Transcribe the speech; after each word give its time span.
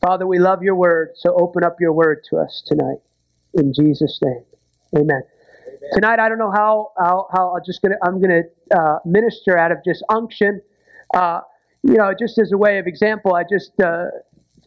Father, 0.00 0.26
we 0.26 0.38
love 0.38 0.62
your 0.62 0.74
word, 0.74 1.10
so 1.14 1.34
open 1.34 1.62
up 1.62 1.76
your 1.78 1.92
word 1.92 2.24
to 2.30 2.38
us 2.38 2.62
tonight. 2.66 2.98
In 3.54 3.74
Jesus' 3.74 4.18
name. 4.22 4.42
Amen. 4.96 5.22
Amen. 5.66 5.90
Tonight, 5.92 6.18
I 6.18 6.28
don't 6.28 6.38
know 6.38 6.50
how, 6.50 6.92
how, 6.98 7.28
how 7.32 7.54
I'm 7.54 7.62
just 7.66 7.82
gonna, 7.82 7.96
I'm 8.02 8.20
gonna 8.20 8.42
uh, 8.74 8.98
minister 9.04 9.58
out 9.58 9.72
of 9.72 9.78
just 9.84 10.02
unction. 10.08 10.62
Uh, 11.12 11.40
you 11.82 11.94
know, 11.94 12.14
just 12.18 12.38
as 12.38 12.52
a 12.52 12.56
way 12.56 12.78
of 12.78 12.86
example, 12.86 13.34
I 13.34 13.42
just 13.44 13.78
uh, 13.80 14.06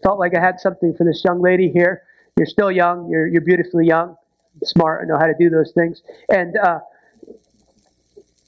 felt 0.03 0.19
like 0.19 0.35
I 0.35 0.39
had 0.39 0.59
something 0.59 0.93
for 0.95 1.03
this 1.03 1.23
young 1.23 1.41
lady 1.41 1.71
here. 1.71 2.03
You're 2.37 2.45
still 2.45 2.71
young. 2.71 3.09
You're, 3.09 3.27
you're 3.27 3.41
beautifully 3.41 3.87
young, 3.87 4.15
smart, 4.63 5.01
and 5.01 5.09
know 5.09 5.17
how 5.17 5.27
to 5.27 5.35
do 5.39 5.49
those 5.49 5.71
things. 5.71 6.01
And 6.29 6.57
uh, 6.57 6.79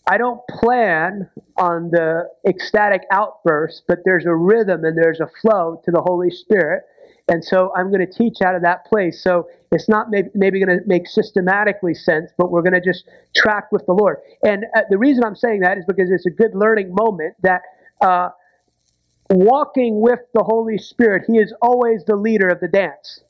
I 0.07 0.17
don't 0.17 0.41
plan 0.47 1.29
on 1.57 1.89
the 1.89 2.29
ecstatic 2.47 3.01
outburst, 3.11 3.83
but 3.87 3.99
there's 4.05 4.25
a 4.25 4.35
rhythm 4.35 4.83
and 4.85 4.95
there's 4.95 5.19
a 5.19 5.27
flow 5.41 5.81
to 5.83 5.91
the 5.91 6.01
Holy 6.01 6.29
Spirit. 6.29 6.83
And 7.27 7.43
so 7.43 7.71
I'm 7.75 7.89
going 7.91 8.05
to 8.05 8.11
teach 8.11 8.41
out 8.43 8.53
of 8.53 8.61
that 8.61 8.85
place. 8.85 9.23
So 9.23 9.49
it's 9.71 9.89
not 9.89 10.11
maybe, 10.11 10.29
maybe 10.35 10.63
going 10.63 10.79
to 10.79 10.85
make 10.85 11.07
systematically 11.07 11.95
sense, 11.95 12.31
but 12.37 12.51
we're 12.51 12.61
going 12.61 12.73
to 12.73 12.81
just 12.81 13.05
track 13.35 13.71
with 13.71 13.83
the 13.87 13.93
Lord. 13.93 14.17
And 14.43 14.65
uh, 14.75 14.81
the 14.91 14.97
reason 14.99 15.23
I'm 15.23 15.35
saying 15.35 15.61
that 15.61 15.79
is 15.79 15.85
because 15.87 16.11
it's 16.11 16.27
a 16.27 16.29
good 16.29 16.53
learning 16.53 16.93
moment 16.93 17.33
that 17.41 17.61
uh, 17.99 18.29
walking 19.31 20.01
with 20.01 20.19
the 20.35 20.43
Holy 20.43 20.77
Spirit, 20.77 21.23
He 21.27 21.39
is 21.39 21.51
always 21.63 22.05
the 22.05 22.15
leader 22.15 22.47
of 22.47 22.59
the 22.59 22.67
dance. 22.67 23.21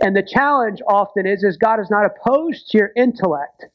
And 0.00 0.16
the 0.16 0.22
challenge 0.22 0.80
often 0.88 1.26
is, 1.26 1.44
is 1.44 1.58
God 1.58 1.78
is 1.78 1.90
not 1.90 2.06
opposed 2.06 2.70
to 2.70 2.78
your 2.78 2.90
intellect, 2.96 3.66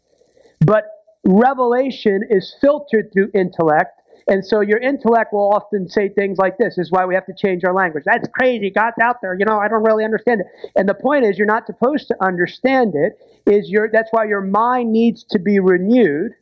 but 0.66 0.86
revelation 1.28 2.24
is 2.30 2.56
filtered 2.62 3.12
through 3.14 3.32
intellect. 3.34 4.02
And 4.30 4.46
so 4.46 4.60
your 4.60 4.80
intellect 4.80 5.32
will 5.32 5.54
often 5.54 5.88
say 5.88 6.10
things 6.10 6.38
like 6.38 6.58
this, 6.58 6.76
this 6.76 6.88
is 6.88 6.92
why 6.92 7.06
we 7.06 7.16
have 7.16 7.26
to 7.28 7.34
change 7.34 7.64
our 7.64 7.74
language. 7.74 8.04
That's 8.06 8.28
crazy. 8.34 8.70
God's 8.70 8.98
out 9.02 9.22
there. 9.22 9.38
You 9.40 9.46
know, 9.46 9.58
I 9.58 9.70
don't 9.70 9.84
really 9.84 10.04
understand 10.04 10.42
it. 10.42 10.48
And 10.76 10.88
the 10.88 10.94
point 10.94 11.24
is, 11.24 11.38
you're 11.38 11.48
not 11.48 11.66
supposed 11.66 12.08
to 12.10 12.16
understand 12.22 12.94
it. 12.96 13.20
Is 13.46 13.70
your 13.70 13.90
that's 13.90 14.10
why 14.12 14.26
your 14.26 14.42
mind 14.42 14.92
needs 14.92 15.24
to 15.30 15.40
be 15.40 15.60
renewed 15.60 16.34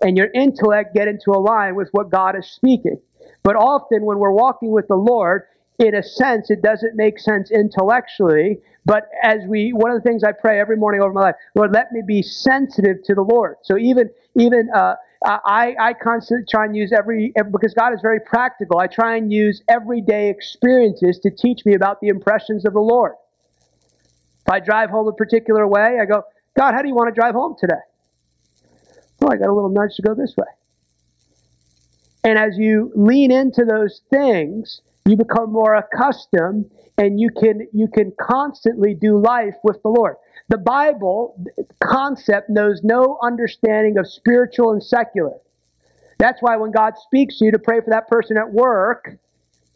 and 0.00 0.16
your 0.16 0.28
intellect 0.34 0.94
get 0.94 1.08
into 1.08 1.30
a 1.30 1.38
line 1.38 1.74
with 1.74 1.88
what 1.92 2.10
God 2.10 2.36
is 2.36 2.50
speaking. 2.50 3.00
But 3.42 3.56
often 3.56 4.04
when 4.04 4.18
we're 4.18 4.32
walking 4.32 4.70
with 4.70 4.88
the 4.88 4.96
Lord, 4.96 5.42
in 5.78 5.94
a 5.94 6.02
sense, 6.02 6.50
it 6.50 6.62
doesn't 6.62 6.96
make 6.96 7.18
sense 7.18 7.50
intellectually. 7.50 8.60
But 8.84 9.08
as 9.22 9.40
we, 9.46 9.72
one 9.72 9.90
of 9.90 10.02
the 10.02 10.08
things 10.08 10.24
I 10.24 10.32
pray 10.32 10.60
every 10.60 10.76
morning 10.76 11.00
over 11.00 11.12
my 11.12 11.20
life, 11.20 11.34
Lord, 11.54 11.72
let 11.72 11.92
me 11.92 12.02
be 12.06 12.22
sensitive 12.22 13.02
to 13.04 13.14
the 13.14 13.22
Lord. 13.22 13.56
So 13.62 13.78
even, 13.78 14.10
even, 14.36 14.68
uh, 14.74 14.96
I, 15.24 15.76
I 15.80 15.92
constantly 15.92 16.44
try 16.50 16.64
and 16.64 16.74
use 16.74 16.92
every, 16.92 17.32
because 17.52 17.74
God 17.74 17.92
is 17.94 18.00
very 18.02 18.18
practical, 18.20 18.80
I 18.80 18.88
try 18.88 19.16
and 19.16 19.32
use 19.32 19.62
everyday 19.68 20.30
experiences 20.30 21.20
to 21.20 21.30
teach 21.30 21.64
me 21.64 21.74
about 21.74 22.00
the 22.00 22.08
impressions 22.08 22.64
of 22.64 22.72
the 22.72 22.80
Lord. 22.80 23.12
If 24.44 24.52
I 24.52 24.58
drive 24.58 24.90
home 24.90 25.06
a 25.06 25.12
particular 25.12 25.66
way, 25.68 25.98
I 26.00 26.04
go, 26.04 26.24
God, 26.56 26.74
how 26.74 26.82
do 26.82 26.88
you 26.88 26.94
want 26.94 27.14
to 27.14 27.18
drive 27.18 27.34
home 27.34 27.54
today? 27.58 27.74
Oh, 29.20 29.28
I 29.30 29.36
got 29.36 29.48
a 29.48 29.54
little 29.54 29.70
nudge 29.70 29.94
to 29.96 30.02
go 30.02 30.14
this 30.14 30.34
way. 30.36 30.48
And 32.24 32.36
as 32.36 32.58
you 32.58 32.90
lean 32.96 33.30
into 33.30 33.64
those 33.64 34.00
things, 34.10 34.80
you 35.04 35.16
become 35.16 35.52
more 35.52 35.74
accustomed 35.74 36.70
and 36.98 37.18
you 37.18 37.30
can 37.30 37.66
you 37.72 37.88
can 37.88 38.12
constantly 38.20 38.94
do 38.94 39.18
life 39.18 39.54
with 39.64 39.82
the 39.82 39.88
Lord. 39.88 40.16
The 40.48 40.58
Bible 40.58 41.42
concept 41.82 42.50
knows 42.50 42.80
no 42.82 43.18
understanding 43.22 43.98
of 43.98 44.06
spiritual 44.06 44.72
and 44.72 44.82
secular. 44.82 45.38
That's 46.18 46.40
why 46.40 46.56
when 46.56 46.70
God 46.70 46.94
speaks 46.98 47.38
to 47.38 47.46
you 47.46 47.52
to 47.52 47.58
pray 47.58 47.80
for 47.80 47.90
that 47.90 48.06
person 48.08 48.36
at 48.36 48.52
work, 48.52 49.18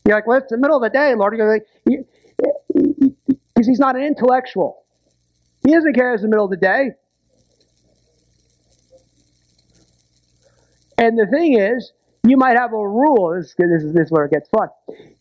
you're 0.07 0.15
like, 0.17 0.27
well, 0.27 0.39
it's 0.39 0.51
the 0.51 0.59
middle 0.59 0.77
of 0.77 0.83
the 0.83 0.91
day, 0.91 1.15
Lord. 1.15 1.35
Because 2.75 3.67
he's 3.67 3.81
not 3.81 3.97
an 3.97 4.03
intellectual. 4.03 4.85
He 5.65 5.73
doesn't 5.73 5.95
care 5.95 6.15
it's 6.15 6.23
the 6.23 6.29
middle 6.29 6.45
of 6.45 6.51
the 6.51 6.57
day. 6.57 6.91
And 10.99 11.19
the 11.19 11.27
thing 11.27 11.59
is, 11.59 11.93
you 12.27 12.37
might 12.37 12.57
have 12.59 12.73
a 12.73 12.77
rule. 12.89 13.35
This, 13.37 13.55
this, 13.57 13.83
is, 13.83 13.93
this 13.93 14.07
is 14.07 14.11
where 14.11 14.25
it 14.25 14.33
gets 14.33 14.49
fun. 14.49 14.69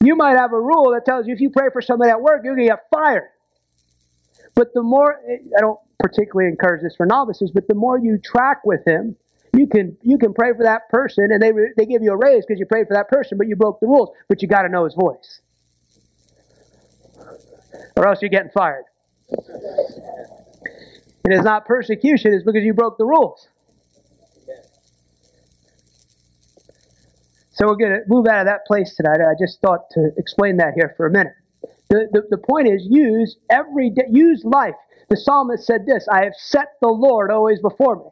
You 0.04 0.16
might 0.16 0.38
have 0.38 0.54
a 0.54 0.60
rule 0.60 0.92
that 0.94 1.06
tells 1.06 1.28
you 1.28 1.34
if 1.34 1.40
you 1.40 1.50
pray 1.50 1.68
for 1.72 1.82
somebody 1.82 2.12
at 2.12 2.22
work, 2.22 2.42
you're 2.44 2.56
going 2.56 2.68
to 2.68 2.74
get 2.74 2.86
fired. 2.94 3.30
But 4.56 4.74
the 4.74 4.82
more, 4.82 5.20
I 5.30 5.62
don't 5.62 5.80
particularly 6.00 6.50
encourage 6.50 6.82
this 6.82 6.96
for 6.96 7.06
novices, 7.06 7.52
but 7.52 7.68
the 7.68 7.76
more 7.76 8.00
you 8.00 8.18
track 8.18 8.66
with 8.66 8.86
him, 8.88 9.16
you 9.54 9.68
can 9.68 9.98
you 10.02 10.18
can 10.18 10.34
pray 10.34 10.52
for 10.56 10.64
that 10.64 10.90
person, 10.90 11.32
and 11.32 11.42
they 11.42 11.52
they 11.78 11.86
give 11.86 12.02
you 12.02 12.12
a 12.12 12.18
raise 12.18 12.46
because 12.46 12.60
you 12.60 12.66
prayed 12.66 12.88
for 12.88 12.94
that 12.94 13.08
person, 13.08 13.38
but 13.38 13.48
you 13.48 13.56
broke 13.56 13.80
the 13.80 13.88
rules. 13.88 14.10
But 14.28 14.42
you 14.42 14.50
got 14.50 14.64
to 14.64 14.70
know 14.70 14.84
his 14.84 14.94
voice, 14.96 15.40
or 17.96 18.08
else 18.08 18.22
you're 18.22 18.30
getting 18.30 18.52
fired. 18.52 18.84
And 21.24 21.34
it's 21.34 21.44
not 21.44 21.66
persecution; 21.66 22.34
it's 22.34 22.44
because 22.44 22.64
you 22.64 22.74
broke 22.74 22.98
the 22.98 23.06
rules. 23.06 23.48
So 27.56 27.68
we're 27.68 27.78
going 27.78 27.92
to 27.92 28.02
move 28.08 28.28
out 28.28 28.42
of 28.42 28.46
that 28.48 28.66
place 28.66 28.96
tonight. 28.96 29.22
I 29.22 29.34
just 29.40 29.62
thought 29.62 29.90
to 29.92 30.10
explain 30.18 30.58
that 30.58 30.74
here 30.76 30.94
for 30.98 31.06
a 31.06 31.12
minute. 31.12 31.34
The, 31.90 32.10
the, 32.12 32.24
the 32.32 32.38
point 32.38 32.68
is 32.68 32.86
use 32.90 33.38
every 33.50 33.92
day, 33.92 34.04
use 34.10 34.44
life. 34.44 34.76
The 35.10 35.16
psalmist 35.16 35.66
said 35.66 35.86
this 35.86 36.06
I 36.12 36.26
have 36.26 36.34
set 36.36 36.74
the 36.82 36.90
Lord 36.90 37.32
always 37.32 37.62
before 37.62 37.96
me. 37.96 38.04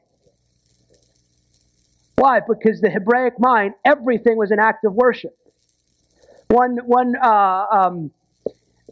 Why? 2.15 2.39
Because 2.47 2.79
the 2.79 2.89
Hebraic 2.89 3.33
mind, 3.37 3.73
everything 3.83 4.37
was 4.37 4.51
an 4.51 4.59
act 4.59 4.85
of 4.85 4.93
worship. 4.93 5.37
One, 6.47 6.77
one 6.85 7.15
uh, 7.21 7.65
um, 7.69 8.11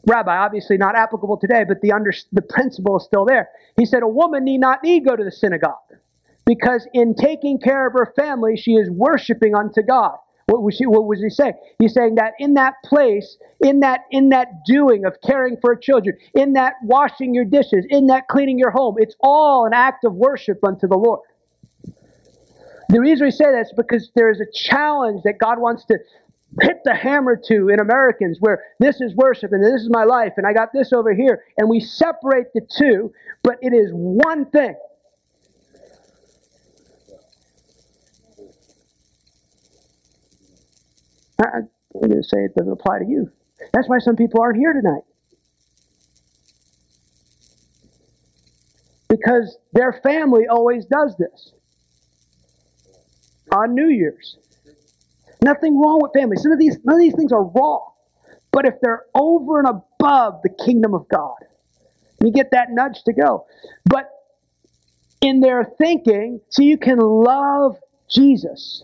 rabbi, 0.05 0.35
obviously 0.35 0.75
not 0.75 0.95
applicable 0.95 1.37
today, 1.37 1.63
but 1.65 1.79
the, 1.79 1.93
under, 1.93 2.11
the 2.33 2.41
principle 2.41 2.97
is 2.97 3.05
still 3.05 3.23
there. 3.23 3.49
He 3.77 3.85
said, 3.85 4.03
A 4.03 4.07
woman 4.07 4.43
need 4.43 4.57
not 4.57 4.83
need 4.83 5.05
go 5.05 5.15
to 5.15 5.23
the 5.23 5.31
synagogue 5.31 5.75
because 6.45 6.85
in 6.93 7.15
taking 7.15 7.57
care 7.57 7.87
of 7.87 7.93
her 7.93 8.11
family, 8.17 8.57
she 8.57 8.71
is 8.71 8.89
worshiping 8.89 9.55
unto 9.55 9.81
God. 9.81 10.17
What 10.51 10.63
was 10.63 10.77
he, 10.77 10.85
what 10.85 11.05
was 11.05 11.21
he 11.21 11.29
saying? 11.29 11.53
He's 11.79 11.93
saying 11.93 12.15
that 12.15 12.33
in 12.37 12.55
that 12.55 12.73
place, 12.83 13.37
in 13.61 13.79
that 13.79 14.01
in 14.11 14.29
that 14.29 14.65
doing 14.65 15.05
of 15.05 15.15
caring 15.25 15.55
for 15.61 15.77
children, 15.77 16.17
in 16.33 16.53
that 16.53 16.73
washing 16.83 17.33
your 17.33 17.45
dishes, 17.45 17.85
in 17.89 18.07
that 18.07 18.27
cleaning 18.27 18.59
your 18.59 18.71
home, 18.71 18.95
it's 18.97 19.15
all 19.21 19.65
an 19.65 19.73
act 19.73 20.03
of 20.03 20.13
worship 20.13 20.61
unto 20.61 20.87
the 20.87 20.97
Lord. 20.97 21.21
The 22.89 22.99
reason 22.99 23.27
we 23.27 23.31
say 23.31 23.45
that 23.45 23.61
is 23.61 23.73
because 23.77 24.11
there 24.13 24.29
is 24.29 24.41
a 24.41 24.45
challenge 24.53 25.21
that 25.23 25.37
God 25.39 25.57
wants 25.57 25.85
to 25.85 25.97
hit 26.59 26.81
the 26.83 26.93
hammer 26.93 27.39
to 27.45 27.69
in 27.69 27.79
Americans 27.79 28.39
where 28.41 28.61
this 28.79 28.99
is 28.99 29.15
worship 29.15 29.53
and 29.53 29.63
this 29.63 29.81
is 29.81 29.89
my 29.89 30.03
life 30.03 30.33
and 30.35 30.45
I 30.45 30.51
got 30.51 30.73
this 30.73 30.91
over 30.91 31.13
here 31.13 31.45
and 31.57 31.69
we 31.69 31.79
separate 31.79 32.47
the 32.53 32.67
two, 32.77 33.13
but 33.41 33.57
it 33.61 33.71
is 33.71 33.91
one 33.93 34.47
thing. 34.47 34.75
I'm 41.41 41.69
going 41.93 42.11
to 42.11 42.23
say 42.23 42.39
it 42.39 42.55
doesn't 42.55 42.71
apply 42.71 42.99
to 42.99 43.05
you. 43.05 43.31
That's 43.73 43.87
why 43.87 43.99
some 43.99 44.15
people 44.15 44.41
aren't 44.41 44.57
here 44.57 44.73
tonight. 44.73 45.03
Because 49.09 49.57
their 49.73 49.99
family 50.03 50.43
always 50.49 50.85
does 50.85 51.15
this 51.17 51.53
on 53.51 53.75
New 53.75 53.89
Year's. 53.89 54.37
Nothing 55.43 55.79
wrong 55.79 55.99
with 56.01 56.13
family. 56.13 56.37
Some 56.37 56.51
of 56.51 56.59
these, 56.59 56.77
none 56.83 56.95
of 56.95 57.01
these 57.01 57.15
things 57.15 57.31
are 57.31 57.43
wrong. 57.43 57.91
But 58.51 58.65
if 58.65 58.75
they're 58.81 59.03
over 59.15 59.59
and 59.59 59.67
above 59.67 60.41
the 60.43 60.49
kingdom 60.63 60.93
of 60.93 61.07
God, 61.09 61.37
you 62.23 62.31
get 62.31 62.51
that 62.51 62.67
nudge 62.69 63.03
to 63.05 63.13
go. 63.13 63.45
But 63.85 64.09
in 65.21 65.39
their 65.39 65.65
thinking, 65.77 66.41
so 66.49 66.61
you 66.61 66.77
can 66.77 66.99
love 66.99 67.77
Jesus 68.09 68.83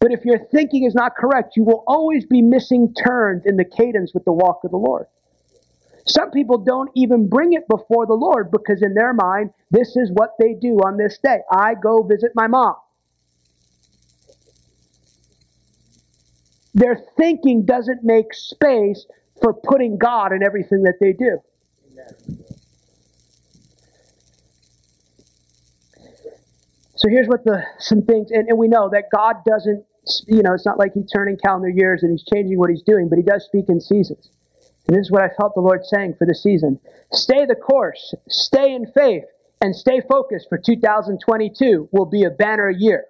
but 0.00 0.12
if 0.12 0.24
your 0.24 0.38
thinking 0.52 0.84
is 0.84 0.94
not 0.94 1.16
correct, 1.16 1.56
you 1.56 1.64
will 1.64 1.84
always 1.86 2.24
be 2.24 2.42
missing 2.42 2.94
turns 2.94 3.44
in 3.46 3.56
the 3.56 3.64
cadence 3.64 4.12
with 4.14 4.24
the 4.24 4.32
walk 4.32 4.60
of 4.64 4.70
the 4.70 4.76
Lord. 4.76 5.06
Some 6.06 6.30
people 6.30 6.58
don't 6.58 6.90
even 6.94 7.28
bring 7.28 7.52
it 7.52 7.68
before 7.68 8.06
the 8.06 8.14
Lord 8.14 8.50
because 8.50 8.82
in 8.82 8.94
their 8.94 9.12
mind, 9.12 9.50
this 9.70 9.96
is 9.96 10.10
what 10.12 10.30
they 10.38 10.54
do 10.54 10.78
on 10.78 10.96
this 10.96 11.18
day. 11.22 11.40
I 11.52 11.74
go 11.74 12.02
visit 12.02 12.32
my 12.34 12.46
mom. 12.46 12.76
Their 16.74 16.96
thinking 17.16 17.64
doesn't 17.66 18.04
make 18.04 18.32
space 18.32 19.06
for 19.42 19.52
putting 19.52 19.98
God 19.98 20.32
in 20.32 20.42
everything 20.42 20.82
that 20.84 20.98
they 21.00 21.12
do. 21.12 21.38
So 26.98 27.08
here's 27.08 27.28
what 27.28 27.44
the 27.44 27.62
some 27.78 28.02
things, 28.02 28.32
and, 28.32 28.48
and 28.48 28.58
we 28.58 28.66
know 28.66 28.90
that 28.90 29.04
God 29.14 29.36
doesn't, 29.46 29.84
you 30.26 30.42
know, 30.42 30.52
it's 30.52 30.66
not 30.66 30.80
like 30.80 30.94
he's 30.94 31.08
turning 31.08 31.36
calendar 31.36 31.68
years 31.68 32.02
and 32.02 32.10
he's 32.10 32.24
changing 32.24 32.58
what 32.58 32.70
he's 32.70 32.82
doing, 32.82 33.08
but 33.08 33.18
he 33.18 33.22
does 33.22 33.44
speak 33.44 33.66
in 33.68 33.80
seasons. 33.80 34.30
And 34.88 34.96
this 34.96 35.06
is 35.06 35.10
what 35.12 35.22
I 35.22 35.28
felt 35.28 35.54
the 35.54 35.60
Lord 35.60 35.84
saying 35.84 36.16
for 36.18 36.26
the 36.26 36.34
season. 36.34 36.80
Stay 37.12 37.46
the 37.46 37.54
course, 37.54 38.14
stay 38.28 38.74
in 38.74 38.90
faith, 38.90 39.22
and 39.60 39.76
stay 39.76 40.00
focused 40.10 40.48
for 40.48 40.58
2022 40.58 41.88
will 41.92 42.04
be 42.04 42.24
a 42.24 42.30
banner 42.30 42.68
year. 42.68 43.04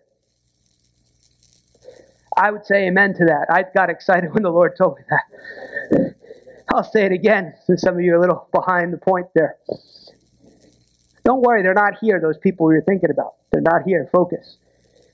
I 2.37 2.51
would 2.51 2.67
say 2.67 2.89
amen 2.89 3.15
to 3.15 3.25
that. 3.25 3.47
I 3.51 3.65
got 3.75 3.89
excited 3.89 4.31
when 4.35 4.43
the 4.43 4.51
Lord 4.51 4.77
told 4.77 4.99
me 4.99 5.05
that. 5.09 6.15
I'll 6.75 6.85
say 6.85 7.07
it 7.07 7.13
again 7.13 7.55
since 7.65 7.81
some 7.81 7.95
of 7.95 8.03
you 8.03 8.13
are 8.13 8.17
a 8.17 8.21
little 8.21 8.51
behind 8.53 8.93
the 8.93 8.99
point 8.99 9.29
there. 9.35 9.57
Don't 11.25 11.41
worry, 11.41 11.63
they're 11.63 11.73
not 11.73 11.95
here, 12.03 12.21
those 12.21 12.37
people 12.37 12.71
you're 12.71 12.83
thinking 12.83 13.11
about. 13.11 13.38
They're 13.51 13.61
not 13.61 13.83
here. 13.85 14.09
Focus. 14.13 14.57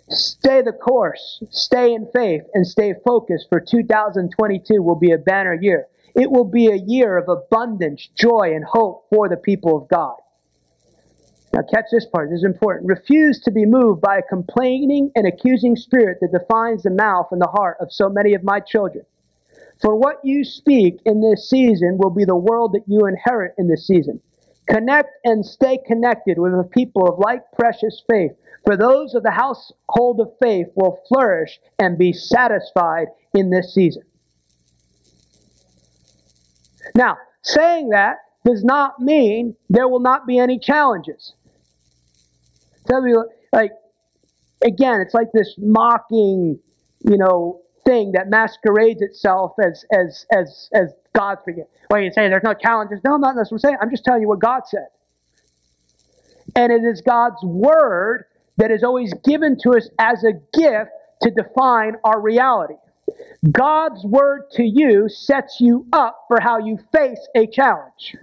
Stay 0.08 0.60
the 0.60 0.72
course, 0.72 1.42
stay 1.50 1.94
in 1.94 2.06
faith, 2.12 2.42
and 2.52 2.66
stay 2.66 2.94
focused, 3.06 3.46
for 3.48 3.60
2022 3.60 4.82
will 4.82 4.96
be 4.96 5.12
a 5.12 5.18
banner 5.18 5.54
year. 5.54 5.86
It 6.14 6.30
will 6.30 6.44
be 6.44 6.68
a 6.68 6.76
year 6.76 7.16
of 7.16 7.28
abundance, 7.28 8.08
joy, 8.14 8.52
and 8.54 8.64
hope 8.64 9.06
for 9.10 9.28
the 9.28 9.36
people 9.36 9.76
of 9.76 9.88
God. 9.88 10.16
Now, 11.54 11.62
catch 11.72 11.86
this 11.90 12.06
part. 12.06 12.30
This 12.30 12.38
is 12.38 12.44
important. 12.44 12.88
Refuse 12.88 13.40
to 13.42 13.50
be 13.50 13.64
moved 13.64 14.00
by 14.00 14.18
a 14.18 14.22
complaining 14.22 15.10
and 15.14 15.26
accusing 15.26 15.76
spirit 15.76 16.18
that 16.20 16.32
defines 16.32 16.82
the 16.82 16.90
mouth 16.90 17.28
and 17.30 17.40
the 17.40 17.46
heart 17.46 17.76
of 17.80 17.92
so 17.92 18.08
many 18.08 18.34
of 18.34 18.42
my 18.42 18.60
children. 18.60 19.06
For 19.80 19.96
what 19.96 20.20
you 20.24 20.44
speak 20.44 21.00
in 21.04 21.20
this 21.20 21.48
season 21.48 21.96
will 21.98 22.10
be 22.10 22.24
the 22.24 22.36
world 22.36 22.72
that 22.72 22.84
you 22.86 23.06
inherit 23.06 23.54
in 23.56 23.68
this 23.68 23.86
season. 23.86 24.20
Connect 24.68 25.10
and 25.24 25.44
stay 25.44 25.78
connected 25.86 26.38
with 26.38 26.52
a 26.52 26.64
people 26.64 27.06
of 27.06 27.18
like 27.18 27.42
precious 27.52 28.02
faith. 28.10 28.32
For 28.64 28.76
those 28.76 29.14
of 29.14 29.22
the 29.22 29.30
household 29.30 30.20
of 30.20 30.32
faith 30.42 30.68
will 30.74 30.98
flourish 31.08 31.60
and 31.78 31.98
be 31.98 32.12
satisfied 32.12 33.08
in 33.34 33.50
this 33.50 33.74
season. 33.74 34.02
Now, 36.94 37.18
saying 37.42 37.90
that 37.90 38.18
does 38.44 38.64
not 38.64 39.00
mean 39.00 39.56
there 39.68 39.88
will 39.88 40.00
not 40.00 40.26
be 40.26 40.38
any 40.38 40.58
challenges. 40.58 41.34
Tell 42.86 43.02
me, 43.02 43.14
like, 43.52 43.72
again, 44.62 45.00
it's 45.00 45.14
like 45.14 45.28
this 45.32 45.54
mocking, 45.58 46.58
you 47.04 47.18
know, 47.18 47.60
thing 47.84 48.12
that 48.12 48.30
masquerades 48.30 49.02
itself 49.02 49.52
as 49.62 49.84
as 49.92 50.26
as 50.32 50.68
as 50.72 50.92
God's 51.14 51.42
forgiveness. 51.44 51.68
Well, 51.90 52.00
you 52.00 52.10
say 52.10 52.28
there's 52.28 52.42
no 52.42 52.54
challenges. 52.54 53.00
No, 53.04 53.14
I'm 53.14 53.20
not. 53.20 53.36
That's 53.36 53.50
what 53.50 53.56
I'm 53.56 53.70
saying. 53.70 53.76
I'm 53.80 53.90
just 53.90 54.04
telling 54.04 54.22
you 54.22 54.28
what 54.28 54.40
God 54.40 54.62
said. 54.66 54.86
And 56.56 56.72
it 56.72 56.82
is 56.84 57.00
God's 57.00 57.42
word 57.42 58.26
that 58.56 58.70
is 58.70 58.82
always 58.82 59.12
given 59.24 59.58
to 59.62 59.70
us 59.70 59.88
as 59.98 60.24
a 60.24 60.32
gift 60.56 60.90
to 61.22 61.30
define 61.30 61.96
our 62.04 62.20
reality. 62.20 62.74
God's 63.50 64.04
word 64.04 64.50
to 64.52 64.62
you 64.62 65.08
sets 65.08 65.60
you 65.60 65.86
up 65.92 66.24
for 66.28 66.40
how 66.40 66.58
you 66.58 66.78
face 66.92 67.26
a 67.34 67.46
challenge. 67.46 68.16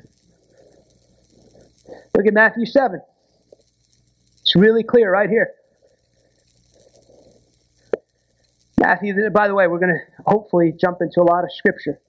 Look 2.15 2.25
at 2.25 2.33
Matthew 2.33 2.65
7. 2.65 3.01
It's 4.41 4.55
really 4.55 4.83
clear 4.83 5.11
right 5.11 5.29
here. 5.29 5.51
Matthew, 8.81 9.29
by 9.29 9.47
the 9.47 9.53
way, 9.53 9.67
we're 9.67 9.79
going 9.79 9.93
to 9.93 10.23
hopefully 10.25 10.73
jump 10.75 10.97
into 11.01 11.21
a 11.21 11.23
lot 11.23 11.43
of 11.43 11.51
scripture. 11.53 11.99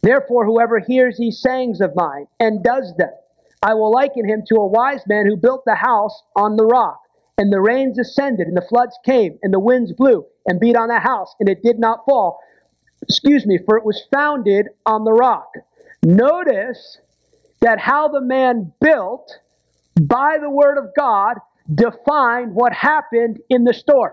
Therefore, 0.00 0.46
whoever 0.46 0.78
hears 0.78 1.18
these 1.18 1.40
sayings 1.40 1.80
of 1.80 1.96
mine 1.96 2.26
and 2.38 2.62
does 2.62 2.94
them, 2.96 3.10
I 3.62 3.74
will 3.74 3.90
liken 3.90 4.28
him 4.28 4.44
to 4.48 4.54
a 4.54 4.66
wise 4.66 5.02
man 5.08 5.26
who 5.26 5.36
built 5.36 5.64
the 5.66 5.74
house 5.74 6.22
on 6.36 6.56
the 6.56 6.64
rock. 6.64 7.00
And 7.36 7.52
the 7.52 7.60
rains 7.60 7.98
ascended, 7.98 8.46
and 8.46 8.56
the 8.56 8.66
floods 8.68 8.96
came, 9.04 9.38
and 9.42 9.52
the 9.52 9.58
winds 9.58 9.92
blew 9.92 10.24
and 10.46 10.60
beat 10.60 10.76
on 10.76 10.88
the 10.88 11.00
house, 11.00 11.34
and 11.40 11.48
it 11.48 11.62
did 11.62 11.78
not 11.78 12.04
fall. 12.04 12.38
Excuse 13.02 13.46
me, 13.46 13.58
for 13.64 13.76
it 13.76 13.84
was 13.84 14.02
founded 14.12 14.68
on 14.86 15.04
the 15.04 15.12
rock. 15.12 15.50
Notice 16.04 16.98
that 17.60 17.78
how 17.80 18.08
the 18.08 18.20
man 18.20 18.72
built 18.80 19.38
by 20.00 20.36
the 20.40 20.50
word 20.50 20.78
of 20.78 20.94
God 20.96 21.38
defined 21.74 22.54
what 22.54 22.72
happened 22.72 23.40
in 23.48 23.64
the 23.64 23.74
storm. 23.74 24.12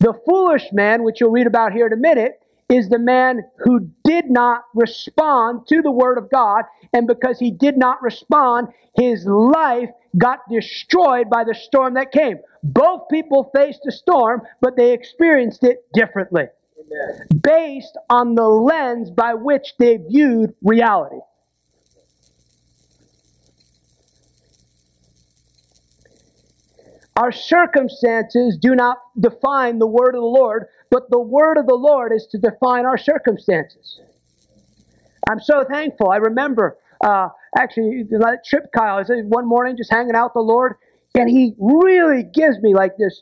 The 0.00 0.14
foolish 0.26 0.68
man, 0.72 1.02
which 1.02 1.20
you'll 1.20 1.30
read 1.30 1.46
about 1.46 1.72
here 1.72 1.86
in 1.86 1.92
a 1.92 1.96
minute, 1.96 2.40
is 2.68 2.88
the 2.88 2.98
man 2.98 3.42
who 3.58 3.88
did 4.04 4.30
not 4.30 4.64
respond 4.74 5.66
to 5.68 5.80
the 5.82 5.90
word 5.90 6.18
of 6.18 6.30
God. 6.30 6.64
And 6.92 7.06
because 7.06 7.38
he 7.38 7.50
did 7.50 7.76
not 7.76 8.02
respond, 8.02 8.68
his 8.96 9.24
life 9.26 9.88
got 10.16 10.40
destroyed 10.50 11.30
by 11.30 11.44
the 11.44 11.54
storm 11.54 11.94
that 11.94 12.12
came. 12.12 12.38
Both 12.62 13.08
people 13.10 13.50
faced 13.54 13.80
a 13.86 13.92
storm, 13.92 14.42
but 14.60 14.76
they 14.76 14.92
experienced 14.92 15.64
it 15.64 15.84
differently. 15.94 16.44
Amen. 16.78 17.26
Based 17.42 17.96
on 18.10 18.34
the 18.34 18.48
lens 18.48 19.10
by 19.10 19.34
which 19.34 19.74
they 19.78 19.96
viewed 19.96 20.54
reality. 20.62 21.20
Our 27.18 27.32
circumstances 27.32 28.56
do 28.56 28.76
not 28.76 28.98
define 29.18 29.80
the 29.80 29.88
word 29.88 30.14
of 30.14 30.20
the 30.20 30.34
Lord, 30.40 30.66
but 30.88 31.10
the 31.10 31.18
word 31.18 31.58
of 31.58 31.66
the 31.66 31.74
Lord 31.74 32.12
is 32.12 32.28
to 32.30 32.38
define 32.38 32.86
our 32.86 32.96
circumstances. 32.96 34.00
I'm 35.28 35.40
so 35.40 35.64
thankful. 35.68 36.10
I 36.12 36.18
remember 36.18 36.76
uh, 37.04 37.30
actually 37.58 38.04
that 38.10 38.44
trip, 38.46 38.66
Kyle. 38.72 38.98
I 38.98 39.00
was 39.00 39.10
one 39.24 39.48
morning 39.48 39.76
just 39.76 39.90
hanging 39.90 40.14
out 40.14 40.26
with 40.26 40.34
the 40.34 40.42
Lord, 40.42 40.76
and 41.16 41.28
He 41.28 41.54
really 41.58 42.22
gives 42.22 42.60
me 42.60 42.72
like 42.72 42.92
this, 42.96 43.20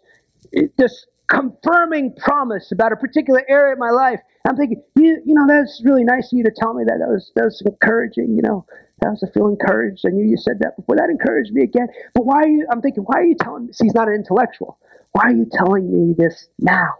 this 0.76 1.06
confirming 1.28 2.14
promise 2.16 2.72
about 2.72 2.92
a 2.92 2.96
particular 2.96 3.42
area 3.48 3.72
of 3.72 3.78
my 3.78 3.90
life. 3.90 4.20
I'm 4.48 4.56
thinking, 4.56 4.82
you, 4.94 5.20
you 5.24 5.34
know, 5.34 5.46
that's 5.46 5.82
really 5.84 6.04
nice 6.04 6.32
of 6.32 6.38
you 6.38 6.44
to 6.44 6.52
tell 6.56 6.74
me 6.74 6.84
that. 6.84 6.98
That 7.00 7.08
was 7.08 7.32
that 7.34 7.44
was 7.44 7.62
encouraging. 7.66 8.36
You 8.36 8.42
know, 8.42 8.66
I 9.04 9.10
was 9.10 9.22
a 9.22 9.30
feel 9.32 9.48
encouraged. 9.48 10.04
I 10.06 10.10
knew 10.10 10.24
you 10.24 10.36
said 10.36 10.58
that 10.60 10.76
before. 10.76 10.96
That 10.96 11.10
encouraged 11.10 11.52
me 11.52 11.62
again. 11.62 11.88
But 12.14 12.26
why 12.26 12.42
are 12.42 12.48
you? 12.48 12.66
I'm 12.70 12.80
thinking, 12.80 13.02
why 13.02 13.20
are 13.20 13.24
you 13.24 13.36
telling 13.40 13.66
me? 13.66 13.72
See, 13.72 13.86
he's 13.86 13.94
not 13.94 14.08
an 14.08 14.14
intellectual. 14.14 14.78
Why 15.12 15.24
are 15.24 15.32
you 15.32 15.46
telling 15.52 15.90
me 15.90 16.14
this 16.16 16.48
now? 16.58 16.94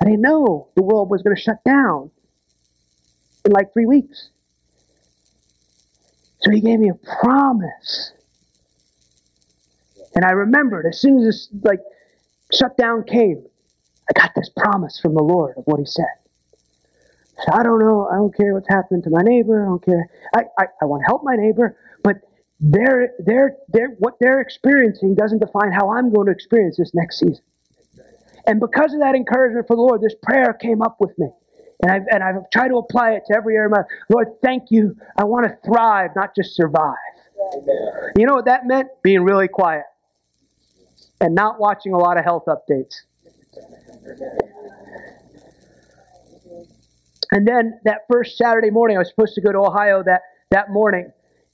I 0.00 0.06
didn't 0.06 0.22
know 0.22 0.68
the 0.74 0.82
world 0.82 1.10
was 1.10 1.22
going 1.22 1.36
to 1.36 1.40
shut 1.40 1.62
down 1.64 2.10
in 3.44 3.52
like 3.52 3.72
three 3.72 3.86
weeks. 3.86 4.30
So 6.40 6.50
he 6.50 6.60
gave 6.60 6.80
me 6.80 6.90
a 6.90 6.94
promise. 7.20 8.12
And 10.14 10.24
I 10.24 10.32
remembered 10.32 10.86
as 10.86 11.00
soon 11.00 11.18
as 11.18 11.24
this 11.24 11.48
like 11.62 11.80
shutdown 12.52 13.04
came, 13.04 13.44
I 14.14 14.20
got 14.20 14.34
this 14.34 14.50
promise 14.56 15.00
from 15.00 15.14
the 15.14 15.22
Lord 15.22 15.56
of 15.56 15.64
what 15.64 15.80
he 15.80 15.86
said. 15.86 16.04
So 17.38 17.52
I 17.52 17.62
don't 17.62 17.78
know. 17.78 18.08
I 18.10 18.16
don't 18.16 18.36
care 18.36 18.54
what's 18.54 18.68
happening 18.68 19.02
to 19.02 19.10
my 19.10 19.22
neighbor. 19.22 19.62
I 19.62 19.66
don't 19.66 19.84
care. 19.84 20.08
I, 20.34 20.42
I, 20.58 20.64
I 20.82 20.84
want 20.84 21.00
to 21.02 21.06
help 21.06 21.22
my 21.24 21.34
neighbor, 21.34 21.76
but 22.02 22.16
they're, 22.60 23.12
they're, 23.18 23.56
they're, 23.68 23.96
what 23.98 24.14
they're 24.20 24.40
experiencing 24.40 25.14
doesn't 25.14 25.38
define 25.38 25.72
how 25.72 25.90
I'm 25.90 26.12
going 26.12 26.26
to 26.26 26.32
experience 26.32 26.76
this 26.76 26.92
next 26.94 27.18
season. 27.20 27.42
And 28.46 28.60
because 28.60 28.92
of 28.92 29.00
that 29.00 29.14
encouragement 29.14 29.66
for 29.66 29.76
the 29.76 29.82
Lord, 29.82 30.00
this 30.02 30.14
prayer 30.22 30.52
came 30.52 30.82
up 30.82 30.96
with 31.00 31.16
me. 31.18 31.28
And 31.82 31.90
I've, 31.90 32.02
and 32.10 32.22
I've 32.22 32.50
tried 32.52 32.68
to 32.68 32.76
apply 32.76 33.12
it 33.12 33.22
to 33.28 33.36
every 33.36 33.56
area 33.56 33.66
of 33.66 33.72
my 33.72 33.82
Lord, 34.08 34.28
thank 34.42 34.70
you. 34.70 34.96
I 35.16 35.24
want 35.24 35.46
to 35.46 35.56
thrive, 35.64 36.10
not 36.14 36.34
just 36.36 36.54
survive. 36.54 36.94
Amen. 37.54 38.12
You 38.16 38.26
know 38.26 38.34
what 38.34 38.44
that 38.44 38.66
meant? 38.66 38.88
Being 39.02 39.24
really 39.24 39.48
quiet 39.48 39.84
and 41.20 41.34
not 41.34 41.58
watching 41.58 41.92
a 41.92 41.98
lot 41.98 42.18
of 42.18 42.24
health 42.24 42.44
updates. 42.46 43.02
And 47.32 47.48
then 47.48 47.80
that 47.84 48.00
first 48.10 48.36
Saturday 48.36 48.70
morning, 48.70 48.96
I 48.96 49.00
was 49.00 49.08
supposed 49.08 49.34
to 49.34 49.40
go 49.40 49.52
to 49.52 49.58
Ohio 49.58 50.02
that, 50.04 50.20
that 50.50 50.70
morning. 50.70 51.10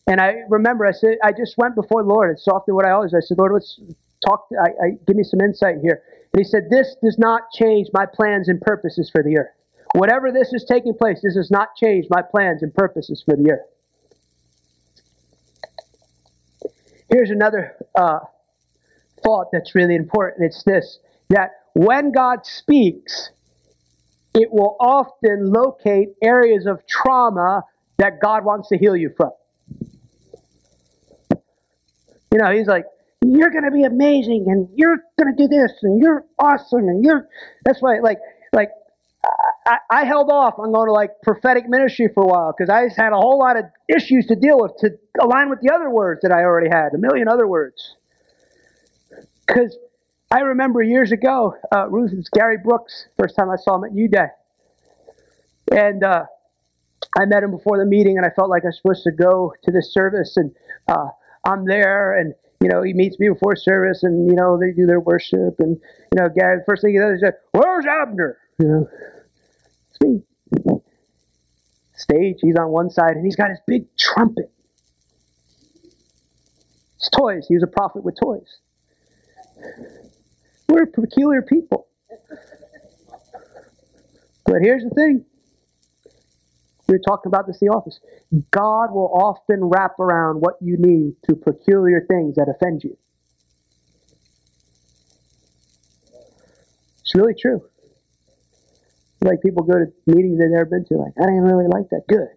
And 0.08 0.20
I 0.20 0.42
remember 0.48 0.86
I 0.86 0.92
said, 0.92 1.18
I 1.22 1.32
just 1.32 1.56
went 1.56 1.76
before 1.76 2.02
the 2.02 2.08
Lord. 2.08 2.32
It's 2.32 2.48
often 2.48 2.74
what 2.74 2.84
I 2.84 2.90
always, 2.90 3.14
I 3.14 3.20
said, 3.20 3.38
Lord, 3.38 3.52
let's 3.52 3.78
talk, 4.26 4.48
I, 4.60 4.68
I, 4.68 4.90
give 5.06 5.16
me 5.16 5.22
some 5.22 5.40
insight 5.40 5.76
here. 5.82 6.02
And 6.32 6.40
he 6.40 6.44
said, 6.44 6.64
this 6.70 6.96
does 7.02 7.16
not 7.18 7.42
change 7.52 7.88
my 7.92 8.06
plans 8.06 8.48
and 8.48 8.60
purposes 8.60 9.08
for 9.10 9.22
the 9.22 9.38
earth. 9.38 9.52
Whatever 9.94 10.32
this 10.32 10.52
is 10.52 10.64
taking 10.64 10.94
place, 10.94 11.20
this 11.22 11.34
does 11.34 11.50
not 11.50 11.76
change 11.76 12.06
my 12.10 12.22
plans 12.22 12.62
and 12.62 12.74
purposes 12.74 13.22
for 13.24 13.36
the 13.36 13.52
earth. 13.52 13.66
Here's 17.10 17.30
another 17.30 17.76
uh, 17.94 18.18
thought 19.24 19.46
that's 19.52 19.74
really 19.74 19.94
important. 19.94 20.44
It's 20.44 20.62
this, 20.64 20.98
that 21.30 21.52
when 21.78 22.10
God 22.10 22.44
speaks, 22.44 23.30
it 24.34 24.48
will 24.50 24.76
often 24.80 25.52
locate 25.52 26.08
areas 26.20 26.66
of 26.66 26.84
trauma 26.88 27.62
that 27.98 28.20
God 28.20 28.44
wants 28.44 28.68
to 28.70 28.76
heal 28.76 28.96
you 28.96 29.14
from. 29.16 29.30
You 32.32 32.38
know, 32.38 32.50
he's 32.50 32.66
like, 32.66 32.84
you're 33.24 33.50
going 33.50 33.64
to 33.64 33.70
be 33.70 33.84
amazing 33.84 34.46
and 34.48 34.68
you're 34.74 34.96
going 35.22 35.36
to 35.36 35.40
do 35.40 35.46
this 35.46 35.70
and 35.82 36.00
you're 36.02 36.24
awesome 36.40 36.88
and 36.88 37.04
you're, 37.04 37.28
that's 37.64 37.80
why, 37.80 38.00
like, 38.00 38.18
like, 38.52 38.70
I, 39.64 39.78
I 39.88 40.04
held 40.04 40.30
off 40.30 40.54
on 40.58 40.72
going 40.72 40.88
to 40.88 40.92
like 40.92 41.10
prophetic 41.22 41.68
ministry 41.68 42.08
for 42.12 42.24
a 42.24 42.26
while 42.26 42.54
because 42.56 42.70
I 42.70 42.86
just 42.86 42.98
had 42.98 43.12
a 43.12 43.16
whole 43.16 43.38
lot 43.38 43.56
of 43.56 43.66
issues 43.88 44.26
to 44.26 44.36
deal 44.36 44.58
with 44.60 44.72
to 44.78 44.90
align 45.20 45.48
with 45.48 45.60
the 45.60 45.72
other 45.72 45.90
words 45.90 46.22
that 46.22 46.32
I 46.32 46.42
already 46.42 46.70
had, 46.70 46.94
a 46.94 46.98
million 46.98 47.28
other 47.28 47.46
words. 47.46 47.96
Because 49.46 49.76
I 50.30 50.40
remember 50.40 50.82
years 50.82 51.10
ago, 51.10 51.56
uh, 51.74 51.88
Ruth, 51.88 52.12
it's 52.12 52.28
Gary 52.28 52.58
Brooks, 52.62 53.06
first 53.18 53.34
time 53.34 53.48
I 53.48 53.56
saw 53.56 53.76
him 53.76 53.84
at 53.84 53.94
U 53.94 54.08
Day. 54.08 54.26
And 55.72 56.04
uh, 56.04 56.26
I 57.18 57.24
met 57.24 57.42
him 57.42 57.50
before 57.50 57.78
the 57.78 57.86
meeting, 57.86 58.18
and 58.18 58.26
I 58.26 58.30
felt 58.30 58.50
like 58.50 58.64
I 58.64 58.68
was 58.68 58.76
supposed 58.76 59.04
to 59.04 59.10
go 59.10 59.54
to 59.64 59.70
this 59.70 59.92
service. 59.92 60.36
And 60.36 60.54
uh, 60.86 61.08
I'm 61.44 61.64
there, 61.64 62.18
and 62.18 62.34
you 62.60 62.68
know, 62.68 62.82
he 62.82 62.92
meets 62.92 63.18
me 63.18 63.28
before 63.30 63.56
service, 63.56 64.02
and 64.02 64.28
you 64.28 64.36
know 64.36 64.58
they 64.58 64.72
do 64.72 64.84
their 64.86 65.00
worship, 65.00 65.60
and 65.60 65.80
you 66.12 66.16
know, 66.20 66.28
Gary. 66.28 66.58
The 66.58 66.64
first 66.66 66.82
thing 66.82 66.92
he 66.92 66.98
does 66.98 67.22
is, 67.22 67.30
"Where's 67.52 67.86
Abner?" 67.86 68.38
You 68.58 68.66
know, 68.68 68.88
it's 69.90 70.00
me. 70.02 70.22
Stage. 71.96 72.36
He's 72.40 72.56
on 72.56 72.68
one 72.68 72.90
side, 72.90 73.16
and 73.16 73.24
he's 73.24 73.36
got 73.36 73.48
his 73.50 73.60
big 73.66 73.86
trumpet. 73.96 74.50
It's 76.96 77.08
toys. 77.10 77.46
He 77.48 77.54
was 77.54 77.62
a 77.62 77.68
prophet 77.68 78.04
with 78.04 78.18
toys. 78.20 78.58
We're 80.68 80.86
peculiar 80.86 81.42
people. 81.42 81.88
But 84.44 84.62
here's 84.62 84.82
the 84.82 84.90
thing. 84.90 85.24
We 86.86 86.94
were 86.94 87.00
talking 87.06 87.28
about 87.28 87.46
this 87.46 87.60
in 87.60 87.68
the 87.68 87.74
office. 87.74 88.00
God 88.50 88.92
will 88.92 89.10
often 89.12 89.64
wrap 89.64 89.98
around 89.98 90.36
what 90.40 90.54
you 90.60 90.76
need 90.78 91.16
to 91.28 91.36
peculiar 91.36 92.04
things 92.08 92.36
that 92.36 92.48
offend 92.48 92.82
you. 92.82 92.96
It's 97.00 97.14
really 97.14 97.34
true. 97.38 97.62
Like 99.22 99.42
people 99.42 99.64
go 99.64 99.74
to 99.74 99.86
meetings 100.06 100.38
they've 100.38 100.50
never 100.50 100.66
been 100.66 100.84
to, 100.86 100.94
like, 100.96 101.12
I 101.18 101.26
didn't 101.26 101.44
really 101.44 101.66
like 101.66 101.88
that. 101.90 102.02
Good. 102.08 102.28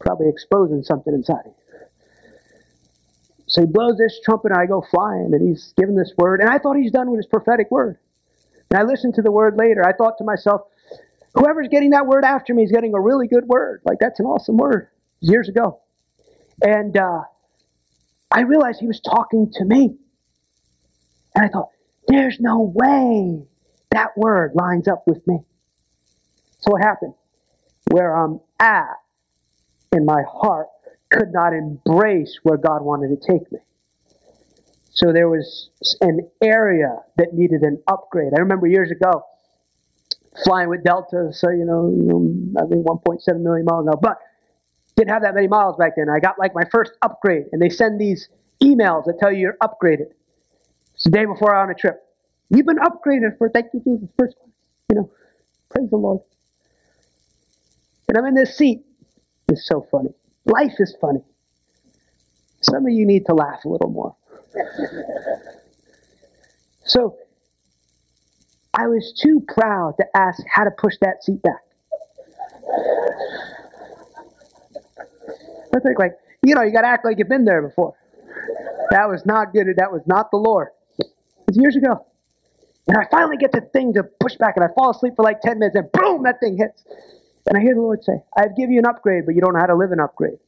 Probably 0.00 0.28
exposing 0.28 0.82
something 0.82 1.12
inside. 1.12 1.52
So 3.54 3.60
he 3.60 3.68
blows 3.68 3.96
this 3.96 4.18
trumpet, 4.24 4.50
and 4.50 4.60
I 4.60 4.66
go 4.66 4.84
flying, 4.90 5.30
and 5.32 5.48
he's 5.48 5.74
given 5.76 5.94
this 5.94 6.12
word. 6.18 6.40
And 6.40 6.50
I 6.50 6.58
thought 6.58 6.76
he's 6.76 6.90
done 6.90 7.08
with 7.08 7.18
his 7.18 7.26
prophetic 7.26 7.70
word. 7.70 7.98
And 8.68 8.80
I 8.80 8.82
listened 8.82 9.14
to 9.14 9.22
the 9.22 9.30
word 9.30 9.54
later. 9.56 9.86
I 9.86 9.92
thought 9.92 10.18
to 10.18 10.24
myself, 10.24 10.62
whoever's 11.34 11.68
getting 11.68 11.90
that 11.90 12.04
word 12.04 12.24
after 12.24 12.52
me 12.52 12.64
is 12.64 12.72
getting 12.72 12.94
a 12.94 13.00
really 13.00 13.28
good 13.28 13.44
word. 13.46 13.80
Like, 13.84 13.98
that's 14.00 14.18
an 14.18 14.26
awesome 14.26 14.56
word. 14.56 14.88
Years 15.20 15.48
ago. 15.48 15.82
And 16.62 16.96
uh, 16.96 17.20
I 18.28 18.40
realized 18.40 18.80
he 18.80 18.88
was 18.88 19.00
talking 19.00 19.52
to 19.52 19.64
me. 19.64 19.98
And 21.36 21.44
I 21.44 21.48
thought, 21.48 21.68
there's 22.08 22.38
no 22.40 22.72
way 22.74 23.46
that 23.92 24.18
word 24.18 24.50
lines 24.56 24.88
up 24.88 25.04
with 25.06 25.24
me. 25.28 25.38
So 26.58 26.72
what 26.72 26.82
happened? 26.82 27.14
Where 27.92 28.16
I'm 28.16 28.40
at 28.58 28.96
in 29.92 30.04
my 30.04 30.24
heart 30.28 30.66
could 31.14 31.32
not 31.32 31.52
embrace 31.52 32.38
where 32.42 32.58
God 32.58 32.82
wanted 32.82 33.08
to 33.08 33.32
take 33.32 33.50
me. 33.52 33.58
So 34.90 35.12
there 35.12 35.28
was 35.28 35.70
an 36.00 36.28
area 36.42 36.98
that 37.16 37.32
needed 37.32 37.62
an 37.62 37.82
upgrade. 37.88 38.32
I 38.36 38.40
remember 38.40 38.66
years 38.66 38.90
ago 38.90 39.24
flying 40.44 40.68
with 40.68 40.82
Delta, 40.82 41.30
so 41.32 41.50
you 41.50 41.64
know, 41.64 42.60
I 42.60 42.66
think 42.66 42.84
1.7 42.84 43.40
million 43.40 43.64
miles 43.64 43.86
now, 43.86 43.98
but 44.00 44.18
didn't 44.96 45.10
have 45.10 45.22
that 45.22 45.34
many 45.34 45.48
miles 45.48 45.76
back 45.76 45.92
then. 45.96 46.06
I 46.08 46.20
got 46.20 46.38
like 46.38 46.54
my 46.54 46.64
first 46.70 46.92
upgrade, 47.02 47.46
and 47.52 47.62
they 47.62 47.68
send 47.68 48.00
these 48.00 48.28
emails 48.62 49.04
that 49.06 49.18
tell 49.20 49.32
you 49.32 49.38
you're 49.38 49.56
upgraded. 49.62 50.10
It's 50.94 51.04
the 51.04 51.10
day 51.10 51.24
before 51.24 51.54
I'm 51.54 51.68
on 51.68 51.70
a 51.70 51.74
trip. 51.74 52.00
You've 52.50 52.66
been 52.66 52.78
upgraded 52.78 53.38
for 53.38 53.48
thank 53.48 53.66
you 53.72 53.80
Jesus 53.84 54.08
first 54.18 54.36
class. 54.36 54.50
You 54.90 54.96
know, 54.96 55.10
praise 55.70 55.90
the 55.90 55.96
Lord. 55.96 56.20
And 58.08 58.18
I'm 58.18 58.26
in 58.26 58.34
this 58.34 58.56
seat. 58.56 58.84
It's 59.48 59.66
so 59.66 59.86
funny. 59.90 60.10
Life 60.46 60.74
is 60.78 60.96
funny. 61.00 61.22
Some 62.60 62.86
of 62.86 62.92
you 62.92 63.06
need 63.06 63.26
to 63.26 63.34
laugh 63.34 63.64
a 63.64 63.68
little 63.68 63.90
more. 63.90 64.16
so 66.84 67.16
I 68.74 68.86
was 68.88 69.12
too 69.20 69.44
proud 69.48 69.94
to 69.98 70.04
ask 70.16 70.42
how 70.48 70.64
to 70.64 70.70
push 70.70 70.94
that 71.00 71.22
seat 71.22 71.42
back. 71.42 71.62
I 75.74 75.80
think 75.80 75.98
like, 75.98 76.12
you 76.42 76.54
know, 76.54 76.62
you 76.62 76.72
gotta 76.72 76.88
act 76.88 77.04
like 77.04 77.18
you've 77.18 77.28
been 77.28 77.44
there 77.44 77.62
before. 77.62 77.94
That 78.90 79.08
was 79.08 79.24
not 79.26 79.52
good. 79.52 79.66
That 79.76 79.92
was 79.92 80.02
not 80.06 80.30
the 80.30 80.36
Lord. 80.36 80.68
It 80.98 81.06
was 81.46 81.56
years 81.56 81.76
ago. 81.76 82.06
And 82.86 82.96
I 82.98 83.06
finally 83.10 83.36
get 83.36 83.52
the 83.52 83.62
thing 83.72 83.94
to 83.94 84.02
push 84.20 84.36
back, 84.36 84.56
and 84.56 84.64
I 84.64 84.68
fall 84.74 84.90
asleep 84.90 85.14
for 85.16 85.22
like 85.22 85.40
10 85.40 85.58
minutes, 85.58 85.76
and 85.76 85.90
boom, 85.92 86.22
that 86.24 86.38
thing 86.40 86.58
hits. 86.58 86.84
And 87.46 87.58
I 87.58 87.60
hear 87.60 87.74
the 87.74 87.80
Lord 87.80 88.02
say, 88.02 88.22
I've 88.36 88.56
given 88.56 88.72
you 88.72 88.78
an 88.78 88.86
upgrade, 88.86 89.26
but 89.26 89.34
you 89.34 89.40
don't 89.40 89.52
know 89.52 89.60
how 89.60 89.66
to 89.66 89.76
live 89.76 89.92
an 89.92 90.00
upgrade. 90.00 90.38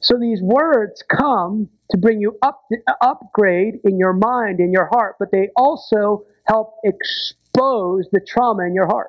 So 0.00 0.18
these 0.18 0.40
words 0.42 1.02
come 1.02 1.68
to 1.90 1.98
bring 1.98 2.20
you 2.20 2.38
up 2.42 2.62
upgrade 3.02 3.80
in 3.84 3.98
your 3.98 4.12
mind, 4.12 4.60
in 4.60 4.72
your 4.72 4.86
heart, 4.86 5.16
but 5.18 5.30
they 5.30 5.48
also 5.56 6.24
help 6.46 6.76
expose 6.84 8.08
the 8.10 8.20
trauma 8.26 8.64
in 8.64 8.74
your 8.74 8.86
heart. 8.86 9.08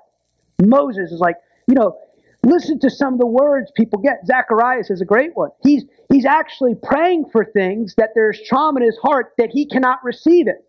Moses 0.62 1.12
is 1.12 1.20
like, 1.20 1.38
you 1.67 1.75
know, 1.75 1.98
listen 2.43 2.79
to 2.79 2.89
some 2.89 3.13
of 3.13 3.20
the 3.20 3.25
words 3.25 3.72
people 3.75 4.00
get. 4.00 4.25
Zacharias 4.25 4.89
is 4.89 5.01
a 5.01 5.05
great 5.05 5.31
one. 5.36 5.50
He's 5.63 5.86
he's 6.12 6.25
actually 6.25 6.75
praying 6.75 7.25
for 7.31 7.46
things 7.46 7.96
that 7.96 8.10
there's 8.13 8.39
trauma 8.46 8.81
in 8.81 8.86
his 8.86 8.98
heart 9.01 9.34
that 9.38 9.50
he 9.51 9.65
cannot 9.65 10.03
receive 10.03 10.48
it. 10.48 10.67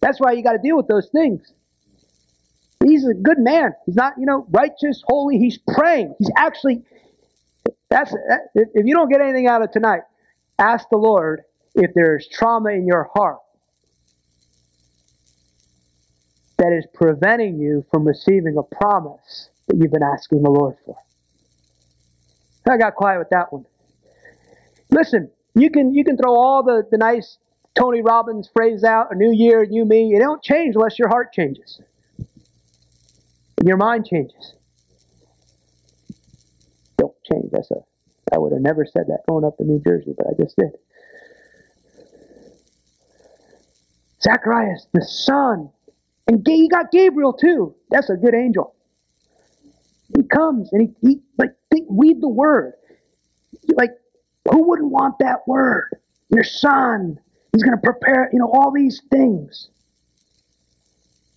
That's 0.00 0.18
why 0.18 0.32
you 0.32 0.42
got 0.42 0.52
to 0.52 0.58
deal 0.62 0.76
with 0.76 0.88
those 0.88 1.08
things. 1.10 1.52
He's 2.84 3.06
a 3.06 3.14
good 3.14 3.38
man. 3.38 3.74
He's 3.84 3.94
not, 3.94 4.14
you 4.18 4.24
know, 4.24 4.46
righteous, 4.50 5.02
holy. 5.06 5.38
He's 5.38 5.58
praying. 5.58 6.14
He's 6.18 6.30
actually, 6.36 6.82
that's, 7.90 8.14
if 8.54 8.86
you 8.86 8.94
don't 8.94 9.10
get 9.10 9.20
anything 9.20 9.46
out 9.46 9.62
of 9.62 9.70
tonight, 9.70 10.02
ask 10.58 10.88
the 10.90 10.96
Lord 10.96 11.42
if 11.74 11.92
there's 11.94 12.26
trauma 12.28 12.70
in 12.70 12.86
your 12.86 13.10
heart 13.14 13.38
that 16.56 16.72
is 16.72 16.86
preventing 16.94 17.58
you 17.58 17.84
from 17.90 18.06
receiving 18.06 18.56
a 18.56 18.62
promise 18.62 19.50
that 19.66 19.76
you've 19.76 19.92
been 19.92 20.02
asking 20.02 20.42
the 20.42 20.50
Lord 20.50 20.76
for. 20.84 20.96
I 22.68 22.76
got 22.76 22.94
quiet 22.94 23.18
with 23.18 23.30
that 23.30 23.52
one. 23.52 23.66
Listen, 24.90 25.30
you 25.54 25.70
can 25.70 25.92
you 25.94 26.04
can 26.04 26.16
throw 26.16 26.34
all 26.34 26.62
the, 26.62 26.86
the 26.90 26.98
nice 26.98 27.38
Tony 27.74 28.02
Robbins 28.02 28.48
phrase 28.54 28.84
out, 28.84 29.08
a 29.10 29.14
new 29.16 29.32
year, 29.32 29.64
new 29.66 29.84
me. 29.84 30.14
It 30.14 30.20
don't 30.20 30.42
change 30.42 30.76
unless 30.76 30.98
your 30.98 31.08
heart 31.08 31.32
changes 31.32 31.80
and 33.60 33.68
your 33.68 33.76
mind 33.76 34.06
changes. 34.06 34.54
Don't 36.96 37.14
change. 37.30 37.50
That's 37.52 37.70
a. 37.70 37.76
I 38.32 38.38
would 38.38 38.52
have 38.52 38.62
never 38.62 38.84
said 38.84 39.04
that 39.08 39.20
going 39.28 39.44
up 39.44 39.56
to 39.58 39.64
New 39.64 39.80
Jersey, 39.80 40.14
but 40.16 40.26
I 40.26 40.42
just 40.42 40.56
did. 40.56 40.70
Zacharias, 44.22 44.86
the 44.92 45.02
son, 45.02 45.70
and 46.26 46.46
you 46.46 46.68
got 46.68 46.90
Gabriel 46.92 47.32
too. 47.32 47.74
That's 47.90 48.10
a 48.10 48.16
good 48.16 48.34
angel. 48.34 48.74
He 50.14 50.22
comes 50.22 50.72
and 50.72 50.82
he, 50.82 51.08
he 51.08 51.20
like 51.38 51.50
think, 51.70 51.86
read 51.90 52.20
the 52.20 52.28
word. 52.28 52.74
Like, 53.68 53.90
who 54.50 54.68
wouldn't 54.68 54.90
want 54.90 55.18
that 55.20 55.46
word? 55.46 55.90
Your 56.28 56.44
son. 56.44 57.18
He's 57.52 57.64
going 57.64 57.76
to 57.76 57.82
prepare, 57.82 58.30
you 58.32 58.38
know, 58.38 58.50
all 58.50 58.72
these 58.72 59.02
things. 59.10 59.68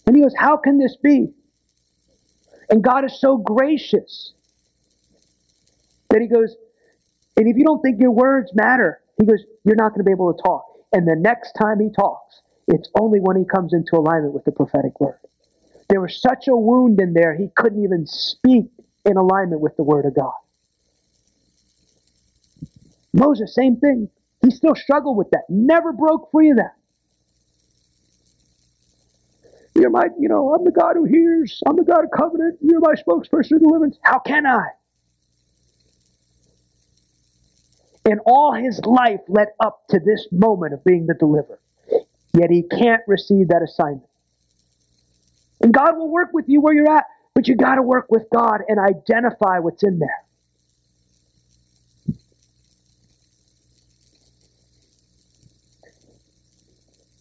And 0.05 0.15
he 0.15 0.21
goes, 0.21 0.33
How 0.37 0.57
can 0.57 0.77
this 0.77 0.95
be? 1.01 1.33
And 2.69 2.83
God 2.83 3.05
is 3.05 3.19
so 3.19 3.37
gracious 3.37 4.33
that 6.09 6.21
He 6.21 6.27
goes, 6.27 6.55
and 7.37 7.47
if 7.47 7.57
you 7.57 7.65
don't 7.65 7.81
think 7.81 7.99
your 7.99 8.11
words 8.11 8.51
matter, 8.53 9.01
He 9.19 9.25
goes, 9.25 9.43
you're 9.63 9.75
not 9.75 9.89
going 9.89 9.99
to 9.99 10.03
be 10.05 10.11
able 10.11 10.33
to 10.33 10.41
talk. 10.43 10.65
And 10.91 11.07
the 11.07 11.15
next 11.15 11.53
time 11.53 11.79
He 11.79 11.89
talks, 11.89 12.41
it's 12.67 12.89
only 12.99 13.19
when 13.19 13.37
He 13.37 13.45
comes 13.45 13.73
into 13.73 13.95
alignment 13.95 14.33
with 14.33 14.45
the 14.45 14.51
prophetic 14.51 14.99
word. 14.99 15.19
There 15.89 16.01
was 16.01 16.21
such 16.21 16.47
a 16.47 16.55
wound 16.55 16.99
in 17.01 17.13
there, 17.13 17.35
He 17.35 17.49
couldn't 17.55 17.83
even 17.83 18.05
speak 18.07 18.65
in 19.05 19.17
alignment 19.17 19.61
with 19.61 19.75
the 19.75 19.83
word 19.83 20.05
of 20.05 20.15
God. 20.15 20.33
Moses, 23.13 23.53
same 23.53 23.77
thing. 23.77 24.09
He 24.43 24.51
still 24.51 24.75
struggled 24.75 25.17
with 25.17 25.29
that, 25.31 25.43
never 25.49 25.93
broke 25.93 26.31
free 26.31 26.51
of 26.51 26.57
that. 26.57 26.75
You're 29.75 29.89
my, 29.89 30.05
you 30.19 30.29
know, 30.29 30.53
I'm 30.53 30.63
the 30.63 30.71
God 30.71 30.95
who 30.95 31.05
hears. 31.05 31.61
I'm 31.67 31.75
the 31.75 31.83
God 31.83 32.03
of 32.03 32.11
covenant. 32.15 32.59
You're 32.61 32.79
my 32.79 32.93
spokesperson 32.93 33.53
of 33.53 33.61
deliverance. 33.61 33.97
How 34.03 34.19
can 34.19 34.45
I? 34.45 34.67
And 38.05 38.19
all 38.25 38.53
his 38.53 38.81
life 38.85 39.21
led 39.27 39.47
up 39.59 39.87
to 39.89 39.99
this 39.99 40.27
moment 40.31 40.73
of 40.73 40.83
being 40.83 41.07
the 41.07 41.13
deliverer. 41.13 41.59
Yet 42.37 42.51
he 42.51 42.63
can't 42.63 43.01
receive 43.07 43.47
that 43.49 43.61
assignment. 43.63 44.09
And 45.61 45.73
God 45.73 45.97
will 45.97 46.09
work 46.09 46.29
with 46.33 46.45
you 46.47 46.61
where 46.61 46.73
you're 46.73 46.91
at, 46.91 47.05
but 47.33 47.47
you 47.47 47.55
got 47.55 47.75
to 47.75 47.81
work 47.81 48.07
with 48.09 48.23
God 48.33 48.61
and 48.67 48.77
identify 48.79 49.59
what's 49.59 49.83
in 49.83 49.99
there. 49.99 50.23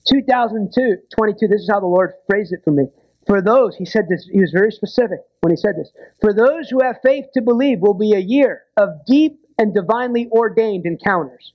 2002, 0.08 0.96
22, 1.14 1.48
this 1.48 1.62
is 1.62 1.68
how 1.70 1.80
the 1.80 1.86
Lord 1.86 2.12
phrased 2.28 2.52
it 2.52 2.60
for 2.64 2.70
me. 2.70 2.86
For 3.26 3.40
those, 3.40 3.76
he 3.76 3.84
said 3.84 4.06
this, 4.08 4.28
he 4.30 4.40
was 4.40 4.50
very 4.50 4.72
specific 4.72 5.20
when 5.40 5.52
he 5.52 5.56
said 5.56 5.76
this. 5.76 5.90
For 6.20 6.34
those 6.34 6.68
who 6.68 6.82
have 6.82 6.96
faith 7.04 7.26
to 7.34 7.42
believe 7.42 7.80
will 7.80 7.94
be 7.94 8.14
a 8.14 8.18
year 8.18 8.62
of 8.76 9.04
deep 9.06 9.38
and 9.58 9.72
divinely 9.72 10.28
ordained 10.32 10.86
encounters. 10.86 11.52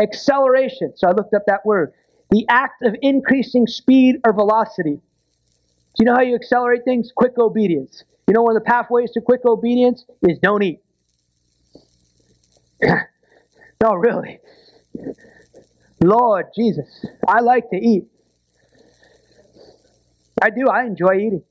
Acceleration, 0.00 0.92
so 0.96 1.08
I 1.08 1.12
looked 1.12 1.34
up 1.34 1.42
that 1.46 1.66
word. 1.66 1.92
The 2.30 2.46
act 2.48 2.82
of 2.82 2.94
increasing 3.02 3.66
speed 3.66 4.16
or 4.24 4.32
velocity. 4.32 5.00
Do 5.98 6.04
you 6.04 6.04
know 6.04 6.14
how 6.14 6.22
you 6.22 6.36
accelerate 6.36 6.84
things? 6.84 7.10
Quick 7.14 7.38
obedience. 7.38 8.04
You 8.28 8.34
know 8.34 8.42
one 8.42 8.56
of 8.56 8.62
the 8.62 8.70
pathways 8.70 9.10
to 9.12 9.20
quick 9.20 9.40
obedience 9.44 10.04
is 10.22 10.38
don't 10.38 10.62
eat. 10.62 10.80
no, 13.82 13.94
really. 13.94 14.38
Lord 16.02 16.46
Jesus, 16.54 17.06
I 17.26 17.40
like 17.40 17.70
to 17.70 17.76
eat. 17.76 18.08
I 20.40 20.50
do, 20.50 20.68
I 20.68 20.84
enjoy 20.84 21.16
eating. 21.16 21.42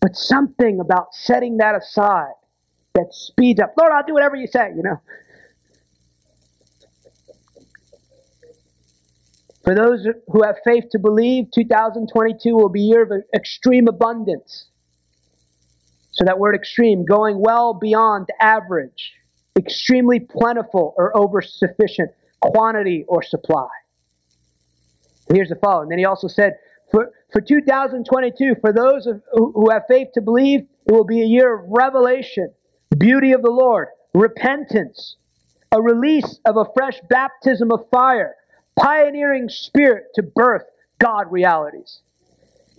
But 0.00 0.16
something 0.16 0.80
about 0.80 1.14
setting 1.14 1.58
that 1.58 1.74
aside 1.74 2.32
that 2.94 3.08
speeds 3.10 3.60
up. 3.60 3.74
Lord, 3.78 3.92
I'll 3.92 4.06
do 4.06 4.14
whatever 4.14 4.36
you 4.36 4.46
say, 4.46 4.70
you 4.76 4.82
know. 4.82 5.00
For 9.64 9.74
those 9.74 10.06
who 10.28 10.42
have 10.42 10.56
faith 10.62 10.84
to 10.92 10.98
believe, 10.98 11.46
2022 11.54 12.54
will 12.54 12.68
be 12.68 12.82
a 12.82 12.84
year 12.84 13.02
of 13.02 13.10
extreme 13.34 13.88
abundance. 13.88 14.66
So 16.12 16.24
that 16.26 16.38
word 16.38 16.54
extreme, 16.54 17.04
going 17.06 17.40
well 17.40 17.74
beyond 17.74 18.28
average, 18.40 19.12
extremely 19.58 20.20
plentiful 20.20 20.94
or 20.96 21.16
over 21.16 21.40
sufficient 21.40 22.10
quantity 22.40 23.04
or 23.08 23.22
supply. 23.22 23.68
And 25.28 25.36
here's 25.36 25.48
the 25.48 25.56
following. 25.56 25.88
Then 25.88 25.98
he 25.98 26.04
also 26.04 26.28
said, 26.28 26.54
for, 26.90 27.12
for 27.32 27.40
2022, 27.40 28.56
for 28.60 28.72
those 28.72 29.06
of, 29.06 29.22
who, 29.32 29.70
have 29.70 29.82
faith 29.88 30.08
to 30.14 30.20
believe, 30.20 30.60
it 30.86 30.92
will 30.92 31.04
be 31.04 31.22
a 31.22 31.26
year 31.26 31.54
of 31.54 31.64
revelation, 31.68 32.52
beauty 32.96 33.32
of 33.32 33.42
the 33.42 33.50
Lord, 33.50 33.88
repentance, 34.12 35.16
a 35.72 35.80
release 35.80 36.38
of 36.44 36.56
a 36.56 36.66
fresh 36.76 37.00
baptism 37.08 37.72
of 37.72 37.88
fire, 37.90 38.34
pioneering 38.78 39.48
spirit 39.48 40.04
to 40.14 40.22
birth 40.22 40.62
God 40.98 41.32
realities. 41.32 42.00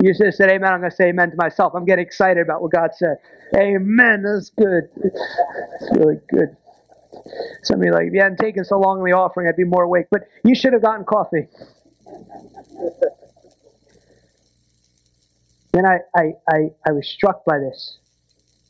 You 0.02 0.14
just 0.14 0.38
said 0.38 0.50
amen. 0.50 0.72
I'm 0.72 0.80
going 0.80 0.92
to 0.92 0.96
say 0.96 1.10
amen 1.10 1.32
to 1.32 1.38
myself. 1.38 1.74
I'm 1.76 1.86
getting 1.86 2.06
excited 2.06 2.42
about 2.42 2.62
what 2.62 2.72
God 2.72 2.92
said. 2.96 3.18
Amen. 3.56 4.24
That's 4.24 4.50
good. 4.50 4.84
It's 5.04 5.90
really 5.94 6.20
good. 6.30 6.56
Somebody 7.64 7.92
like, 7.92 8.08
if 8.08 8.14
you 8.14 8.22
hadn't 8.22 8.40
taken 8.40 8.64
so 8.64 8.80
long 8.80 9.00
in 9.00 9.06
the 9.06 9.18
offering, 9.18 9.48
I'd 9.48 9.56
be 9.56 9.64
more 9.64 9.84
awake. 9.84 10.08
But 10.12 10.22
you 10.44 10.56
should 10.56 10.74
have 10.74 10.82
gotten 10.82 11.06
coffee. 11.06 11.48
then 15.74 15.86
I, 15.86 16.00
I, 16.16 16.34
I, 16.50 16.58
I 16.88 16.92
was 16.92 17.08
struck 17.08 17.44
by 17.46 17.60
this. 17.60 17.98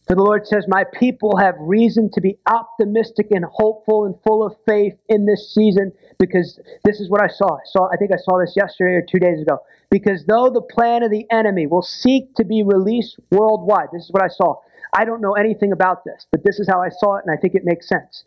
For 0.08 0.16
the 0.16 0.22
Lord 0.22 0.46
says, 0.46 0.66
My 0.68 0.84
people 0.84 1.38
have 1.38 1.56
reason 1.60 2.12
to 2.14 2.22
be 2.22 2.38
optimistic 2.46 3.28
and 3.32 3.44
hopeful 3.46 4.06
and 4.06 4.16
full 4.26 4.46
of 4.46 4.56
faith 4.68 4.94
in 5.10 5.26
this 5.26 5.54
season 5.54 5.92
because 6.20 6.60
this 6.84 7.00
is 7.00 7.10
what 7.10 7.22
I 7.24 7.28
saw. 7.28 7.56
I 7.56 7.66
saw 7.66 7.90
I 7.92 7.98
think 7.98 8.12
I 8.12 8.18
saw 8.18 8.40
this 8.40 8.54
yesterday 8.56 8.94
or 8.94 9.02
two 9.02 9.20
days 9.20 9.42
ago. 9.42 9.60
Because 9.90 10.26
though 10.26 10.50
the 10.50 10.62
plan 10.62 11.04
of 11.04 11.12
the 11.12 11.26
enemy 11.32 11.66
will 11.68 11.82
seek 11.82 12.36
to 12.36 12.46
be 12.46 12.64
released 12.64 13.18
worldwide, 13.32 13.90
this 13.94 14.04
is 14.04 14.12
what 14.12 14.24
I 14.24 14.28
saw. 14.28 14.56
I 14.94 15.06
don't 15.06 15.22
know 15.22 15.34
anything 15.34 15.72
about 15.72 16.04
this, 16.06 16.28
but 16.32 16.44
this 16.44 16.60
is 16.60 16.68
how 16.68 16.82
I 16.82 16.90
saw 16.90 17.18
it, 17.18 17.26
and 17.26 17.36
I 17.36 17.40
think 17.40 17.56
it 17.56 17.64
makes 17.66 17.88
sense. 17.88 18.24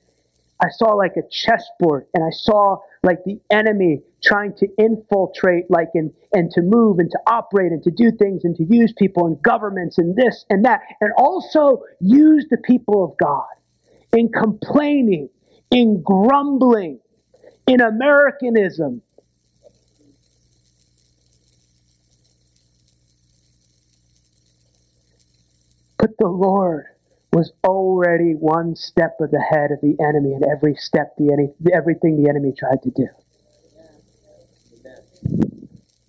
I 0.60 0.68
saw 0.70 0.94
like 0.94 1.12
a 1.16 1.22
chessboard 1.30 2.06
and 2.14 2.24
I 2.24 2.30
saw 2.30 2.78
like 3.04 3.18
the 3.24 3.40
enemy 3.50 4.02
trying 4.24 4.54
to 4.54 4.66
infiltrate 4.76 5.70
like 5.70 5.88
and, 5.94 6.12
and 6.32 6.50
to 6.52 6.62
move 6.62 6.98
and 6.98 7.10
to 7.10 7.18
operate 7.28 7.70
and 7.70 7.82
to 7.84 7.90
do 7.90 8.10
things 8.10 8.44
and 8.44 8.56
to 8.56 8.64
use 8.64 8.92
people 8.98 9.26
and 9.26 9.40
governments 9.42 9.98
and 9.98 10.16
this 10.16 10.44
and 10.50 10.64
that 10.64 10.80
and 11.00 11.12
also 11.16 11.82
use 12.00 12.46
the 12.50 12.56
people 12.56 13.04
of 13.04 13.16
God 13.18 13.46
in 14.12 14.30
complaining, 14.30 15.28
in 15.70 16.02
grumbling, 16.02 16.98
in 17.66 17.80
Americanism. 17.80 19.02
But 25.98 26.10
the 26.18 26.28
Lord 26.28 26.86
was 27.32 27.52
already 27.66 28.32
one 28.32 28.74
step 28.74 29.16
ahead 29.20 29.70
of 29.70 29.80
the 29.82 29.96
enemy 30.02 30.34
in 30.34 30.42
every 30.50 30.74
step 30.76 31.14
the 31.18 31.32
enemy, 31.32 31.52
everything 31.74 32.22
the 32.22 32.28
enemy 32.28 32.52
tried 32.58 32.82
to 32.82 32.90
do. 32.90 33.06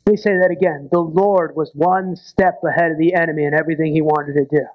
Let 0.05 0.13
me 0.13 0.17
say 0.17 0.31
that 0.31 0.51
again. 0.51 0.89
The 0.91 0.99
Lord 0.99 1.55
was 1.55 1.71
one 1.75 2.15
step 2.15 2.61
ahead 2.67 2.91
of 2.91 2.97
the 2.97 3.13
enemy 3.13 3.45
in 3.45 3.53
everything 3.53 3.93
he 3.93 4.01
wanted 4.01 4.33
to 4.33 4.45
do. 4.45 4.65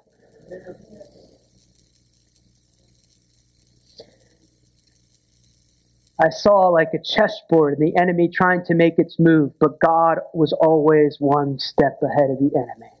I 6.21 6.29
saw 6.29 6.69
like 6.69 6.91
a 6.93 7.03
chessboard, 7.03 7.77
the 7.79 7.97
enemy 7.99 8.29
trying 8.33 8.63
to 8.65 8.75
make 8.75 8.95
its 8.97 9.17
move, 9.19 9.51
but 9.59 9.79
God 9.81 10.19
was 10.33 10.53
always 10.53 11.17
one 11.19 11.59
step 11.59 11.99
ahead 12.01 12.29
of 12.31 12.39
the 12.39 12.51
enemy. 12.55 12.94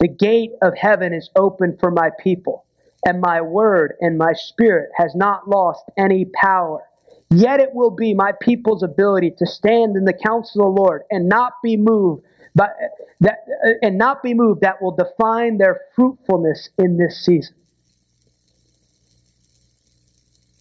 The 0.00 0.08
gate 0.08 0.52
of 0.62 0.76
heaven 0.76 1.12
is 1.12 1.30
open 1.36 1.76
for 1.78 1.90
my 1.90 2.10
people, 2.20 2.64
and 3.06 3.20
my 3.20 3.40
word 3.40 3.94
and 4.00 4.18
my 4.18 4.32
spirit 4.32 4.90
has 4.96 5.14
not 5.14 5.48
lost 5.48 5.84
any 5.96 6.24
power. 6.24 6.82
Yet 7.30 7.60
it 7.60 7.74
will 7.74 7.92
be 7.92 8.12
my 8.12 8.32
people's 8.40 8.82
ability 8.82 9.34
to 9.38 9.46
stand 9.46 9.96
in 9.96 10.04
the 10.04 10.12
counsel 10.12 10.66
of 10.66 10.74
the 10.74 10.80
Lord 10.80 11.02
and 11.10 11.28
not 11.28 11.52
be 11.62 11.76
moved 11.76 12.24
but 12.54 12.76
that 13.20 13.38
uh, 13.64 13.70
and 13.82 13.98
not 13.98 14.22
be 14.22 14.34
moved 14.34 14.62
that 14.62 14.82
will 14.82 14.96
define 14.96 15.58
their 15.58 15.80
fruitfulness 15.94 16.70
in 16.78 16.96
this 16.96 17.24
season. 17.24 17.54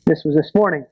This 0.05 0.23
was 0.23 0.35
this 0.35 0.51
morning. 0.53 0.85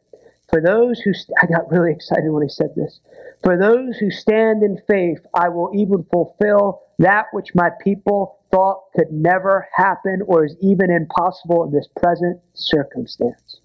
For 0.50 0.62
those 0.62 1.00
who, 1.00 1.14
st- 1.14 1.38
I 1.42 1.46
got 1.46 1.70
really 1.70 1.92
excited 1.92 2.30
when 2.30 2.44
he 2.44 2.50
said 2.50 2.74
this. 2.76 3.00
For 3.44 3.58
those 3.58 3.98
who 3.98 4.10
stand 4.10 4.64
in 4.64 4.80
faith, 4.88 5.20
I 5.34 5.50
will 5.50 5.72
even 5.76 6.06
fulfill 6.12 6.84
that 7.00 7.26
which 7.34 7.54
my 7.54 7.70
people 7.84 8.40
thought 8.52 8.84
could 8.96 9.12
never 9.12 9.68
happen 9.76 10.22
or 10.26 10.46
is 10.46 10.56
even 10.62 10.90
impossible 10.90 11.66
in 11.66 11.72
this 11.72 11.88
present 12.00 12.40
circumstance. 12.54 13.60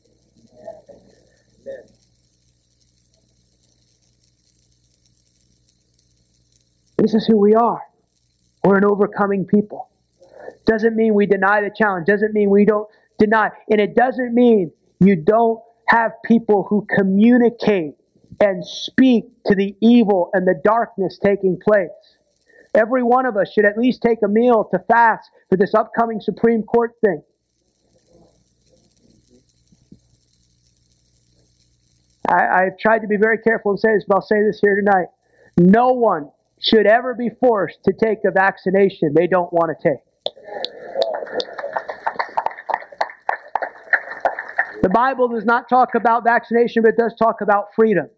This 6.99 7.14
is 7.14 7.27
who 7.27 7.37
we 7.37 7.55
are. 7.55 7.83
We're 8.64 8.79
an 8.79 8.85
overcoming 8.85 9.45
people. 9.45 9.88
Doesn't 10.66 10.95
mean 10.95 11.14
we 11.14 11.27
deny 11.27 11.61
the 11.61 11.71
challenge. 11.75 12.07
Doesn't 12.07 12.33
mean 12.33 12.51
we 12.51 12.64
don't 12.64 12.88
deny. 13.18 13.51
And 13.68 13.81
it 13.81 13.95
doesn't 13.95 14.35
mean 14.35 14.73
you 15.01 15.16
don't 15.16 15.61
have 15.87 16.12
people 16.25 16.64
who 16.68 16.87
communicate 16.97 17.95
and 18.40 18.66
speak 18.66 19.25
to 19.47 19.55
the 19.55 19.77
evil 19.81 20.31
and 20.33 20.47
the 20.47 20.61
darkness 20.64 21.18
taking 21.23 21.59
place. 21.59 21.90
Every 22.75 23.03
one 23.03 23.27
of 23.27 23.37
us 23.37 23.53
should 23.53 23.66
at 23.66 23.77
least 23.77 24.01
take 24.03 24.18
a 24.25 24.29
meal 24.29 24.68
to 24.73 24.79
fast 24.88 25.31
for 25.51 25.57
this 25.57 25.75
upcoming 25.75 26.21
Supreme 26.21 26.62
Court 26.62 26.92
thing. 27.03 27.23
I, 32.29 32.64
have 32.64 32.79
tried 32.79 33.01
to 33.01 33.09
be 33.09 33.16
very 33.16 33.37
careful 33.38 33.73
and 33.73 33.81
say 33.81 33.95
this, 33.95 34.05
but 34.09 34.16
I'll 34.16 34.23
say 34.23 34.42
this 34.42 34.59
here 34.61 34.77
tonight. 34.77 35.09
No 35.59 35.88
one 35.88 36.31
should 36.61 36.87
ever 36.87 37.14
be 37.14 37.29
forced 37.40 37.85
to 37.85 37.92
take 37.92 38.18
a 38.25 38.31
vaccination 38.31 39.12
they 39.12 39.27
don't 39.27 39.53
want 39.53 39.77
to 39.77 39.88
take. 39.88 40.01
The 44.83 44.88
Bible 44.88 45.29
does 45.29 45.45
not 45.45 45.68
talk 45.68 45.95
about 45.95 46.25
vaccination, 46.25 46.83
but 46.83 46.90
it 46.90 46.97
does 46.97 47.14
talk 47.16 47.40
about 47.40 47.68
freedom. 47.75 48.11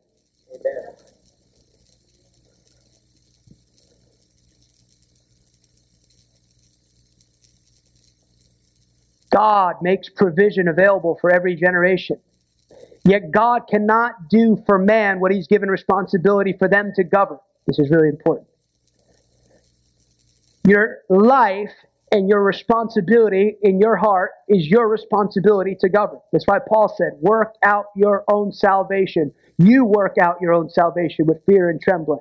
God 9.31 9.77
makes 9.83 10.09
provision 10.09 10.69
available 10.69 11.19
for 11.21 11.31
every 11.31 11.55
generation. 11.55 12.19
Yet 13.05 13.31
God 13.31 13.63
cannot 13.69 14.31
do 14.31 14.63
for 14.65 14.79
man 14.79 15.21
what 15.21 15.33
he's 15.33 15.47
given 15.47 15.69
responsibility 15.69 16.55
for 16.59 16.69
them 16.69 16.93
to 16.97 17.05
govern. 17.05 17.39
This 17.67 17.79
is 17.79 17.91
really 17.91 18.09
important. 18.09 18.49
Your 20.67 21.01
life 21.11 21.73
and 22.15 22.29
your 22.29 22.45
responsibility 22.45 23.57
in 23.63 23.81
your 23.81 23.97
heart 23.97 24.31
is 24.49 24.69
your 24.69 24.89
responsibility 24.89 25.77
to 25.81 25.89
govern. 25.89 26.21
That's 26.31 26.47
why 26.47 26.59
Paul 26.69 26.95
said, 26.97 27.15
Work 27.21 27.55
out 27.65 27.87
your 27.97 28.23
own 28.31 28.53
salvation. 28.53 29.33
You 29.59 29.85
work 29.85 30.15
out 30.23 30.37
your 30.41 30.53
own 30.53 30.71
salvation 30.71 31.27
with 31.27 31.45
fear 31.45 31.71
and 31.71 31.83
trembling. 31.83 32.21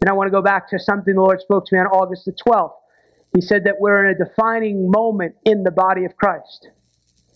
And 0.00 0.08
I 0.08 0.14
want 0.14 0.28
to 0.28 0.30
go 0.30 0.40
back 0.40 0.70
to 0.70 0.78
something 0.78 1.14
the 1.14 1.20
Lord 1.20 1.42
spoke 1.42 1.66
to 1.66 1.74
me 1.74 1.80
on 1.80 1.86
August 1.88 2.24
the 2.24 2.32
12th. 2.32 2.72
He 3.34 3.42
said 3.42 3.64
that 3.64 3.74
we're 3.78 4.06
in 4.06 4.14
a 4.14 4.24
defining 4.24 4.90
moment 4.90 5.34
in 5.44 5.62
the 5.62 5.70
body 5.70 6.06
of 6.06 6.16
Christ. 6.16 6.70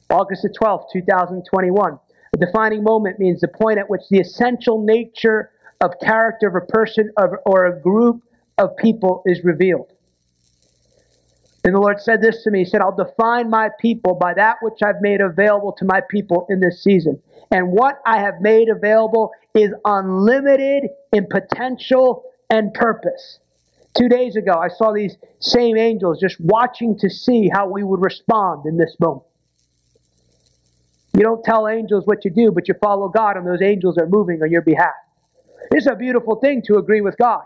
August 0.08 0.40
the 0.42 0.56
12th, 0.58 0.86
2021. 0.90 1.98
A 2.32 2.38
defining 2.38 2.82
moment 2.82 3.18
means 3.18 3.42
the 3.42 3.48
point 3.48 3.78
at 3.78 3.90
which 3.90 4.02
the 4.10 4.20
essential 4.20 4.82
nature 4.82 5.50
of 5.82 5.92
character 6.02 6.48
of 6.48 6.54
a 6.54 6.66
person 6.66 7.10
or 7.44 7.66
a 7.66 7.78
group 7.78 8.22
of 8.56 8.74
people 8.78 9.22
is 9.26 9.44
revealed. 9.44 9.92
And 11.62 11.74
the 11.74 11.78
Lord 11.78 12.00
said 12.00 12.22
this 12.22 12.42
to 12.44 12.50
me. 12.50 12.60
He 12.60 12.64
said, 12.64 12.80
I'll 12.80 12.96
define 12.96 13.50
my 13.50 13.68
people 13.80 14.14
by 14.14 14.34
that 14.34 14.56
which 14.62 14.82
I've 14.82 15.00
made 15.00 15.20
available 15.20 15.72
to 15.78 15.84
my 15.84 16.00
people 16.00 16.46
in 16.48 16.60
this 16.60 16.82
season. 16.82 17.20
And 17.50 17.72
what 17.72 18.00
I 18.06 18.18
have 18.18 18.40
made 18.40 18.68
available 18.68 19.30
is 19.54 19.70
unlimited 19.84 20.84
in 21.12 21.26
potential 21.26 22.24
and 22.48 22.72
purpose. 22.72 23.40
Two 23.98 24.08
days 24.08 24.36
ago, 24.36 24.52
I 24.52 24.68
saw 24.68 24.92
these 24.92 25.16
same 25.40 25.76
angels 25.76 26.20
just 26.20 26.40
watching 26.40 26.96
to 27.00 27.10
see 27.10 27.50
how 27.52 27.68
we 27.68 27.82
would 27.82 28.00
respond 28.00 28.66
in 28.66 28.78
this 28.78 28.96
moment. 29.00 29.24
You 31.12 31.22
don't 31.22 31.44
tell 31.44 31.66
angels 31.68 32.06
what 32.06 32.24
you 32.24 32.30
do, 32.30 32.52
but 32.52 32.68
you 32.68 32.74
follow 32.80 33.08
God, 33.08 33.36
and 33.36 33.46
those 33.46 33.62
angels 33.62 33.98
are 33.98 34.06
moving 34.06 34.42
on 34.42 34.50
your 34.50 34.62
behalf. 34.62 34.94
It's 35.72 35.86
a 35.86 35.96
beautiful 35.96 36.36
thing 36.36 36.62
to 36.66 36.76
agree 36.76 37.00
with 37.00 37.18
God. 37.18 37.42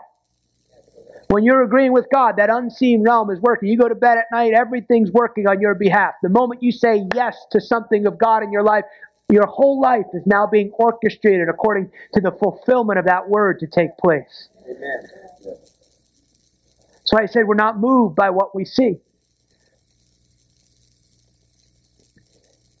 When 1.27 1.43
you're 1.43 1.63
agreeing 1.63 1.91
with 1.91 2.05
God, 2.13 2.37
that 2.37 2.49
unseen 2.49 3.01
realm 3.01 3.31
is 3.31 3.39
working. 3.39 3.69
You 3.69 3.77
go 3.77 3.89
to 3.89 3.95
bed 3.95 4.17
at 4.17 4.25
night, 4.31 4.53
everything's 4.53 5.11
working 5.11 5.47
on 5.47 5.59
your 5.59 5.73
behalf. 5.73 6.13
The 6.21 6.29
moment 6.29 6.61
you 6.61 6.71
say 6.71 7.03
yes 7.15 7.35
to 7.51 7.59
something 7.59 8.05
of 8.05 8.17
God 8.17 8.43
in 8.43 8.51
your 8.51 8.63
life, 8.63 8.83
your 9.29 9.47
whole 9.47 9.81
life 9.81 10.05
is 10.13 10.21
now 10.27 10.45
being 10.45 10.71
orchestrated 10.73 11.49
according 11.49 11.91
to 12.13 12.21
the 12.21 12.31
fulfillment 12.31 12.99
of 12.99 13.05
that 13.05 13.27
word 13.27 13.59
to 13.59 13.67
take 13.67 13.97
place. 13.97 14.49
Amen. 14.65 15.57
So 17.05 17.17
I 17.17 17.25
said, 17.25 17.47
we're 17.47 17.55
not 17.55 17.79
moved 17.79 18.15
by 18.15 18.29
what 18.29 18.55
we 18.55 18.65
see. 18.65 18.97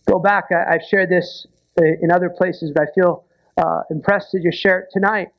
Go 0.07 0.19
back, 0.19 0.45
I, 0.51 0.73
have 0.73 0.81
shared 0.87 1.09
this 1.09 1.47
uh, 1.79 1.83
in 1.83 2.11
other 2.11 2.29
places, 2.29 2.71
but 2.73 2.83
I 2.83 2.85
feel 2.93 3.25
uh, 3.57 3.81
impressed 3.89 4.31
to 4.31 4.41
just 4.41 4.59
share 4.59 4.79
it 4.79 4.87
tonight. 4.91 5.29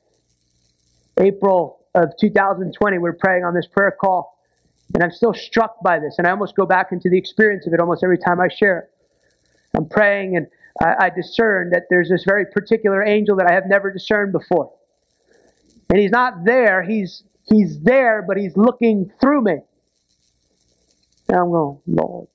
April 1.19 1.76
of 1.97 2.15
2020, 2.19 2.97
we 2.99 3.09
are 3.09 3.13
praying 3.13 3.43
on 3.43 3.55
this 3.55 3.65
prayer 3.65 3.95
call, 3.99 4.37
and 4.93 5.03
I'm 5.03 5.11
still 5.11 5.33
struck 5.33 5.81
by 5.83 5.99
this, 5.99 6.15
and 6.19 6.27
I 6.27 6.31
almost 6.31 6.55
go 6.55 6.65
back 6.65 6.91
into 6.91 7.09
the 7.09 7.17
experience 7.17 7.65
of 7.65 7.73
it 7.73 7.79
almost 7.79 8.03
every 8.03 8.19
time 8.19 8.39
I 8.39 8.47
share 8.49 8.79
it. 8.79 8.91
I'm 9.75 9.89
praying, 9.89 10.37
and 10.37 10.47
I, 10.79 11.05
I 11.05 11.09
discern 11.09 11.71
that 11.71 11.87
there's 11.89 12.09
this 12.09 12.23
very 12.23 12.45
particular 12.45 13.03
angel 13.03 13.35
that 13.37 13.49
I 13.49 13.53
have 13.53 13.65
never 13.67 13.91
discerned 13.91 14.31
before. 14.31 14.71
And 15.89 15.99
he's 15.99 16.11
not 16.11 16.45
there, 16.45 16.83
he's 16.83 17.23
he's 17.45 17.79
there, 17.81 18.23
but 18.27 18.37
he's 18.37 18.55
looking 18.55 19.11
through 19.19 19.41
me. 19.41 19.57
And 21.29 21.37
I'm 21.37 21.49
going, 21.49 21.79
Lord. 21.87 22.27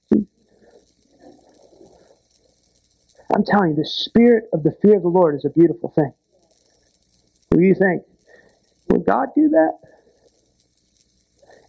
I'm 3.34 3.44
telling 3.44 3.70
you, 3.70 3.76
the 3.76 3.86
spirit 3.86 4.44
of 4.52 4.62
the 4.62 4.72
fear 4.82 4.96
of 4.96 5.02
the 5.02 5.08
Lord 5.08 5.34
is 5.34 5.44
a 5.46 5.50
beautiful 5.50 5.90
thing. 5.90 6.12
What 7.48 7.58
do 7.58 7.64
you 7.64 7.74
think? 7.74 8.02
Would 8.92 9.06
God 9.06 9.28
do 9.34 9.48
that? 9.48 9.72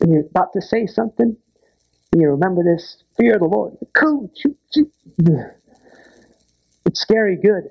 And 0.02 0.12
you're 0.12 0.26
about 0.26 0.52
to 0.54 0.62
say 0.62 0.86
something, 0.86 1.38
and 2.12 2.22
you 2.22 2.30
remember 2.30 2.64
this 2.64 3.04
fear 3.18 3.36
of 3.36 3.40
the 3.40 3.48
Lord. 3.48 3.78
It's 6.86 7.00
scary 7.00 7.38
good. 7.38 7.70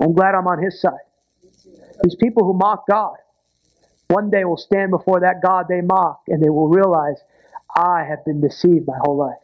I'm 0.00 0.14
glad 0.14 0.34
I'm 0.34 0.46
on 0.46 0.62
his 0.62 0.80
side. 0.80 0.92
These 2.02 2.16
people 2.16 2.44
who 2.44 2.54
mock 2.54 2.84
God, 2.88 3.16
one 4.08 4.30
day 4.30 4.44
will 4.44 4.56
stand 4.56 4.90
before 4.90 5.20
that 5.20 5.42
God 5.44 5.66
they 5.68 5.82
mock 5.82 6.22
and 6.28 6.42
they 6.42 6.48
will 6.48 6.68
realize, 6.68 7.16
I 7.76 8.04
have 8.08 8.24
been 8.24 8.40
deceived 8.40 8.86
my 8.86 8.96
whole 9.04 9.18
life. 9.18 9.36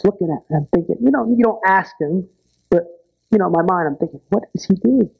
Just 0.00 0.06
looking 0.06 0.34
at 0.34 0.50
him, 0.50 0.62
I'm 0.62 0.68
thinking, 0.74 0.96
you 1.04 1.10
know, 1.10 1.28
you 1.28 1.44
don't 1.44 1.60
ask 1.66 1.94
him, 2.00 2.26
but, 2.70 2.84
you 3.30 3.38
know, 3.38 3.46
in 3.46 3.52
my 3.52 3.62
mind, 3.62 3.88
I'm 3.88 3.96
thinking, 3.96 4.20
what 4.30 4.44
is 4.54 4.64
he 4.64 4.74
doing? 4.74 5.10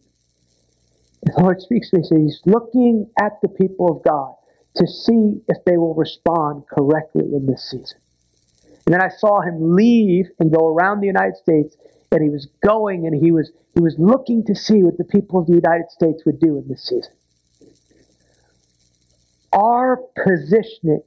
The 1.23 1.35
Lord 1.38 1.61
speaks 1.61 1.90
to 1.90 1.99
me, 1.99 2.03
says 2.03 2.16
He's 2.16 2.40
looking 2.47 3.11
at 3.21 3.33
the 3.43 3.49
people 3.49 3.90
of 3.90 4.03
God 4.03 4.35
to 4.77 4.87
see 4.87 5.43
if 5.49 5.59
they 5.66 5.77
will 5.77 5.95
respond 5.95 6.64
correctly 6.73 7.25
in 7.25 7.47
this 7.47 7.71
season. 7.71 7.99
And 8.87 8.95
then 8.95 9.03
I 9.03 9.09
saw 9.09 9.43
him 9.43 9.75
leave 9.75 10.27
and 10.38 10.51
go 10.51 10.69
around 10.69 11.01
the 11.01 11.09
United 11.09 11.37
States, 11.37 11.77
and 12.11 12.23
he 12.23 12.31
was 12.31 12.49
going 12.64 13.07
and 13.07 13.14
he 13.23 13.33
was 13.33 13.53
he 13.75 13.81
was 13.81 13.97
looking 13.99 14.45
to 14.47 14.55
see 14.55 14.83
what 14.83 14.97
the 14.97 15.05
people 15.05 15.40
of 15.40 15.47
the 15.47 15.55
United 15.55 15.90
States 15.90 16.25
would 16.25 16.40
do 16.40 16.57
in 16.57 16.66
this 16.69 16.88
season. 16.88 17.12
Our 19.53 20.01
positioning 20.25 21.03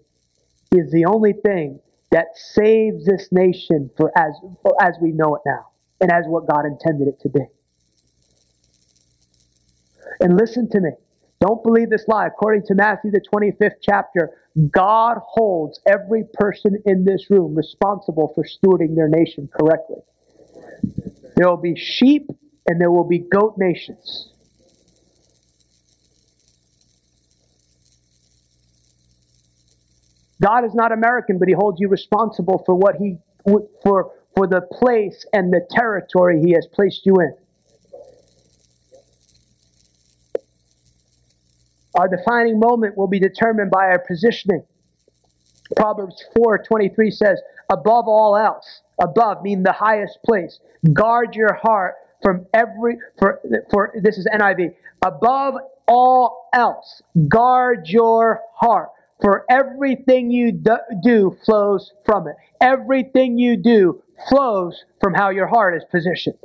is 0.72 0.92
the 0.92 1.06
only 1.06 1.34
thing 1.34 1.80
that 2.14 2.28
saves 2.36 3.06
this 3.06 3.28
nation 3.32 3.90
for 3.98 4.12
as 4.16 4.34
as 4.80 4.94
we 5.02 5.12
know 5.12 5.36
it 5.36 5.42
now 5.48 5.66
and 6.00 6.12
as 6.12 6.26
what 6.28 6.48
God 6.48 6.66
intended 6.66 7.08
it 7.08 7.20
to 7.22 7.30
be. 7.30 7.42
And 10.20 10.38
listen 10.38 10.70
to 10.70 10.80
me. 10.80 10.92
Don't 11.42 11.64
believe 11.64 11.90
this 11.90 12.08
lie. 12.08 12.28
According 12.28 12.68
to 12.68 12.76
Matthew, 12.76 13.10
the 13.10 13.20
25th 13.20 13.78
chapter, 13.82 14.30
God 14.72 15.18
holds 15.26 15.80
every 15.88 16.24
person 16.36 16.78
in 16.86 17.04
this 17.04 17.32
room 17.32 17.56
responsible 17.56 18.32
for 18.36 18.46
stewarding 18.46 18.96
their 18.96 19.10
nation 19.10 19.50
correctly. 19.52 19.98
There 21.36 21.50
will 21.50 21.58
be 21.58 21.76
sheep 21.76 22.28
and 22.68 22.80
there 22.80 22.92
will 22.92 23.08
be 23.08 23.20
goat 23.20 23.56
nations. 23.58 24.33
God 30.44 30.66
is 30.66 30.74
not 30.76 30.92
American, 30.92 31.40
but 31.40 31.48
He 31.48 31.54
holds 31.54 31.80
you 31.80 31.88
responsible 31.88 32.64
for 32.66 32.76
what 32.76 32.96
He 32.96 33.18
for 33.82 34.12
for 34.36 34.48
the 34.48 34.62
place 34.62 35.26
and 35.32 35.54
the 35.54 35.66
territory 35.72 36.42
He 36.42 36.52
has 36.52 36.68
placed 36.74 37.06
you 37.06 37.16
in. 37.22 37.34
Our 41.96 42.08
defining 42.08 42.60
moment 42.60 42.98
will 42.98 43.08
be 43.08 43.20
determined 43.20 43.72
by 43.72 43.86
our 43.86 44.00
positioning. 44.00 44.64
Proverbs 45.78 46.24
4:23 46.36 47.12
says, 47.12 47.42
"Above 47.72 48.08
all 48.08 48.36
else, 48.36 48.82
above 49.00 49.44
mean 49.44 49.64
the 49.64 49.72
highest 49.72 50.20
place. 50.24 50.60
Guard 50.92 51.36
your 51.36 51.54
heart 51.54 51.96
from 52.22 52.46
every 52.54 52.98
for 53.18 53.40
for 53.72 53.94
this 54.02 54.18
is 54.18 54.28
NIV. 54.34 54.76
Above 55.06 55.56
all 55.88 56.50
else, 56.54 57.02
guard 57.28 57.88
your 57.88 58.42
heart, 58.56 58.90
for 59.24 59.46
everything 59.50 60.30
you 60.30 60.52
do 61.02 61.38
flows 61.46 61.92
from 62.06 62.28
it. 62.28 62.36
Everything 62.60 63.38
you 63.38 63.56
do 63.56 64.04
flows 64.30 64.84
from 65.02 65.14
how 65.14 65.30
your 65.30 65.48
heart 65.48 65.78
is 65.78 65.84
positioned. 65.90 66.36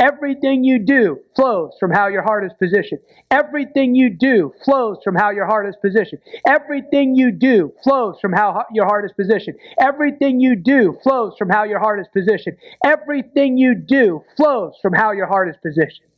Everything 0.00 0.64
you 0.64 0.78
do 0.78 1.20
flows 1.36 1.72
from 1.78 1.90
how 1.90 2.06
your 2.06 2.22
heart 2.22 2.44
is 2.46 2.52
positioned. 2.58 3.00
Everything 3.30 3.94
you 3.94 4.08
do 4.08 4.54
flows 4.64 4.96
from 5.04 5.14
how 5.14 5.30
your 5.30 5.44
heart 5.44 5.68
is 5.68 5.74
positioned. 5.82 6.22
Everything 6.46 7.14
you 7.14 7.32
do 7.32 7.72
flows 7.84 8.16
from 8.20 8.32
how 8.32 8.54
your 8.72 8.86
heart 8.86 9.04
is 9.04 9.12
positioned. 9.12 9.58
Everything 9.78 10.40
you 10.40 10.56
do 10.56 10.96
flows 11.02 11.34
from 11.36 11.50
how 11.50 11.64
your 11.64 11.80
heart 11.80 12.00
is 12.00 12.06
positioned. 12.14 12.56
Everything 12.82 13.58
you 13.58 13.74
do 13.74 14.24
flows 14.36 14.74
from 14.80 14.94
how 14.94 15.12
your 15.12 15.26
heart 15.26 15.50
is 15.50 15.56
positioned. 15.62 16.08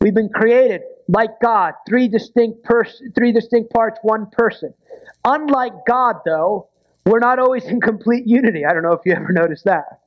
We've 0.00 0.14
been 0.14 0.30
created 0.30 0.80
like 1.12 1.40
God, 1.40 1.74
three 1.86 2.08
distinct 2.08 2.64
pers- 2.64 3.02
three 3.14 3.32
distinct 3.32 3.70
parts, 3.72 3.98
one 4.02 4.26
person. 4.32 4.72
Unlike 5.24 5.74
God 5.86 6.16
though, 6.24 6.68
we're 7.04 7.18
not 7.18 7.38
always 7.38 7.64
in 7.64 7.80
complete 7.80 8.26
unity. 8.26 8.64
I 8.64 8.72
don't 8.72 8.82
know 8.82 8.92
if 8.92 9.02
you 9.04 9.12
ever 9.12 9.32
noticed 9.32 9.64
that. 9.64 10.00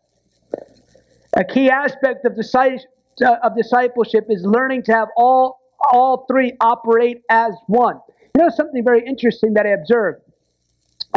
A 1.38 1.44
key 1.44 1.70
aspect 1.70 2.26
of, 2.26 2.34
uh, 2.38 3.36
of 3.44 3.56
discipleship 3.56 4.26
is 4.30 4.44
learning 4.46 4.84
to 4.84 4.94
have 4.94 5.10
all, 5.16 5.60
all 5.92 6.26
three 6.30 6.54
operate 6.62 7.22
as 7.30 7.54
one. 7.68 8.00
You 8.36 8.44
know, 8.44 8.50
something 8.50 8.84
very 8.84 9.06
interesting 9.06 9.54
that 9.54 9.66
I 9.66 9.70
observed, 9.70 10.22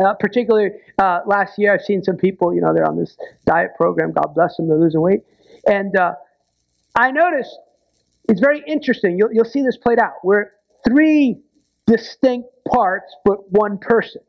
uh, 0.03 0.15
particularly 0.15 0.71
uh, 0.99 1.21
last 1.27 1.59
year, 1.59 1.73
I've 1.73 1.83
seen 1.83 2.03
some 2.03 2.17
people, 2.17 2.55
you 2.55 2.61
know, 2.61 2.75
they're 2.75 2.87
on 2.87 2.99
this 2.99 3.17
diet 3.47 3.71
program, 3.77 4.13
God 4.13 4.35
bless 4.35 4.57
them, 4.57 4.69
they're 4.69 4.77
losing 4.77 5.01
weight. 5.01 5.21
And 5.67 5.97
uh, 5.97 6.15
I 6.97 7.11
noticed 7.13 7.57
it's 8.29 8.41
very 8.41 8.63
interesting. 8.67 9.19
You'll, 9.19 9.33
you'll 9.33 9.45
see 9.45 9.63
this 9.63 9.77
played 9.77 9.99
out. 9.99 10.13
We're 10.23 10.53
three 10.87 11.41
distinct 11.87 12.49
parts, 12.71 13.15
but 13.25 13.51
one 13.51 13.79
person. 13.79 14.21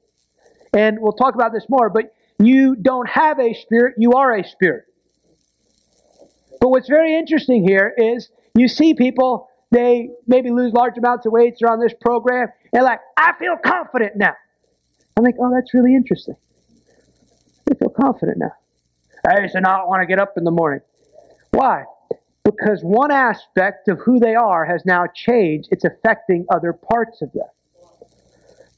And 0.74 0.98
we'll 1.00 1.14
talk 1.14 1.36
about 1.36 1.52
this 1.52 1.66
more, 1.70 1.90
but 1.90 2.14
you 2.40 2.76
don't 2.76 3.10
have 3.10 3.40
a 3.40 3.54
spirit, 3.54 3.96
you 3.98 4.14
are 4.14 4.36
a 4.36 4.44
spirit. 4.44 4.86
But 6.62 6.70
what's 6.70 6.88
very 6.88 7.18
interesting 7.18 7.68
here 7.68 7.94
is 7.98 8.30
you 8.56 8.68
see 8.68 8.94
people, 8.94 9.50
they 9.72 10.10
maybe 10.28 10.52
lose 10.52 10.74
large 10.74 10.98
amounts 10.98 11.26
of 11.26 11.34
weight, 11.34 11.56
they're 11.60 11.72
on 11.72 11.80
this 11.80 11.94
program, 12.00 12.48
and 12.72 12.84
like, 12.84 13.00
I 13.18 13.34
feel 13.38 13.58
confident 13.58 14.16
now. 14.16 14.34
I'm 15.18 15.24
like, 15.24 15.36
oh, 15.40 15.52
that's 15.54 15.74
really 15.74 15.96
interesting. 15.96 16.36
I 17.70 17.74
feel 17.76 17.90
confident 17.90 18.38
now. 18.38 18.54
I 19.28 19.42
used 19.42 19.54
to 19.54 19.62
not 19.62 19.88
want 19.90 20.02
to 20.02 20.08
get 20.08 20.20
up 20.20 20.34
in 20.38 20.46
the 20.46 20.52
morning. 20.52 20.82
Why? 21.52 21.84
Because 22.50 22.82
one 22.82 23.12
aspect 23.12 23.88
of 23.90 24.00
who 24.00 24.20
they 24.20 24.34
are 24.34 24.66
has 24.66 24.86
now 24.86 25.06
changed. 25.14 25.70
It's 25.72 25.86
affecting 25.86 26.46
other 26.50 26.74
parts 26.74 27.22
of 27.22 27.32
them. 27.34 27.48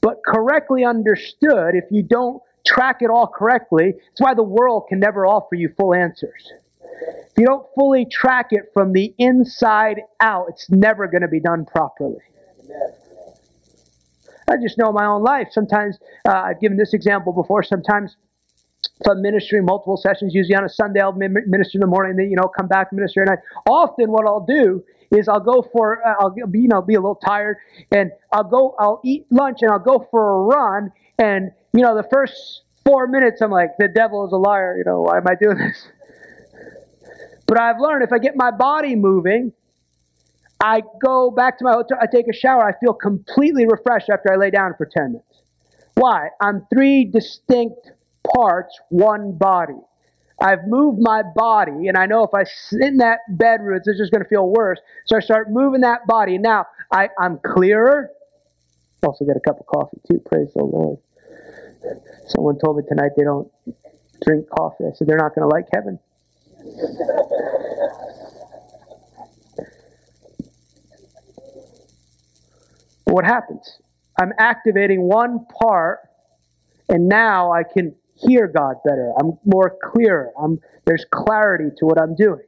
But 0.00 0.18
correctly 0.26 0.84
understood, 0.84 1.74
if 1.74 1.84
you 1.90 2.02
don't 2.02 2.42
track 2.66 2.98
it 3.00 3.08
all 3.08 3.26
correctly, 3.26 3.94
it's 4.10 4.20
why 4.20 4.34
the 4.34 4.42
world 4.42 4.86
can 4.88 4.98
never 4.98 5.26
offer 5.26 5.54
you 5.54 5.72
full 5.78 5.94
answers. 5.94 6.52
If 7.30 7.38
you 7.38 7.46
don't 7.46 7.66
fully 7.74 8.04
track 8.04 8.48
it 8.50 8.64
from 8.74 8.92
the 8.92 9.14
inside 9.18 10.00
out, 10.20 10.46
it's 10.48 10.68
never 10.70 11.06
going 11.06 11.22
to 11.22 11.28
be 11.28 11.40
done 11.40 11.64
properly. 11.64 12.20
I 14.48 14.56
just 14.60 14.76
know 14.76 14.88
in 14.88 14.94
my 14.94 15.06
own 15.06 15.22
life. 15.22 15.48
Sometimes 15.50 15.98
uh, 16.28 16.32
I've 16.32 16.60
given 16.60 16.76
this 16.76 16.92
example 16.92 17.32
before. 17.32 17.62
Sometimes 17.62 18.16
I'm 19.08 19.22
ministering 19.22 19.64
multiple 19.64 19.96
sessions, 19.96 20.34
usually 20.34 20.54
on 20.54 20.64
a 20.64 20.68
Sunday, 20.68 21.00
I'll 21.00 21.12
minister 21.12 21.76
in 21.76 21.80
the 21.80 21.86
morning, 21.86 22.16
then 22.16 22.30
you 22.30 22.36
know 22.36 22.48
come 22.48 22.68
back 22.68 22.92
minister 22.92 23.22
at 23.22 23.28
night. 23.28 23.38
Often, 23.68 24.10
what 24.10 24.26
I'll 24.26 24.44
do 24.44 24.84
is 25.10 25.28
I'll 25.28 25.40
go 25.40 25.66
for 25.72 26.06
uh, 26.06 26.14
I'll 26.20 26.30
be 26.30 26.60
you 26.60 26.68
know 26.68 26.82
be 26.82 26.94
a 26.94 27.00
little 27.00 27.16
tired, 27.16 27.56
and 27.90 28.10
I'll 28.32 28.44
go 28.44 28.74
I'll 28.78 29.00
eat 29.04 29.26
lunch 29.30 29.58
and 29.62 29.70
I'll 29.70 29.78
go 29.78 30.06
for 30.10 30.30
a 30.30 30.44
run, 30.44 30.92
and 31.18 31.50
you 31.72 31.82
know 31.82 31.96
the 31.96 32.08
first 32.10 32.62
four 32.84 33.06
minutes 33.06 33.40
I'm 33.40 33.50
like 33.50 33.70
the 33.78 33.88
devil 33.88 34.26
is 34.26 34.32
a 34.32 34.36
liar. 34.36 34.76
You 34.76 34.84
know 34.84 35.02
why 35.02 35.18
am 35.18 35.26
I 35.26 35.34
doing 35.40 35.58
this? 35.58 35.86
But 37.44 37.60
I've 37.60 37.80
learned 37.80 38.02
if 38.02 38.12
I 38.12 38.18
get 38.18 38.34
my 38.34 38.50
body 38.50 38.96
moving, 38.96 39.52
I 40.58 40.82
go 41.04 41.30
back 41.30 41.58
to 41.58 41.64
my 41.64 41.72
hotel, 41.72 41.98
I 42.00 42.06
take 42.06 42.26
a 42.28 42.32
shower, 42.32 42.66
I 42.66 42.72
feel 42.78 42.94
completely 42.94 43.66
refreshed 43.66 44.08
after 44.08 44.32
I 44.32 44.36
lay 44.36 44.50
down 44.50 44.72
for 44.78 44.86
10 44.86 45.12
minutes. 45.12 45.42
Why? 45.94 46.28
I'm 46.40 46.66
three 46.72 47.04
distinct 47.04 47.90
parts, 48.34 48.78
one 48.88 49.32
body. 49.32 49.78
I've 50.40 50.66
moved 50.66 51.00
my 51.00 51.22
body, 51.22 51.86
and 51.88 51.96
I 51.96 52.06
know 52.06 52.24
if 52.24 52.34
I 52.34 52.44
sit 52.44 52.80
in 52.80 52.96
that 52.98 53.20
bedroom, 53.28 53.76
it's 53.76 53.86
just 53.98 54.10
going 54.10 54.22
to 54.22 54.28
feel 54.28 54.48
worse. 54.48 54.80
So 55.06 55.16
I 55.16 55.20
start 55.20 55.50
moving 55.50 55.82
that 55.82 56.06
body. 56.06 56.36
Now 56.38 56.66
I, 56.90 57.08
I'm 57.18 57.38
clearer. 57.44 58.10
Also, 59.06 59.24
get 59.24 59.36
a 59.36 59.40
cup 59.40 59.60
of 59.60 59.66
coffee 59.66 59.98
too. 60.10 60.20
Praise 60.26 60.52
the 60.54 60.64
Lord. 60.64 60.98
Someone 62.28 62.58
told 62.58 62.76
me 62.76 62.84
tonight 62.88 63.12
they 63.16 63.24
don't 63.24 63.50
drink 64.24 64.48
coffee. 64.50 64.84
I 64.84 64.92
said 64.94 65.06
they're 65.06 65.16
not 65.16 65.34
going 65.34 65.48
to 65.48 65.54
like 65.54 65.66
heaven. 65.72 65.98
what 73.04 73.24
happens? 73.24 73.78
I'm 74.18 74.32
activating 74.38 75.02
one 75.02 75.46
part, 75.60 76.00
and 76.88 77.08
now 77.08 77.52
I 77.52 77.62
can 77.62 77.94
hear 78.26 78.46
God 78.46 78.76
better. 78.84 79.12
I'm 79.20 79.38
more 79.44 79.76
clear. 79.82 80.32
I'm, 80.40 80.60
there's 80.84 81.04
clarity 81.10 81.70
to 81.78 81.86
what 81.86 82.00
I'm 82.00 82.14
doing. 82.14 82.44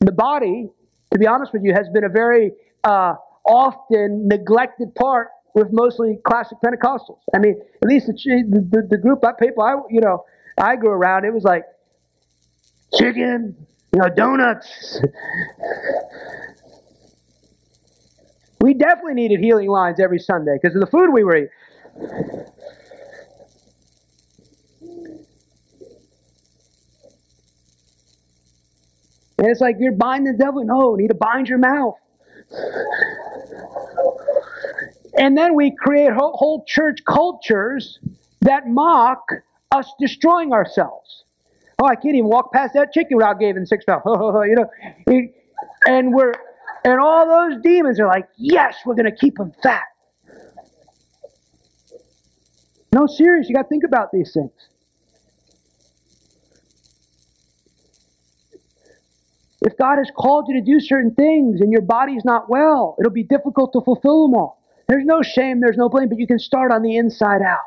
The 0.00 0.12
body, 0.12 0.68
to 1.12 1.18
be 1.18 1.26
honest 1.26 1.52
with 1.52 1.62
you, 1.64 1.74
has 1.74 1.88
been 1.88 2.04
a 2.04 2.08
very 2.08 2.52
uh, 2.84 3.14
often 3.46 4.28
neglected 4.28 4.94
part 4.94 5.28
with 5.54 5.68
mostly 5.72 6.18
classic 6.24 6.58
Pentecostals. 6.64 7.18
I 7.34 7.38
mean, 7.38 7.60
at 7.82 7.88
least 7.88 8.06
the, 8.06 8.62
the, 8.70 8.86
the 8.88 8.98
group 8.98 9.24
of 9.24 9.38
people 9.38 9.62
I, 9.62 9.76
you 9.90 10.00
know, 10.00 10.24
I 10.56 10.76
grew 10.76 10.90
around, 10.90 11.24
it 11.24 11.32
was 11.32 11.44
like 11.44 11.64
chicken, 12.96 13.56
you 13.92 14.00
know, 14.00 14.08
donuts. 14.08 15.00
we 18.60 18.74
definitely 18.74 19.14
needed 19.14 19.40
healing 19.40 19.68
lines 19.68 20.00
every 20.00 20.18
Sunday 20.18 20.58
because 20.60 20.76
of 20.76 20.80
the 20.80 20.86
food 20.86 21.12
we 21.12 21.24
were 21.24 21.36
eating. 21.36 21.48
And 29.38 29.46
it's 29.46 29.60
like 29.60 29.76
you're 29.78 29.92
binding 29.92 30.32
the 30.32 30.38
devil. 30.38 30.64
No, 30.64 30.96
you 30.96 31.02
need 31.02 31.08
to 31.08 31.14
bind 31.14 31.48
your 31.48 31.58
mouth. 31.58 31.94
and 35.16 35.36
then 35.36 35.54
we 35.54 35.74
create 35.76 36.12
whole, 36.12 36.64
church 36.66 37.00
cultures 37.06 37.98
that 38.40 38.66
mock 38.66 39.22
us 39.70 39.90
destroying 40.00 40.52
ourselves. 40.52 41.24
Oh, 41.80 41.86
I 41.86 41.94
can't 41.94 42.16
even 42.16 42.28
walk 42.28 42.52
past 42.52 42.74
that 42.74 42.92
chicken 42.92 43.16
without 43.16 43.38
giving 43.38 43.64
six 43.64 43.84
pounds. 43.84 44.02
you 44.06 44.56
know, 44.56 44.68
and 45.86 46.12
we're 46.12 46.34
and 46.84 47.00
all 47.00 47.26
those 47.26 47.62
demons 47.62 48.00
are 48.00 48.06
like, 48.06 48.28
yes, 48.36 48.76
we're 48.84 48.94
going 48.94 49.10
to 49.10 49.16
keep 49.16 49.36
them 49.36 49.52
fat. 49.62 49.84
No, 52.92 53.06
serious. 53.06 53.48
You 53.48 53.54
got 53.54 53.62
to 53.62 53.68
think 53.68 53.84
about 53.84 54.10
these 54.12 54.32
things. 54.32 54.50
If 59.60 59.76
God 59.76 59.98
has 59.98 60.10
called 60.16 60.46
you 60.48 60.54
to 60.54 60.64
do 60.64 60.78
certain 60.78 61.14
things 61.14 61.60
and 61.60 61.72
your 61.72 61.82
body's 61.82 62.24
not 62.24 62.48
well, 62.48 62.96
it'll 63.00 63.12
be 63.12 63.24
difficult 63.24 63.72
to 63.72 63.80
fulfill 63.80 64.28
them 64.28 64.34
all. 64.34 64.62
There's 64.86 65.04
no 65.04 65.22
shame, 65.22 65.60
there's 65.60 65.76
no 65.76 65.88
blame, 65.88 66.08
but 66.08 66.18
you 66.18 66.26
can 66.26 66.38
start 66.38 66.72
on 66.72 66.82
the 66.82 66.96
inside 66.96 67.42
out. 67.42 67.58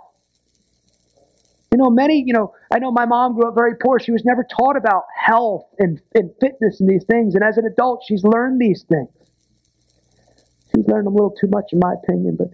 You 1.71 1.77
know, 1.77 1.89
many, 1.89 2.23
you 2.25 2.33
know, 2.33 2.53
I 2.73 2.79
know 2.79 2.91
my 2.91 3.05
mom 3.05 3.35
grew 3.35 3.47
up 3.47 3.55
very 3.55 3.75
poor. 3.75 3.99
She 3.99 4.11
was 4.11 4.25
never 4.25 4.43
taught 4.43 4.75
about 4.75 5.03
health 5.15 5.67
and, 5.79 6.01
and 6.15 6.31
fitness 6.41 6.81
and 6.81 6.89
these 6.89 7.05
things. 7.05 7.35
And 7.35 7.43
as 7.43 7.57
an 7.57 7.65
adult, 7.65 8.03
she's 8.05 8.23
learned 8.23 8.59
these 8.59 8.83
things. 8.83 9.09
She's 10.75 10.87
learned 10.87 11.07
a 11.07 11.09
little 11.09 11.33
too 11.39 11.47
much, 11.47 11.71
in 11.71 11.79
my 11.79 11.93
opinion, 11.93 12.37
but 12.37 12.49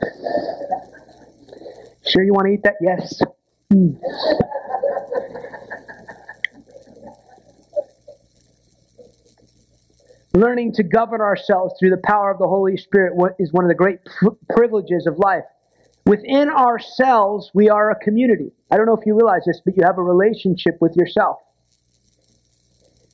sure 2.06 2.22
you 2.22 2.32
want 2.32 2.46
to 2.46 2.52
eat 2.52 2.62
that? 2.64 2.74
Yes. 2.80 3.20
Mm. 3.72 3.98
Learning 10.34 10.72
to 10.72 10.82
govern 10.82 11.20
ourselves 11.20 11.74
through 11.78 11.90
the 11.90 12.00
power 12.04 12.30
of 12.30 12.38
the 12.38 12.48
Holy 12.48 12.76
Spirit 12.76 13.14
is 13.38 13.52
one 13.52 13.64
of 13.64 13.68
the 13.68 13.74
great 13.74 13.98
privileges 14.48 15.06
of 15.06 15.18
life. 15.18 15.44
Within 16.06 16.48
ourselves, 16.48 17.50
we 17.52 17.68
are 17.68 17.90
a 17.90 17.96
community. 17.96 18.50
I 18.70 18.76
don't 18.76 18.86
know 18.86 18.96
if 18.96 19.04
you 19.04 19.14
realize 19.14 19.42
this, 19.46 19.60
but 19.64 19.76
you 19.76 19.82
have 19.84 19.98
a 19.98 20.02
relationship 20.02 20.78
with 20.80 20.96
yourself. 20.96 21.38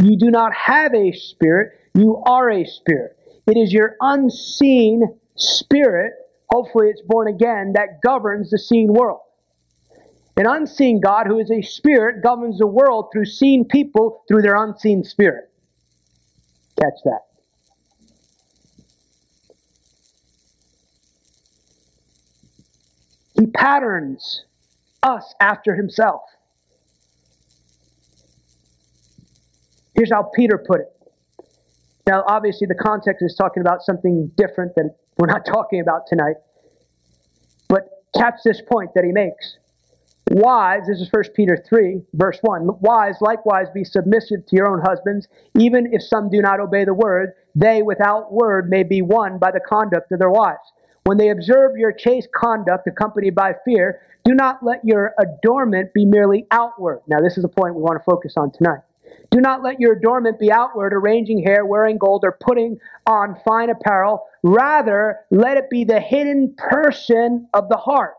You 0.00 0.16
do 0.16 0.31
not 0.31 0.52
have 0.54 0.94
a 0.94 1.11
spirit, 1.11 1.72
you 1.94 2.22
are 2.24 2.50
a 2.50 2.64
spirit. 2.64 3.18
It 3.48 3.57
is 3.57 3.72
your 3.72 3.96
unseen 4.00 5.02
spirit, 5.37 6.12
hopefully 6.50 6.88
it's 6.88 7.02
born 7.02 7.26
again, 7.26 7.72
that 7.74 8.00
governs 8.00 8.50
the 8.50 8.59
seen 8.59 8.92
world. 8.92 9.20
An 10.37 10.46
unseen 10.46 11.00
God 11.00 11.26
who 11.26 11.40
is 11.40 11.50
a 11.50 11.62
spirit 11.62 12.22
governs 12.22 12.59
the 12.59 12.66
world 12.66 13.09
through 13.12 13.24
seen 13.24 13.64
people 13.64 14.22
through 14.28 14.42
their 14.42 14.54
unseen 14.54 15.02
spirit. 15.02 15.47
Catch 16.81 16.95
that. 17.05 17.21
He 23.38 23.47
patterns 23.47 24.45
us 25.03 25.35
after 25.41 25.75
himself. 25.75 26.23
Here's 29.95 30.12
how 30.12 30.31
Peter 30.35 30.59
put 30.59 30.81
it. 30.81 30.93
Now, 32.07 32.25
obviously, 32.27 32.67
the 32.67 32.75
context 32.75 33.23
is 33.23 33.35
talking 33.35 33.61
about 33.61 33.83
something 33.83 34.31
different 34.37 34.75
than 34.75 34.95
we're 35.19 35.27
not 35.27 35.45
talking 35.47 35.81
about 35.81 36.07
tonight. 36.07 36.37
But 37.69 37.88
catch 38.17 38.37
this 38.45 38.62
point 38.62 38.91
that 38.95 39.05
he 39.05 39.12
makes. 39.12 39.59
Wives, 40.31 40.87
this 40.87 41.01
is 41.01 41.09
1 41.11 41.25
Peter 41.35 41.57
3, 41.69 42.03
verse 42.12 42.38
1. 42.43 42.81
Wives, 42.81 43.17
likewise, 43.23 43.67
be 43.73 43.83
submissive 43.83 44.45
to 44.47 44.57
your 44.57 44.69
own 44.69 44.83
husbands, 44.87 45.27
even 45.59 45.88
if 45.93 46.03
some 46.03 46.29
do 46.29 46.43
not 46.43 46.61
obey 46.61 46.85
the 46.85 46.93
word, 46.93 47.33
they 47.55 47.81
without 47.81 48.31
word 48.31 48.69
may 48.69 48.83
be 48.83 49.01
won 49.01 49.38
by 49.38 49.51
the 49.51 49.61
conduct 49.61 50.12
of 50.12 50.19
their 50.19 50.31
wives. 50.31 50.73
When 51.05 51.17
they 51.17 51.31
observe 51.31 51.79
your 51.79 51.93
chaste 51.93 52.29
conduct 52.37 52.87
accompanied 52.87 53.35
by 53.35 53.55
fear, 53.64 54.03
do 54.25 54.35
not 54.35 54.62
let 54.62 54.85
your 54.85 55.14
adornment 55.19 55.95
be 55.95 56.05
merely 56.05 56.47
outward. 56.51 57.01
Now, 57.07 57.21
this 57.21 57.38
is 57.38 57.45
a 57.45 57.49
point 57.49 57.75
we 57.75 57.81
want 57.81 57.99
to 57.99 58.05
focus 58.05 58.35
on 58.37 58.53
tonight. 58.53 58.81
Do 59.31 59.41
not 59.41 59.62
let 59.62 59.81
your 59.81 59.95
adornment 59.95 60.38
be 60.38 60.53
outward, 60.53 60.93
arranging 60.93 61.43
hair, 61.43 61.64
wearing 61.64 61.97
gold, 61.97 62.25
or 62.25 62.37
putting 62.38 62.79
on 63.07 63.41
fine 63.47 63.71
apparel. 63.71 64.27
Rather, 64.43 65.21
let 65.31 65.57
it 65.57 65.71
be 65.71 65.85
the 65.85 66.01
hidden 66.01 66.55
person 66.57 67.49
of 67.55 67.71
the 67.71 67.77
heart, 67.79 68.14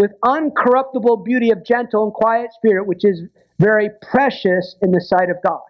with 0.00 0.12
uncorruptible 0.24 1.24
beauty 1.24 1.50
of 1.50 1.64
gentle 1.64 2.04
and 2.04 2.12
quiet 2.12 2.52
spirit, 2.54 2.86
which 2.86 3.04
is 3.04 3.22
very 3.58 3.90
precious 4.02 4.74
in 4.82 4.90
the 4.90 5.00
sight 5.00 5.30
of 5.30 5.36
God. 5.46 5.60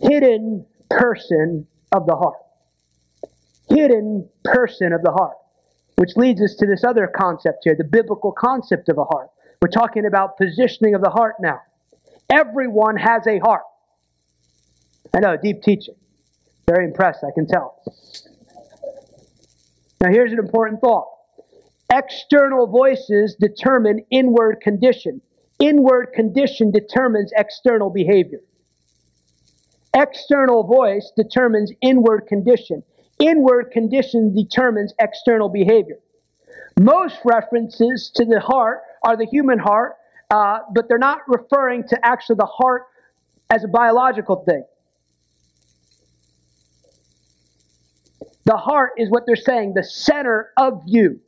Hidden 0.00 0.66
person 0.90 1.66
of 1.92 2.06
the 2.06 2.16
heart 2.16 2.42
hidden 3.74 4.28
person 4.44 4.92
of 4.92 5.02
the 5.02 5.12
heart. 5.12 5.36
Which 5.96 6.16
leads 6.16 6.40
us 6.40 6.54
to 6.56 6.66
this 6.66 6.84
other 6.84 7.06
concept 7.06 7.60
here, 7.64 7.74
the 7.76 7.84
biblical 7.84 8.32
concept 8.32 8.88
of 8.88 8.98
a 8.98 9.04
heart. 9.04 9.28
We're 9.60 9.68
talking 9.68 10.06
about 10.06 10.36
positioning 10.36 10.94
of 10.94 11.02
the 11.02 11.10
heart 11.10 11.36
now. 11.40 11.60
Everyone 12.30 12.96
has 12.96 13.26
a 13.26 13.38
heart. 13.38 13.62
I 15.14 15.20
know, 15.20 15.36
deep 15.36 15.62
teaching. 15.62 15.94
Very 16.66 16.84
impressed, 16.86 17.22
I 17.22 17.30
can 17.34 17.46
tell. 17.46 17.82
Now, 20.00 20.10
here's 20.10 20.32
an 20.32 20.38
important 20.38 20.80
thought 20.80 21.11
external 21.92 22.66
voices 22.66 23.36
determine 23.38 24.04
inward 24.10 24.60
condition, 24.62 25.20
inward 25.60 26.12
condition 26.14 26.72
determines 26.72 27.30
external 27.36 27.90
behavior. 27.90 28.40
External 29.94 30.64
voice 30.64 31.12
determines 31.16 31.70
inward 31.82 32.26
condition 32.26 32.82
inward 33.22 33.70
condition 33.70 34.34
determines 34.34 34.92
external 34.98 35.48
behavior. 35.48 35.98
Most 36.80 37.18
references 37.24 38.10
to 38.16 38.24
the 38.24 38.40
heart 38.40 38.80
are 39.04 39.16
the 39.16 39.26
human 39.26 39.58
heart, 39.58 39.96
uh, 40.30 40.58
but 40.74 40.88
they're 40.88 40.98
not 40.98 41.20
referring 41.28 41.86
to 41.88 42.06
actually 42.06 42.36
the 42.36 42.46
heart 42.46 42.84
as 43.50 43.64
a 43.64 43.68
biological 43.68 44.44
thing. 44.44 44.64
The 48.44 48.56
heart 48.56 48.92
is 48.96 49.08
what 49.08 49.24
they're 49.26 49.36
saying, 49.36 49.74
the 49.74 49.84
center 49.84 50.50
of 50.56 50.82
you. 50.86 51.20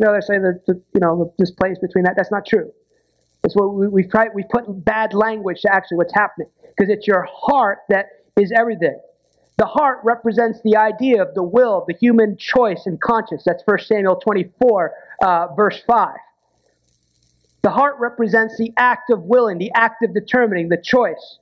You 0.00 0.06
know, 0.06 0.14
they 0.14 0.22
say 0.22 0.38
that, 0.38 0.62
the, 0.66 0.80
you 0.94 1.00
know, 1.00 1.34
this 1.38 1.50
place 1.50 1.78
between 1.78 2.04
that. 2.04 2.14
That's 2.16 2.30
not 2.30 2.46
true. 2.46 2.72
It's 3.44 3.54
what 3.54 3.74
we, 3.74 3.86
we've 3.86 4.10
tried, 4.10 4.30
we've 4.34 4.48
put 4.48 4.64
bad 4.82 5.12
language 5.12 5.60
to 5.60 5.70
actually 5.70 5.98
what's 5.98 6.14
happening. 6.14 6.48
Because 6.62 6.90
it's 6.90 7.06
your 7.06 7.28
heart 7.30 7.80
that 7.90 8.06
is 8.38 8.50
everything. 8.50 8.98
The 9.58 9.66
heart 9.66 9.98
represents 10.02 10.58
the 10.64 10.78
idea 10.78 11.20
of 11.20 11.34
the 11.34 11.42
will, 11.42 11.84
the 11.86 11.92
human 12.00 12.38
choice 12.38 12.84
and 12.86 12.98
conscience. 12.98 13.42
That's 13.44 13.62
1 13.66 13.78
Samuel 13.80 14.16
24, 14.16 14.92
uh, 15.22 15.48
verse 15.54 15.82
5. 15.86 16.16
The 17.60 17.70
heart 17.70 17.96
represents 17.98 18.56
the 18.56 18.72
act 18.78 19.10
of 19.10 19.24
willing, 19.24 19.58
the 19.58 19.70
act 19.74 20.02
of 20.02 20.14
determining, 20.14 20.70
the 20.70 20.80
choice. 20.82 21.40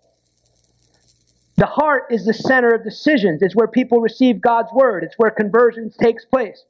The 1.59 1.66
heart 1.66 2.07
is 2.11 2.25
the 2.27 2.35
center 2.35 2.75
of 2.75 2.83
decisions. 2.83 3.40
It's 3.40 3.55
where 3.55 3.68
people 3.68 4.01
receive 4.01 4.40
God's 4.40 4.73
word. 4.73 5.05
It's 5.05 5.14
where 5.16 5.31
conversions 5.31 5.97
takes 5.97 6.25
place. 6.25 6.64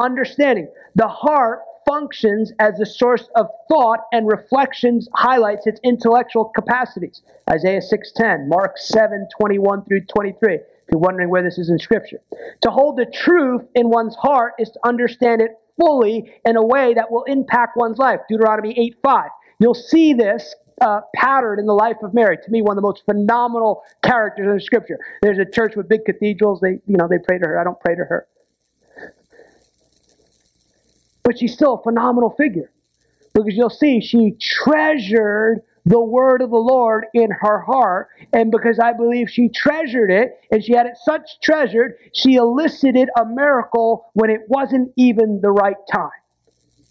Understanding. 0.00 0.68
The 0.94 1.08
heart 1.08 1.60
functions 1.86 2.52
as 2.58 2.78
a 2.80 2.86
source 2.86 3.28
of 3.36 3.46
thought 3.68 4.00
and 4.12 4.26
reflections 4.26 5.08
highlights 5.14 5.66
its 5.66 5.80
intellectual 5.82 6.46
capacities. 6.46 7.22
Isaiah 7.50 7.80
6:10, 7.80 8.48
Mark 8.48 8.76
7:21 8.78 9.84
through 9.86 10.02
23. 10.06 10.54
If 10.54 10.62
you're 10.90 11.00
wondering 11.00 11.30
where 11.30 11.42
this 11.42 11.58
is 11.58 11.70
in 11.70 11.78
scripture. 11.78 12.20
To 12.62 12.70
hold 12.70 12.96
the 12.96 13.06
truth 13.06 13.62
in 13.74 13.88
one's 13.88 14.14
heart 14.16 14.54
is 14.58 14.70
to 14.70 14.80
understand 14.84 15.40
it 15.40 15.58
fully 15.80 16.32
in 16.44 16.56
a 16.56 16.64
way 16.64 16.94
that 16.94 17.10
will 17.10 17.24
impact 17.24 17.76
one's 17.76 17.98
life. 17.98 18.20
Deuteronomy 18.28 18.74
8:5. 18.78 19.30
You'll 19.58 19.74
see 19.74 20.12
this 20.12 20.54
uh, 20.80 21.00
pattern 21.14 21.58
in 21.58 21.66
the 21.66 21.74
life 21.74 21.96
of 22.02 22.12
Mary. 22.12 22.36
To 22.36 22.50
me, 22.50 22.62
one 22.62 22.72
of 22.72 22.82
the 22.82 22.86
most 22.86 23.04
phenomenal 23.04 23.82
characters 24.02 24.46
in 24.52 24.60
Scripture. 24.60 24.98
There's 25.22 25.38
a 25.38 25.44
church 25.44 25.76
with 25.76 25.88
big 25.88 26.04
cathedrals. 26.04 26.60
They, 26.60 26.80
you 26.86 26.96
know, 26.96 27.06
they 27.08 27.18
pray 27.18 27.38
to 27.38 27.46
her. 27.46 27.58
I 27.58 27.64
don't 27.64 27.80
pray 27.80 27.94
to 27.94 28.04
her, 28.04 28.26
but 31.22 31.38
she's 31.38 31.52
still 31.52 31.74
a 31.74 31.82
phenomenal 31.82 32.30
figure 32.30 32.70
because 33.34 33.54
you'll 33.54 33.70
see 33.70 34.00
she 34.00 34.36
treasured 34.40 35.62
the 35.84 36.00
word 36.00 36.42
of 36.42 36.50
the 36.50 36.56
Lord 36.56 37.06
in 37.14 37.30
her 37.30 37.60
heart. 37.60 38.08
And 38.32 38.50
because 38.50 38.78
I 38.78 38.92
believe 38.92 39.28
she 39.30 39.48
treasured 39.48 40.10
it 40.10 40.38
and 40.50 40.64
she 40.64 40.74
had 40.74 40.86
it 40.86 40.96
such 41.02 41.40
treasured, 41.42 41.96
she 42.12 42.34
elicited 42.34 43.08
a 43.18 43.24
miracle 43.24 44.10
when 44.12 44.30
it 44.30 44.42
wasn't 44.48 44.92
even 44.96 45.40
the 45.40 45.50
right 45.50 45.76
time. 45.90 46.10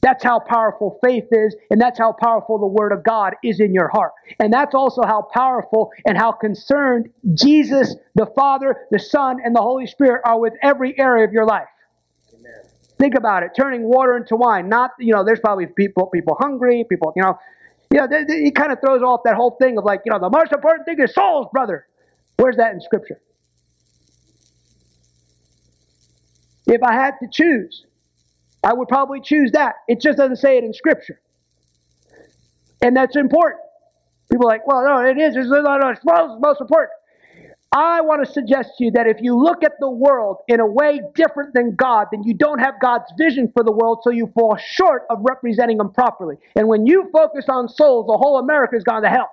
That's 0.01 0.23
how 0.23 0.39
powerful 0.39 0.97
faith 1.03 1.27
is, 1.31 1.55
and 1.69 1.79
that's 1.79 1.99
how 1.99 2.11
powerful 2.11 2.57
the 2.57 2.65
Word 2.65 2.91
of 2.91 3.03
God 3.03 3.35
is 3.43 3.59
in 3.59 3.71
your 3.71 3.87
heart. 3.87 4.13
And 4.39 4.51
that's 4.51 4.73
also 4.73 5.03
how 5.03 5.27
powerful 5.31 5.91
and 6.07 6.17
how 6.17 6.31
concerned 6.31 7.09
Jesus, 7.35 7.95
the 8.15 8.25
Father, 8.35 8.87
the 8.89 8.97
Son, 8.97 9.37
and 9.43 9.55
the 9.55 9.61
Holy 9.61 9.85
Spirit 9.85 10.21
are 10.25 10.39
with 10.39 10.53
every 10.63 10.99
area 10.99 11.23
of 11.23 11.31
your 11.31 11.45
life. 11.45 11.67
Think 13.01 13.15
about 13.15 13.41
it, 13.41 13.53
turning 13.59 13.81
water 13.81 14.15
into 14.15 14.35
wine. 14.35 14.69
Not, 14.69 14.91
you 14.99 15.11
know, 15.11 15.23
there's 15.23 15.39
probably 15.39 15.65
people, 15.65 16.05
people 16.05 16.37
hungry, 16.39 16.85
people, 16.87 17.11
you 17.15 17.23
know, 17.23 17.39
you 17.91 17.99
know, 17.99 18.05
they, 18.05 18.25
they, 18.25 18.43
he 18.43 18.51
kind 18.51 18.71
of 18.71 18.79
throws 18.79 19.01
off 19.01 19.21
that 19.25 19.33
whole 19.33 19.57
thing 19.59 19.79
of 19.79 19.83
like, 19.83 20.01
you 20.05 20.11
know, 20.11 20.19
the 20.19 20.29
most 20.29 20.51
important 20.51 20.85
thing 20.85 20.99
is 20.99 21.11
souls, 21.11 21.47
brother. 21.51 21.87
Where's 22.37 22.57
that 22.57 22.73
in 22.73 22.79
Scripture? 22.79 23.19
If 26.67 26.83
I 26.83 26.93
had 26.93 27.15
to 27.23 27.27
choose, 27.27 27.87
I 28.63 28.73
would 28.73 28.87
probably 28.87 29.19
choose 29.19 29.53
that. 29.53 29.77
It 29.87 29.99
just 29.99 30.19
doesn't 30.19 30.35
say 30.35 30.59
it 30.59 30.63
in 30.63 30.71
Scripture. 30.71 31.19
And 32.83 32.95
that's 32.95 33.15
important. 33.15 33.63
People 34.29 34.45
are 34.45 34.51
like, 34.51 34.67
well, 34.67 34.83
no, 34.85 34.99
it 34.99 35.17
is. 35.17 35.35
It's, 35.35 35.49
it's 35.51 36.05
most 36.05 36.61
important. 36.61 36.91
I 37.73 38.01
want 38.01 38.25
to 38.25 38.31
suggest 38.31 38.71
to 38.77 38.85
you 38.85 38.91
that 38.91 39.07
if 39.07 39.17
you 39.21 39.37
look 39.41 39.63
at 39.63 39.73
the 39.79 39.89
world 39.89 40.37
in 40.47 40.59
a 40.59 40.65
way 40.65 41.01
different 41.15 41.53
than 41.53 41.75
God, 41.75 42.07
then 42.11 42.23
you 42.23 42.33
don't 42.33 42.59
have 42.59 42.75
God's 42.81 43.05
vision 43.17 43.51
for 43.53 43.63
the 43.63 43.71
world, 43.71 43.99
so 44.03 44.11
you 44.11 44.27
fall 44.35 44.57
short 44.57 45.03
of 45.09 45.19
representing 45.21 45.79
Him 45.79 45.91
properly. 45.91 46.35
And 46.55 46.67
when 46.67 46.85
you 46.85 47.09
focus 47.13 47.45
on 47.49 47.69
souls, 47.69 48.07
the 48.07 48.17
whole 48.17 48.39
America 48.39 48.75
has 48.75 48.83
gone 48.83 49.03
to 49.03 49.09
hell. 49.09 49.29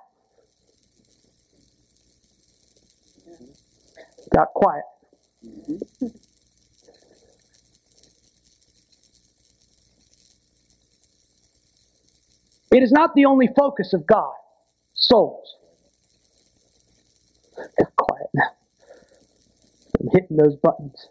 Got 4.33 4.49
quiet. 4.55 4.83
It 12.71 12.83
is 12.83 12.91
not 12.91 13.15
the 13.15 13.25
only 13.25 13.49
focus 13.57 13.93
of 13.93 14.07
God, 14.07 14.33
souls. 14.93 15.55
Got 17.77 17.95
quiet 17.95 18.29
now. 18.33 18.49
I'm 19.99 20.07
hitting 20.11 20.37
those 20.37 20.55
buttons. 20.55 21.07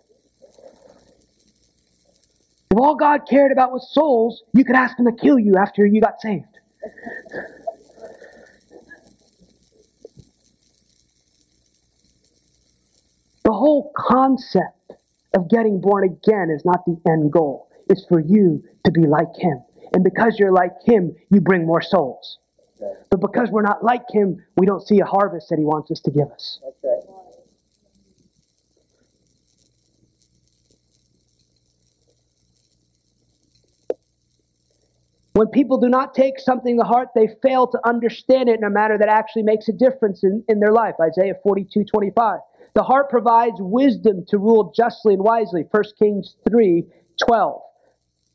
If 2.70 2.78
all 2.78 2.96
God 2.96 3.20
cared 3.28 3.52
about 3.52 3.72
was 3.72 3.92
souls, 3.92 4.42
you 4.52 4.64
could 4.64 4.76
ask 4.76 4.98
Him 4.98 5.06
to 5.06 5.12
kill 5.12 5.38
you 5.38 5.56
after 5.56 5.86
you 5.86 6.00
got 6.00 6.20
saved. 6.20 6.44
The 13.44 13.52
whole 13.52 13.92
concept 13.96 14.92
of 15.34 15.48
getting 15.48 15.80
born 15.80 16.04
again 16.04 16.50
is 16.50 16.64
not 16.64 16.84
the 16.84 17.00
end 17.08 17.32
goal. 17.32 17.70
It's 17.88 18.04
for 18.06 18.20
you 18.20 18.62
to 18.84 18.90
be 18.90 19.06
like 19.06 19.34
Him. 19.36 19.62
And 19.94 20.04
because 20.04 20.38
you're 20.38 20.52
like 20.52 20.72
Him, 20.84 21.16
you 21.30 21.40
bring 21.40 21.66
more 21.66 21.80
souls. 21.80 22.38
But 23.10 23.20
because 23.20 23.50
we're 23.50 23.62
not 23.62 23.84
like 23.84 24.02
Him, 24.10 24.44
we 24.56 24.66
don't 24.66 24.86
see 24.86 25.00
a 25.00 25.04
harvest 25.04 25.48
that 25.50 25.58
He 25.58 25.64
wants 25.64 25.90
us 25.90 26.00
to 26.00 26.10
give 26.10 26.30
us. 26.30 26.60
When 35.38 35.46
people 35.46 35.78
do 35.78 35.88
not 35.88 36.14
take 36.14 36.40
something 36.40 36.76
to 36.78 36.84
heart, 36.84 37.10
they 37.14 37.28
fail 37.44 37.68
to 37.68 37.78
understand 37.86 38.48
it 38.48 38.58
in 38.58 38.64
a 38.64 38.70
manner 38.70 38.98
that 38.98 39.08
actually 39.08 39.44
makes 39.44 39.68
a 39.68 39.72
difference 39.72 40.24
in, 40.24 40.42
in 40.48 40.58
their 40.58 40.72
life. 40.72 40.96
Isaiah 41.00 41.34
42 41.44 41.84
25. 41.84 42.40
The 42.74 42.82
heart 42.82 43.08
provides 43.08 43.54
wisdom 43.60 44.24
to 44.30 44.38
rule 44.38 44.72
justly 44.74 45.14
and 45.14 45.22
wisely. 45.22 45.64
1 45.70 45.84
Kings 45.96 46.34
3 46.50 46.82
12. 47.24 47.60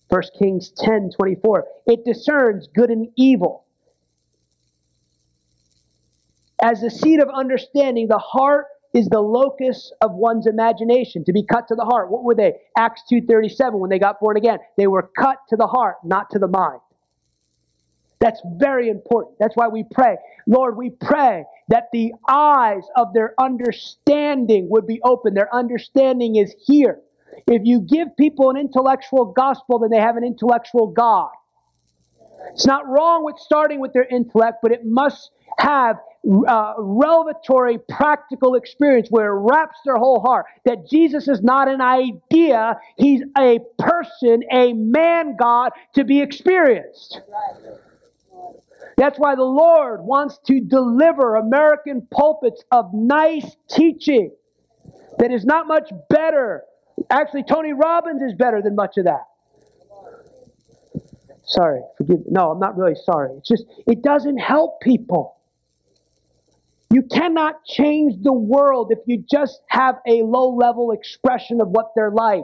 1 0.07 0.21
Kings 0.39 0.71
10 0.77 1.11
24. 1.17 1.65
It 1.87 2.05
discerns 2.05 2.69
good 2.73 2.89
and 2.89 3.09
evil. 3.17 3.62
As 6.63 6.81
the 6.81 6.89
seat 6.89 7.19
of 7.21 7.29
understanding, 7.29 8.07
the 8.07 8.17
heart 8.17 8.65
is 8.93 9.07
the 9.09 9.19
locus 9.19 9.91
of 10.01 10.13
one's 10.13 10.47
imagination 10.47 11.23
to 11.25 11.33
be 11.33 11.43
cut 11.43 11.67
to 11.67 11.75
the 11.75 11.83
heart 11.83 12.11
what 12.11 12.23
were 12.23 12.35
they 12.35 12.53
acts 12.77 13.01
2.37 13.11 13.79
when 13.79 13.89
they 13.89 13.97
got 13.97 14.19
born 14.19 14.37
again 14.37 14.59
they 14.77 14.85
were 14.85 15.09
cut 15.17 15.37
to 15.49 15.55
the 15.55 15.65
heart 15.65 15.95
not 16.03 16.29
to 16.29 16.37
the 16.37 16.47
mind 16.47 16.79
that's 18.23 18.41
very 18.55 18.87
important. 18.87 19.35
That's 19.37 19.53
why 19.57 19.67
we 19.67 19.83
pray. 19.83 20.15
Lord, 20.47 20.77
we 20.77 20.91
pray 20.91 21.43
that 21.67 21.89
the 21.91 22.13
eyes 22.25 22.83
of 22.95 23.13
their 23.13 23.33
understanding 23.37 24.69
would 24.69 24.87
be 24.87 25.01
open. 25.03 25.33
Their 25.33 25.53
understanding 25.53 26.37
is 26.37 26.55
here. 26.65 27.01
If 27.47 27.63
you 27.65 27.81
give 27.81 28.15
people 28.15 28.49
an 28.49 28.55
intellectual 28.55 29.25
gospel, 29.25 29.79
then 29.79 29.89
they 29.89 29.99
have 29.99 30.15
an 30.15 30.23
intellectual 30.23 30.87
God. 30.87 31.31
It's 32.53 32.65
not 32.65 32.87
wrong 32.87 33.25
with 33.25 33.37
starting 33.39 33.81
with 33.81 33.91
their 33.91 34.05
intellect, 34.05 34.59
but 34.61 34.71
it 34.71 34.85
must 34.85 35.31
have 35.59 35.97
uh, 36.47 36.73
revelatory, 36.77 37.77
practical 37.89 38.55
experience 38.55 39.09
where 39.09 39.35
it 39.35 39.39
wraps 39.39 39.77
their 39.85 39.97
whole 39.97 40.21
heart. 40.21 40.45
That 40.65 40.89
Jesus 40.89 41.27
is 41.27 41.41
not 41.41 41.67
an 41.67 41.81
idea, 41.81 42.77
He's 42.97 43.21
a 43.37 43.59
person, 43.77 44.43
a 44.51 44.73
man 44.73 45.35
God 45.37 45.71
to 45.95 46.03
be 46.03 46.21
experienced. 46.21 47.19
That's 48.97 49.17
why 49.17 49.35
the 49.35 49.43
Lord 49.43 50.01
wants 50.01 50.39
to 50.45 50.61
deliver 50.61 51.35
American 51.35 52.07
pulpits 52.11 52.63
of 52.71 52.93
nice 52.93 53.55
teaching 53.69 54.31
that 55.19 55.31
is 55.31 55.45
not 55.45 55.67
much 55.67 55.91
better. 56.09 56.63
Actually, 57.09 57.43
Tony 57.43 57.73
Robbins 57.73 58.21
is 58.21 58.33
better 58.33 58.61
than 58.61 58.75
much 58.75 58.97
of 58.97 59.05
that. 59.05 59.25
Sorry, 61.45 61.81
forgive 61.97 62.19
me. 62.19 62.25
No, 62.29 62.51
I'm 62.51 62.59
not 62.59 62.77
really 62.77 62.95
sorry. 63.03 63.31
It's 63.37 63.47
just, 63.47 63.65
it 63.87 64.01
doesn't 64.01 64.37
help 64.37 64.79
people. 64.81 65.35
You 66.93 67.01
cannot 67.01 67.65
change 67.65 68.21
the 68.21 68.31
world 68.31 68.91
if 68.91 68.99
you 69.07 69.25
just 69.29 69.61
have 69.69 69.95
a 70.07 70.21
low 70.21 70.55
level 70.55 70.91
expression 70.91 71.59
of 71.59 71.69
what 71.69 71.87
they're 71.95 72.11
like. 72.11 72.43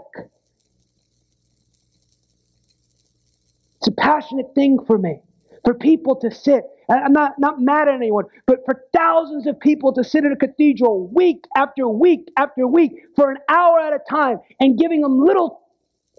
It's 3.77 3.89
a 3.89 3.91
passionate 3.91 4.47
thing 4.55 4.79
for 4.87 4.97
me 4.97 5.21
for 5.63 5.75
people 5.75 6.15
to 6.21 6.31
sit. 6.31 6.63
I'm 6.89 7.13
not, 7.13 7.33
not 7.37 7.61
mad 7.61 7.89
at 7.89 7.93
anyone, 7.93 8.25
but 8.47 8.61
for 8.65 8.85
thousands 8.97 9.45
of 9.45 9.59
people 9.59 9.93
to 9.93 10.03
sit 10.03 10.25
in 10.25 10.31
a 10.31 10.35
cathedral 10.35 11.07
week 11.13 11.45
after 11.55 11.87
week 11.87 12.29
after 12.35 12.65
week 12.65 12.93
for 13.15 13.29
an 13.29 13.37
hour 13.49 13.79
at 13.79 13.93
a 13.93 13.99
time 14.09 14.39
and 14.59 14.79
giving 14.79 15.01
them 15.01 15.19
little 15.19 15.61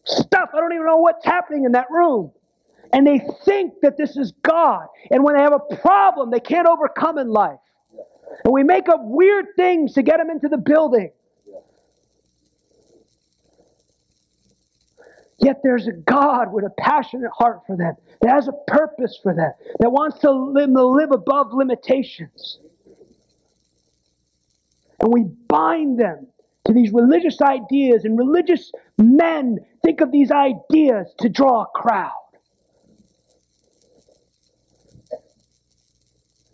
stuff. 0.07 0.51
I 0.55 0.61
don't 0.61 0.73
even 0.73 0.87
know 0.87 0.99
what's 0.99 1.25
happening 1.25 1.65
in 1.65 1.73
that 1.73 1.89
room. 1.91 2.31
And 2.93 3.05
they 3.05 3.21
think 3.45 3.75
that 3.83 3.97
this 3.97 4.17
is 4.17 4.33
God. 4.43 4.87
And 5.11 5.25
when 5.25 5.37
they 5.37 5.43
have 5.43 5.53
a 5.53 5.77
problem 5.77 6.31
they 6.31 6.41
can't 6.41 6.69
overcome 6.69 7.19
in 7.19 7.29
life, 7.29 7.59
and 8.45 8.53
we 8.53 8.63
make 8.63 8.89
up 8.89 9.01
weird 9.03 9.47
things 9.57 9.95
to 9.95 10.03
get 10.03 10.19
them 10.19 10.31
into 10.31 10.49
the 10.49 10.59
building. 10.59 11.11
Yet 15.39 15.61
there's 15.63 15.87
a 15.87 15.93
God 15.93 16.53
with 16.53 16.65
a 16.65 16.71
passionate 16.79 17.31
heart 17.33 17.61
for 17.67 17.77
them, 17.77 17.95
that 18.21 18.31
has 18.31 18.47
a 18.47 18.53
purpose 18.67 19.19
for 19.23 19.35
them, 19.35 19.53
that 19.79 19.91
wants 19.91 20.19
to 20.21 20.31
live, 20.31 20.71
to 20.71 20.87
live 20.87 21.13
above 21.13 21.55
limitations. 21.55 22.59
And 25.01 25.13
we 25.13 25.25
bind 25.49 25.99
them 25.99 26.27
to 26.67 26.75
these 26.75 26.93
religious 26.93 27.41
ideas, 27.41 28.05
and 28.05 28.19
religious 28.19 28.71
men 28.99 29.59
think 29.83 30.03
of 30.03 30.13
these 30.13 30.31
ideas 30.31 31.15
to 31.21 31.31
draw 31.31 31.63
a 31.63 31.67
crowd. 31.75 32.13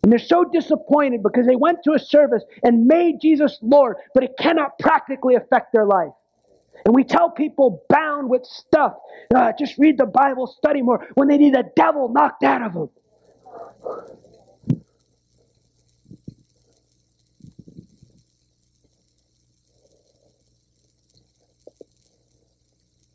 And 0.07 0.13
they're 0.13 0.21
so 0.21 0.45
disappointed 0.45 1.21
because 1.25 1.47
they 1.49 1.57
went 1.57 1.83
to 1.83 1.95
a 1.95 1.99
service 1.99 2.45
and 2.63 2.87
made 2.87 3.17
Jesus 3.21 3.59
Lord, 3.61 3.97
but 4.15 4.23
it 4.23 4.35
cannot 4.39 4.79
practically 4.79 5.35
affect 5.35 5.73
their 5.73 5.85
life. 5.85 6.13
And 6.85 6.95
we 6.95 7.03
tell 7.03 7.29
people 7.29 7.85
bound 7.89 8.31
with 8.31 8.45
stuff, 8.45 8.95
uh, 9.35 9.51
just 9.59 9.77
read 9.79 9.99
the 9.99 10.07
Bible, 10.07 10.47
study 10.47 10.81
more, 10.81 11.05
when 11.15 11.27
they 11.27 11.37
need 11.37 11.55
the 11.55 11.65
devil 11.75 12.09
knocked 12.09 12.45
out 12.45 12.63
of 12.63 12.75
them. 12.75 12.91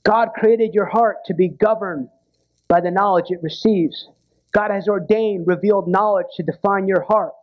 God 0.04 0.32
created 0.36 0.74
your 0.74 0.88
heart 0.88 1.20
to 1.28 1.34
be 1.34 1.48
governed 1.48 2.10
by 2.68 2.82
the 2.82 2.92
knowledge 2.92 3.28
it 3.30 3.42
receives. 3.42 4.10
God 4.54 4.72
has 4.72 4.88
ordained 4.88 5.48
revealed 5.48 5.88
knowledge 5.88 6.28
to 6.36 6.44
define 6.44 6.88
your 6.88 7.02
heart. 7.02 7.34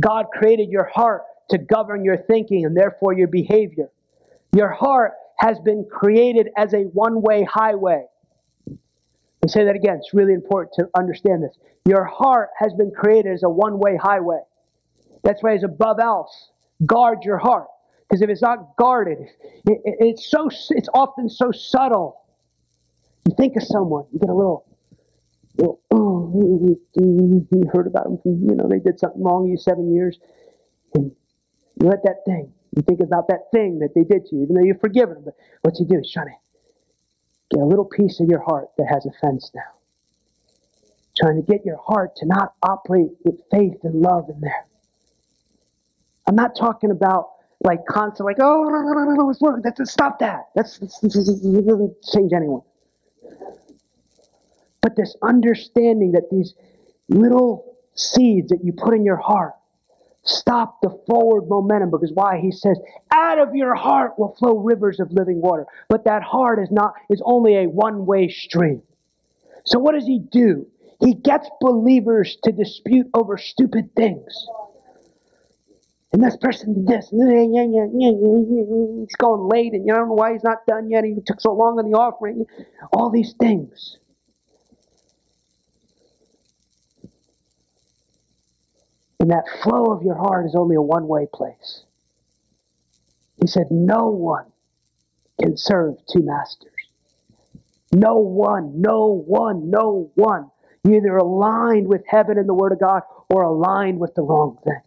God 0.00 0.26
created 0.32 0.70
your 0.70 0.84
heart 0.84 1.22
to 1.50 1.58
govern 1.58 2.04
your 2.04 2.16
thinking 2.16 2.64
and 2.64 2.76
therefore 2.76 3.12
your 3.12 3.28
behavior. 3.28 3.88
Your 4.54 4.70
heart 4.70 5.12
has 5.38 5.58
been 5.60 5.86
created 5.90 6.48
as 6.56 6.74
a 6.74 6.82
one 6.82 7.22
way 7.22 7.44
highway. 7.44 8.04
I 8.68 9.46
say 9.46 9.64
that 9.64 9.76
again, 9.76 9.96
it's 9.96 10.12
really 10.12 10.34
important 10.34 10.74
to 10.74 10.88
understand 10.96 11.42
this. 11.42 11.56
Your 11.86 12.04
heart 12.04 12.50
has 12.58 12.74
been 12.74 12.90
created 12.90 13.32
as 13.32 13.42
a 13.44 13.48
one 13.48 13.78
way 13.78 13.96
highway. 13.96 14.40
That's 15.22 15.42
why, 15.42 15.52
it's 15.52 15.64
above 15.64 16.00
else, 16.00 16.50
guard 16.84 17.24
your 17.24 17.38
heart. 17.38 17.66
Because 18.08 18.22
if 18.22 18.30
it's 18.30 18.42
not 18.42 18.76
guarded, 18.76 19.18
it, 19.20 19.80
it, 19.84 19.96
it's 20.00 20.30
so 20.30 20.48
it's 20.70 20.88
often 20.94 21.28
so 21.28 21.52
subtle. 21.52 22.20
You 23.26 23.34
think 23.36 23.56
of 23.56 23.62
someone, 23.62 24.04
you 24.12 24.18
get 24.18 24.30
a 24.30 24.34
little, 24.34 24.64
little 25.58 25.80
oh, 25.90 26.32
you 26.94 27.70
heard 27.72 27.86
about 27.86 28.04
them 28.04 28.18
from, 28.22 28.48
you 28.48 28.54
know, 28.54 28.68
they 28.68 28.78
did 28.78 28.98
something 28.98 29.22
wrong 29.22 29.48
you 29.48 29.56
seven 29.56 29.92
years, 29.92 30.18
and 30.94 31.12
you 31.80 31.88
let 31.88 32.02
that 32.04 32.24
thing. 32.24 32.52
You 32.76 32.82
think 32.82 33.00
about 33.00 33.28
that 33.28 33.50
thing 33.52 33.78
that 33.80 33.94
they 33.94 34.04
did 34.04 34.26
to 34.26 34.36
you, 34.36 34.42
even 34.44 34.54
though 34.56 34.62
you've 34.62 34.80
forgiven 34.80 35.14
them. 35.14 35.24
But 35.24 35.34
what's 35.62 35.78
he 35.78 35.84
do? 35.84 35.98
He's 36.02 36.12
trying 36.12 36.28
to 36.28 37.56
get 37.56 37.62
a 37.62 37.66
little 37.66 37.84
piece 37.84 38.20
of 38.20 38.28
your 38.28 38.42
heart 38.42 38.68
that 38.78 38.86
has 38.92 39.06
offense 39.06 39.50
now. 39.54 39.62
Trying 41.18 41.42
to 41.44 41.50
get 41.50 41.64
your 41.64 41.78
heart 41.78 42.14
to 42.16 42.26
not 42.26 42.54
operate 42.62 43.10
with 43.24 43.40
faith 43.50 43.78
and 43.82 44.00
love 44.00 44.28
in 44.28 44.40
there. 44.40 44.66
I'm 46.26 46.36
not 46.36 46.56
talking 46.56 46.90
about 46.90 47.30
like 47.64 47.84
constant, 47.86 48.26
like, 48.26 48.36
oh, 48.40 48.64
no, 48.64 48.82
no, 48.82 49.04
no, 49.04 49.14
no, 49.14 49.30
it's 49.30 49.40
working. 49.40 49.62
That's, 49.62 49.90
stop 49.90 50.20
that. 50.20 50.50
That's, 50.54 50.78
that's, 50.78 51.00
that's, 51.00 51.14
that 51.14 51.64
doesn't 51.66 52.02
change 52.02 52.32
anyone. 52.32 52.62
But 54.80 54.96
this 54.96 55.16
understanding 55.22 56.12
that 56.12 56.30
these 56.30 56.54
little 57.08 57.76
seeds 57.94 58.48
that 58.50 58.64
you 58.64 58.72
put 58.72 58.94
in 58.94 59.04
your 59.04 59.16
heart 59.16 59.54
stop 60.22 60.80
the 60.82 60.90
forward 61.06 61.48
momentum 61.48 61.90
because 61.90 62.12
why 62.12 62.38
he 62.38 62.52
says 62.52 62.78
out 63.12 63.38
of 63.38 63.54
your 63.54 63.74
heart 63.74 64.18
will 64.18 64.34
flow 64.38 64.58
rivers 64.58 65.00
of 65.00 65.10
living 65.10 65.40
water 65.40 65.64
but 65.88 66.04
that 66.04 66.22
heart 66.22 66.60
is 66.60 66.70
not 66.70 66.92
is 67.08 67.22
only 67.24 67.56
a 67.56 67.66
one-way 67.66 68.28
stream 68.28 68.82
so 69.64 69.78
what 69.78 69.92
does 69.92 70.06
he 70.06 70.18
do 70.30 70.66
he 71.00 71.14
gets 71.14 71.48
believers 71.60 72.36
to 72.44 72.52
dispute 72.52 73.06
over 73.14 73.38
stupid 73.38 73.88
things 73.96 74.46
and 76.12 76.24
this 76.24 76.36
person 76.38 76.72
did 76.74 76.86
this. 76.86 77.10
He's 77.10 77.18
going 79.16 79.48
late, 79.48 79.74
and 79.74 79.86
you 79.86 79.92
don't 79.92 80.08
know 80.08 80.14
why 80.14 80.32
he's 80.32 80.42
not 80.42 80.66
done 80.66 80.90
yet. 80.90 81.04
He 81.04 81.14
took 81.26 81.40
so 81.40 81.52
long 81.52 81.78
on 81.78 81.90
the 81.90 81.98
offering. 81.98 82.46
All 82.92 83.10
these 83.10 83.34
things. 83.38 83.98
And 89.20 89.30
that 89.30 89.44
flow 89.62 89.86
of 89.86 90.02
your 90.02 90.14
heart 90.16 90.46
is 90.46 90.54
only 90.54 90.76
a 90.76 90.82
one 90.82 91.08
way 91.08 91.26
place. 91.32 91.82
He 93.40 93.46
said, 93.46 93.66
No 93.70 94.08
one 94.08 94.46
can 95.40 95.56
serve 95.56 95.96
two 96.12 96.22
masters. 96.22 96.72
No 97.92 98.16
one, 98.16 98.80
no 98.80 99.22
one, 99.26 99.70
no 99.70 100.10
one. 100.14 100.50
You 100.84 100.96
either 100.96 101.16
aligned 101.16 101.88
with 101.88 102.02
heaven 102.06 102.38
and 102.38 102.48
the 102.48 102.54
Word 102.54 102.72
of 102.72 102.80
God 102.80 103.02
or 103.28 103.42
aligned 103.42 103.98
with 103.98 104.14
the 104.14 104.22
wrong 104.22 104.58
thing. 104.64 104.80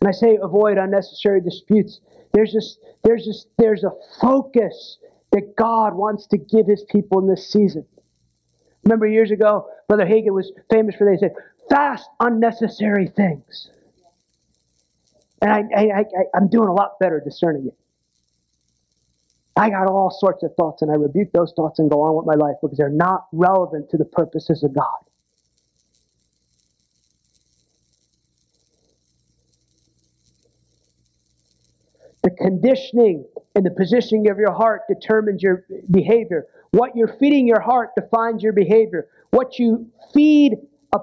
And 0.00 0.08
I 0.08 0.12
say 0.12 0.38
avoid 0.40 0.76
unnecessary 0.76 1.40
disputes. 1.40 2.00
There's 2.32 2.52
just 2.52 2.78
there's 3.04 3.24
just 3.24 3.48
there's 3.58 3.84
a 3.84 3.92
focus 4.20 4.98
that 5.32 5.56
God 5.56 5.94
wants 5.94 6.26
to 6.28 6.38
give 6.38 6.66
his 6.66 6.84
people 6.90 7.20
in 7.20 7.28
this 7.28 7.50
season. 7.50 7.86
Remember 8.84 9.06
years 9.06 9.30
ago, 9.30 9.68
Brother 9.88 10.04
Hagin 10.04 10.32
was 10.32 10.52
famous 10.70 10.94
for 10.96 11.10
they 11.10 11.18
said, 11.18 11.34
fast 11.70 12.08
unnecessary 12.20 13.08
things. 13.08 13.70
And 15.40 15.50
I, 15.50 15.62
I, 15.76 16.00
I, 16.00 16.04
I'm 16.34 16.48
doing 16.48 16.68
a 16.68 16.72
lot 16.72 16.98
better 17.00 17.20
discerning 17.24 17.66
it. 17.66 17.74
I 19.56 19.70
got 19.70 19.86
all 19.86 20.10
sorts 20.10 20.42
of 20.42 20.54
thoughts 20.56 20.82
and 20.82 20.90
I 20.90 20.94
rebuke 20.94 21.30
those 21.32 21.52
thoughts 21.54 21.78
and 21.78 21.90
go 21.90 22.02
on 22.02 22.16
with 22.16 22.26
my 22.26 22.34
life 22.34 22.56
because 22.60 22.76
they're 22.76 22.88
not 22.88 23.26
relevant 23.32 23.90
to 23.90 23.96
the 23.96 24.04
purposes 24.04 24.64
of 24.64 24.74
God. 24.74 24.86
The 32.22 32.30
conditioning 32.30 33.26
and 33.54 33.64
the 33.64 33.70
positioning 33.70 34.28
of 34.30 34.38
your 34.38 34.52
heart 34.52 34.82
determines 34.88 35.42
your 35.42 35.64
behavior. 35.90 36.46
What 36.74 36.96
you're 36.96 37.16
feeding 37.20 37.46
your 37.46 37.60
heart 37.60 37.90
defines 37.96 38.42
your 38.42 38.52
behavior. 38.52 39.06
What 39.30 39.60
you 39.60 39.92
feed 40.12 40.54
uh, 40.92 40.98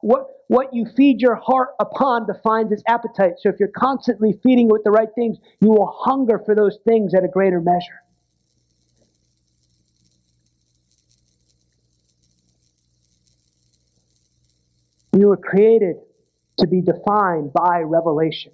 what 0.00 0.26
what 0.48 0.74
you 0.74 0.84
feed 0.96 1.20
your 1.20 1.36
heart 1.36 1.68
upon 1.78 2.26
defines 2.26 2.72
its 2.72 2.82
appetite. 2.88 3.34
So 3.38 3.48
if 3.48 3.54
you're 3.60 3.68
constantly 3.68 4.40
feeding 4.42 4.66
it 4.66 4.72
with 4.72 4.82
the 4.82 4.90
right 4.90 5.10
things, 5.14 5.38
you 5.60 5.68
will 5.68 5.94
hunger 5.96 6.42
for 6.44 6.56
those 6.56 6.76
things 6.84 7.14
at 7.14 7.22
a 7.22 7.28
greater 7.28 7.60
measure. 7.60 8.02
We 15.12 15.24
were 15.24 15.36
created 15.36 15.98
to 16.58 16.66
be 16.66 16.80
defined 16.80 17.52
by 17.52 17.82
revelation 17.82 18.50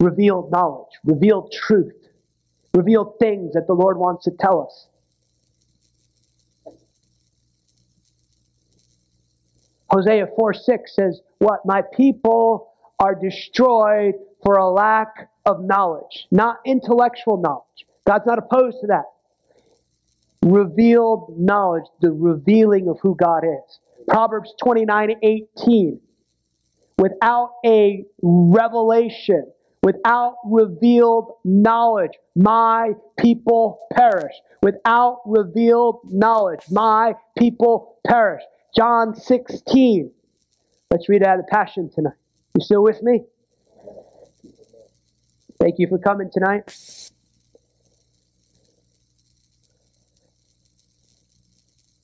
revealed 0.00 0.52
knowledge, 0.52 0.92
revealed 1.02 1.50
truth, 1.50 1.96
revealed 2.74 3.18
things 3.18 3.54
that 3.54 3.66
the 3.66 3.74
Lord 3.74 3.96
wants 3.96 4.24
to 4.24 4.32
tell 4.38 4.62
us. 4.62 4.89
Hosea 9.90 10.28
4 10.36 10.54
6 10.54 10.94
says, 10.94 11.20
What? 11.38 11.60
My 11.64 11.82
people 11.82 12.72
are 12.98 13.14
destroyed 13.14 14.14
for 14.44 14.56
a 14.56 14.68
lack 14.68 15.30
of 15.46 15.64
knowledge, 15.64 16.26
not 16.30 16.58
intellectual 16.64 17.38
knowledge. 17.38 17.86
God's 18.06 18.26
not 18.26 18.38
opposed 18.38 18.78
to 18.82 18.86
that. 18.88 19.04
Revealed 20.42 21.34
knowledge, 21.38 21.84
the 22.00 22.12
revealing 22.12 22.88
of 22.88 22.98
who 23.02 23.14
God 23.14 23.44
is. 23.44 23.78
Proverbs 24.08 24.54
29 24.62 25.16
18. 25.22 26.00
Without 26.98 27.52
a 27.64 28.04
revelation, 28.22 29.46
Without 29.82 30.36
revealed 30.44 31.32
knowledge, 31.42 32.12
my 32.36 32.92
people 33.18 33.80
perish. 33.92 34.34
Without 34.62 35.20
revealed 35.24 36.00
knowledge, 36.04 36.60
my 36.70 37.14
people 37.38 37.96
perish. 38.06 38.42
John 38.76 39.14
16. 39.14 40.10
Let's 40.90 41.08
read 41.08 41.22
out 41.22 41.38
of 41.38 41.46
the 41.46 41.50
Passion 41.50 41.90
tonight. 41.92 42.14
You 42.54 42.64
still 42.64 42.82
with 42.82 43.02
me? 43.02 43.24
Thank 45.60 45.78
you 45.78 45.88
for 45.88 45.98
coming 45.98 46.30
tonight. 46.32 46.64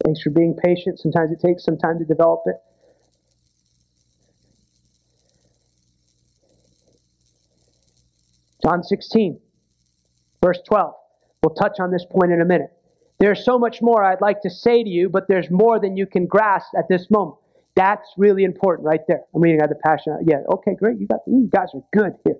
Thanks 0.05 0.23
for 0.23 0.31
being 0.31 0.55
patient. 0.55 1.01
Sometimes 1.01 1.33
it 1.33 1.41
takes 1.41 1.65
some 1.65 1.79
time 1.79 1.99
to 1.99 2.05
develop 2.05 2.43
it. 2.47 2.57
John 8.63 8.83
16, 8.83 9.41
verse 10.43 10.59
12. 10.67 10.95
We'll 11.43 11.55
touch 11.55 11.79
on 11.81 11.91
this 11.91 12.05
point 12.05 12.33
in 12.33 12.41
a 12.41 12.45
minute. 12.45 12.76
There's 13.19 13.45
so 13.45 13.59
much 13.59 13.81
more 13.81 14.05
I'd 14.05 14.21
like 14.21 14.43
to 14.43 14.51
say 14.51 14.83
to 14.83 14.89
you, 14.89 15.09
but 15.09 15.27
there's 15.29 15.51
more 15.51 15.81
than 15.81 15.97
you 15.97 16.07
can 16.07 16.27
grasp 16.27 16.69
at 16.77 16.89
this 16.89 17.11
moment. 17.11 17.39
That's 17.75 18.09
really 18.17 18.45
important 18.45 18.87
right 18.87 19.01
there. 19.09 19.23
I'm 19.35 19.41
reading 19.41 19.61
out 19.61 19.69
the 19.69 19.75
passion. 19.77 20.19
Yeah, 20.27 20.43
okay, 20.55 20.75
great. 20.75 20.99
You 20.99 21.07
got 21.07 21.21
you 21.27 21.49
guys 21.51 21.69
are 21.75 21.83
good 21.93 22.15
here. 22.25 22.37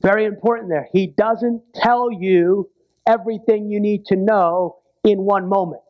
Very 0.00 0.24
important 0.24 0.68
there. 0.68 0.88
He 0.92 1.08
doesn't 1.08 1.62
tell 1.74 2.10
you 2.12 2.70
everything 3.06 3.70
you 3.70 3.80
need 3.80 4.06
to 4.06 4.16
know 4.16 4.78
in 5.04 5.20
one 5.20 5.48
moment. 5.48 5.82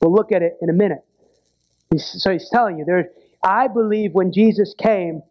We'll 0.00 0.14
look 0.14 0.32
at 0.32 0.42
it 0.42 0.56
in 0.62 0.70
a 0.70 0.72
minute. 0.72 1.04
He's, 1.90 2.06
so 2.22 2.30
he's 2.30 2.48
telling 2.48 2.78
you 2.78 2.84
there. 2.84 3.10
I 3.42 3.68
believe 3.68 4.12
when 4.12 4.32
Jesus 4.32 4.74
came, 4.78 5.22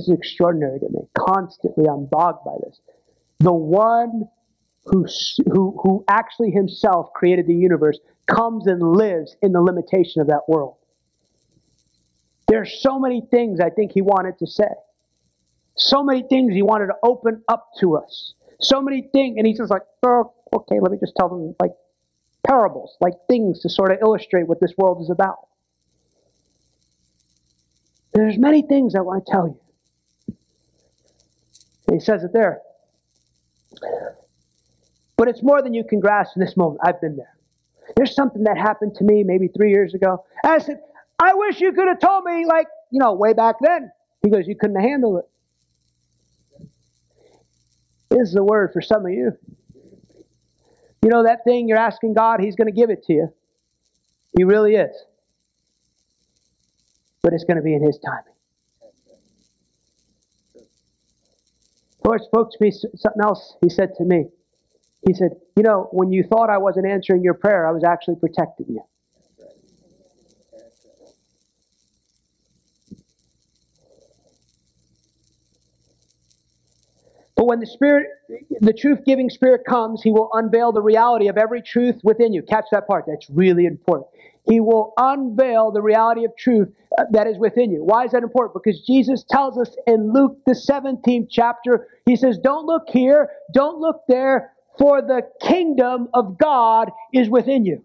this 0.00 0.08
is 0.08 0.18
extraordinary 0.18 0.80
to 0.80 0.88
me. 0.88 1.00
Constantly, 1.16 1.84
I'm 1.86 2.06
bogged 2.06 2.44
by 2.44 2.56
this. 2.64 2.80
The 3.38 3.52
one 3.52 4.28
who, 4.86 5.06
who, 5.52 5.78
who 5.82 6.04
actually 6.08 6.50
himself 6.50 7.12
created 7.12 7.46
the 7.46 7.54
universe 7.54 7.98
comes 8.26 8.66
and 8.66 8.82
lives 8.82 9.36
in 9.42 9.52
the 9.52 9.60
limitation 9.60 10.22
of 10.22 10.28
that 10.28 10.42
world. 10.48 10.76
There's 12.48 12.80
so 12.80 12.98
many 12.98 13.22
things 13.30 13.60
I 13.60 13.70
think 13.70 13.92
he 13.92 14.00
wanted 14.00 14.38
to 14.38 14.46
say. 14.46 14.70
So 15.76 16.02
many 16.02 16.22
things 16.22 16.52
he 16.52 16.62
wanted 16.62 16.86
to 16.86 16.94
open 17.02 17.42
up 17.48 17.68
to 17.80 17.96
us. 17.96 18.34
So 18.60 18.80
many 18.82 19.08
things, 19.12 19.36
and 19.36 19.46
he's 19.46 19.58
just 19.58 19.70
like, 19.70 19.82
oh, 20.02 20.32
okay, 20.52 20.80
let 20.80 20.90
me 20.90 20.98
just 20.98 21.14
tell 21.16 21.28
them 21.28 21.54
like 21.60 21.72
parables, 22.46 22.96
like 23.00 23.14
things 23.28 23.60
to 23.60 23.68
sort 23.68 23.92
of 23.92 23.98
illustrate 24.02 24.48
what 24.48 24.60
this 24.60 24.72
world 24.76 25.00
is 25.02 25.10
about. 25.10 25.46
There's 28.12 28.36
many 28.36 28.62
things 28.62 28.94
I 28.94 29.00
want 29.00 29.24
to 29.24 29.32
tell 29.32 29.46
you. 29.46 29.60
He 31.90 32.00
says 32.00 32.24
it 32.24 32.32
there. 32.32 32.60
But 35.16 35.28
it's 35.28 35.42
more 35.42 35.62
than 35.62 35.74
you 35.74 35.84
can 35.84 36.00
grasp 36.00 36.36
in 36.36 36.40
this 36.40 36.56
moment. 36.56 36.80
I've 36.84 37.00
been 37.00 37.16
there. 37.16 37.36
There's 37.96 38.14
something 38.14 38.44
that 38.44 38.56
happened 38.56 38.94
to 38.96 39.04
me 39.04 39.24
maybe 39.24 39.48
three 39.48 39.70
years 39.70 39.94
ago. 39.94 40.24
And 40.42 40.52
I 40.52 40.58
said, 40.58 40.80
I 41.18 41.34
wish 41.34 41.60
you 41.60 41.72
could 41.72 41.88
have 41.88 42.00
told 42.00 42.24
me, 42.24 42.46
like, 42.46 42.66
you 42.90 42.98
know, 42.98 43.12
way 43.12 43.34
back 43.34 43.56
then. 43.60 43.90
He 44.22 44.30
goes, 44.30 44.46
You 44.46 44.56
couldn't 44.56 44.80
handle 44.80 45.18
it. 45.18 45.28
This 48.10 48.28
is 48.28 48.36
a 48.36 48.42
word 48.42 48.72
for 48.72 48.80
some 48.80 49.04
of 49.04 49.12
you. 49.12 49.32
You 51.02 51.08
know 51.08 51.24
that 51.24 51.44
thing 51.44 51.68
you're 51.68 51.78
asking 51.78 52.14
God, 52.14 52.40
He's 52.40 52.56
going 52.56 52.66
to 52.66 52.72
give 52.72 52.90
it 52.90 53.04
to 53.04 53.12
you. 53.12 53.32
He 54.36 54.44
really 54.44 54.74
is. 54.74 54.94
But 57.22 57.32
it's 57.32 57.44
going 57.44 57.56
to 57.56 57.62
be 57.62 57.74
in 57.74 57.82
His 57.82 57.98
timing. 57.98 58.32
Lord 62.04 62.22
spoke 62.22 62.50
to 62.52 62.58
me 62.60 62.70
something 62.72 63.22
else. 63.22 63.56
He 63.62 63.70
said 63.70 63.90
to 63.98 64.04
me, 64.04 64.26
He 65.06 65.14
said, 65.14 65.32
You 65.56 65.62
know, 65.64 65.88
when 65.92 66.12
you 66.12 66.24
thought 66.24 66.50
I 66.50 66.58
wasn't 66.58 66.86
answering 66.86 67.22
your 67.22 67.34
prayer, 67.34 67.68
I 67.68 67.72
was 67.72 67.84
actually 67.84 68.16
protecting 68.16 68.66
you. 68.70 68.82
But 77.40 77.46
when 77.46 77.60
the 77.60 77.66
Spirit, 77.66 78.08
the 78.60 78.74
truth 78.74 78.98
giving 79.06 79.30
Spirit 79.30 79.62
comes, 79.66 80.02
He 80.02 80.12
will 80.12 80.28
unveil 80.34 80.72
the 80.72 80.82
reality 80.82 81.28
of 81.28 81.38
every 81.38 81.62
truth 81.62 81.98
within 82.04 82.34
you. 82.34 82.42
Catch 82.42 82.66
that 82.70 82.86
part. 82.86 83.06
That's 83.06 83.30
really 83.30 83.64
important. 83.64 84.08
He 84.46 84.60
will 84.60 84.92
unveil 84.98 85.70
the 85.70 85.80
reality 85.80 86.26
of 86.26 86.36
truth 86.36 86.68
uh, 86.98 87.04
that 87.12 87.26
is 87.26 87.38
within 87.38 87.70
you. 87.70 87.82
Why 87.82 88.04
is 88.04 88.10
that 88.10 88.22
important? 88.22 88.62
Because 88.62 88.82
Jesus 88.82 89.24
tells 89.30 89.56
us 89.56 89.74
in 89.86 90.12
Luke, 90.12 90.36
the 90.44 90.52
17th 90.52 91.28
chapter, 91.30 91.88
He 92.04 92.14
says, 92.14 92.36
Don't 92.36 92.66
look 92.66 92.82
here, 92.90 93.30
don't 93.54 93.80
look 93.80 94.02
there, 94.06 94.52
for 94.78 95.00
the 95.00 95.22
kingdom 95.40 96.08
of 96.12 96.36
God 96.36 96.90
is 97.14 97.30
within 97.30 97.64
you. 97.64 97.82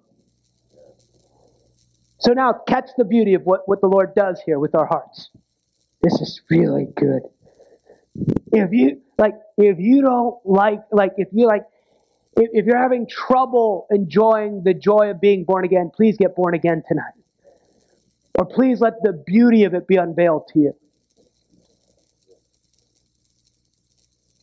So 2.20 2.34
now, 2.34 2.56
catch 2.68 2.90
the 2.98 3.06
beauty 3.06 3.36
of 3.36 3.44
what, 3.44 3.62
what 3.70 3.80
the 3.80 3.88
Lord 3.88 4.16
does 4.16 4.42
here 4.46 4.60
with 4.60 4.76
our 4.76 4.86
hearts. 4.86 5.30
This 6.02 6.16
is 6.16 6.42
really 6.50 6.88
good. 6.94 7.22
If 8.52 8.72
you, 8.74 9.02
like, 9.18 9.36
if 9.58 9.80
you 9.80 10.02
don't 10.02 10.38
like, 10.46 10.82
like, 10.92 11.14
if 11.18 11.30
you 11.32 11.48
like, 11.48 11.64
if, 12.38 12.50
if 12.54 12.66
you're 12.66 12.78
having 12.78 13.08
trouble 13.08 13.88
enjoying 13.90 14.64
the 14.64 14.74
joy 14.74 15.10
of 15.10 15.22
being 15.22 15.44
born 15.44 15.66
again, 15.66 15.92
please 15.96 16.18
get 16.18 16.36
born 16.36 16.54
again 16.54 16.84
tonight. 16.88 17.14
Or 18.38 18.46
please 18.46 18.82
let 18.82 19.02
the 19.02 19.14
beauty 19.14 19.64
of 19.64 19.74
it 19.74 19.88
be 19.88 19.96
unveiled 19.96 20.48
to 20.50 20.60
you. 20.60 20.76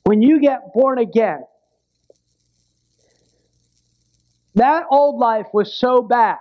When 0.04 0.22
you 0.22 0.40
get 0.40 0.72
born 0.72 0.98
again, 0.98 1.44
that 4.54 4.84
old 4.90 5.18
life 5.18 5.46
was 5.52 5.78
so 5.78 6.02
bad. 6.02 6.38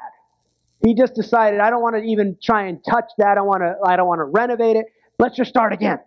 He 0.84 0.96
just 0.96 1.14
decided, 1.14 1.60
I 1.60 1.70
don't 1.70 1.82
want 1.82 1.96
to 1.96 2.02
even 2.02 2.38
try 2.42 2.68
and 2.68 2.84
touch 2.84 3.12
that. 3.18 3.28
I 3.28 3.36
don't 3.36 3.48
want 3.48 3.62
to, 3.62 3.76
I 3.86 3.96
don't 3.96 4.08
want 4.08 4.20
to 4.20 4.26
renovate 4.26 4.78
it. 4.78 4.88
Let's 5.20 5.36
just 5.36 5.50
start 5.50 5.74
again. 5.74 6.00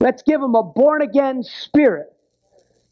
Let's 0.00 0.22
give 0.22 0.40
them 0.40 0.54
a 0.54 0.62
born 0.62 1.02
again 1.02 1.42
spirit. 1.42 2.06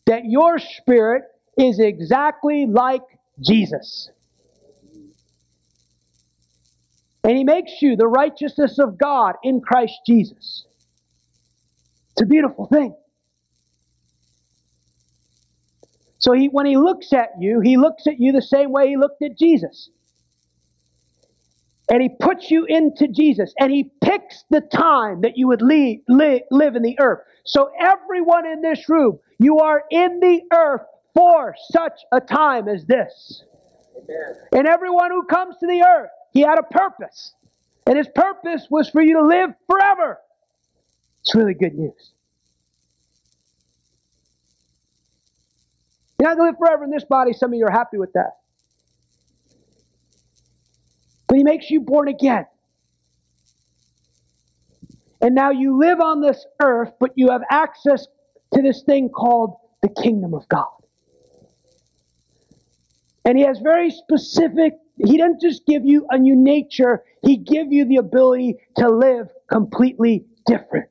That 0.07 0.25
your 0.25 0.59
spirit 0.59 1.25
is 1.59 1.79
exactly 1.81 2.67
like 2.67 3.03
Jesus. 3.41 4.11
And 7.25 7.37
he 7.37 7.45
makes 7.45 7.73
you 7.83 7.97
the 7.97 8.07
righteousness 8.07 8.79
of 8.79 8.99
God 8.99 9.35
in 9.43 9.61
Christ 9.61 9.95
Jesus. 10.07 10.65
It's 12.13 12.23
a 12.23 12.27
beautiful 12.27 12.67
thing. 12.67 12.95
So 16.19 16.33
he, 16.33 16.47
when 16.47 16.67
he 16.67 16.77
looks 16.77 17.13
at 17.13 17.31
you, 17.41 17.61
he 17.61 17.77
looks 17.77 18.07
at 18.07 18.19
you 18.19 18.33
the 18.33 18.43
same 18.43 18.73
way 18.73 18.89
he 18.89 18.97
looked 18.97 19.23
at 19.23 19.37
Jesus 19.39 19.91
and 21.89 22.03
he 22.03 22.09
puts 22.09 22.51
you 22.51 22.65
into 22.65 23.09
Jesus 23.09 23.55
and 23.59 23.71
he 23.71 23.91
picks 24.03 24.45
the 24.51 24.61
time 24.61 25.21
that 25.21 25.37
you 25.37 25.47
would 25.49 25.63
leave, 25.63 26.01
live, 26.09 26.43
live 26.51 26.77
in 26.77 26.83
the 26.83 26.99
earth. 27.01 27.21
So, 27.45 27.71
everyone 27.79 28.47
in 28.47 28.61
this 28.61 28.89
room, 28.89 29.19
you 29.39 29.59
are 29.59 29.85
in 29.91 30.21
the 30.21 30.43
earth 30.53 30.83
for 31.15 31.55
such 31.71 32.01
a 32.13 32.21
time 32.21 32.69
as 32.69 32.85
this. 32.87 33.45
Amen. 33.97 34.37
And 34.53 34.67
everyone 34.67 35.11
who 35.11 35.25
comes 35.25 35.57
to 35.59 35.67
the 35.67 35.83
earth, 35.83 36.11
he 36.33 36.41
had 36.41 36.59
a 36.59 36.63
purpose. 36.63 37.35
And 37.87 37.97
his 37.97 38.09
purpose 38.15 38.67
was 38.69 38.91
for 38.91 39.01
you 39.01 39.15
to 39.15 39.27
live 39.27 39.51
forever. 39.71 40.19
It's 41.21 41.35
really 41.35 41.55
good 41.55 41.75
news. 41.75 42.13
You're 46.19 46.31
not 46.31 46.37
going 46.37 46.49
to 46.49 46.51
live 46.53 46.59
forever 46.59 46.85
in 46.85 46.91
this 46.91 47.05
body. 47.05 47.33
Some 47.33 47.53
of 47.53 47.59
you 47.59 47.67
are 47.67 47.71
happy 47.71 47.99
with 47.99 48.13
that. 48.15 48.39
He 51.37 51.45
makes 51.45 51.71
you 51.71 51.81
born 51.81 52.09
again. 52.09 52.47
And 55.21 55.35
now 55.35 55.51
you 55.51 55.79
live 55.79 56.01
on 56.01 56.21
this 56.21 56.45
earth, 56.63 56.93
but 57.01 57.11
you 57.17 57.31
have 57.31 57.43
access 57.51 58.07
to 58.55 58.63
this 58.63 58.83
thing 58.83 59.09
called 59.09 59.57
the 59.83 59.89
kingdom 59.89 60.35
of 60.35 60.49
God. 60.49 60.67
And 63.25 63.37
he 63.37 63.45
has 63.45 63.59
very 63.59 63.91
specific, 63.91 64.75
he 65.05 65.19
doesn't 65.19 65.41
just 65.41 65.67
give 65.67 65.85
you 65.85 66.07
a 66.11 66.19
new 66.19 66.37
nature, 66.37 67.03
he 67.23 67.37
give 67.37 67.73
you 67.73 67.85
the 67.85 67.97
ability 67.97 68.57
to 68.77 68.89
live 68.89 69.29
completely 69.51 70.27
different. 70.47 70.89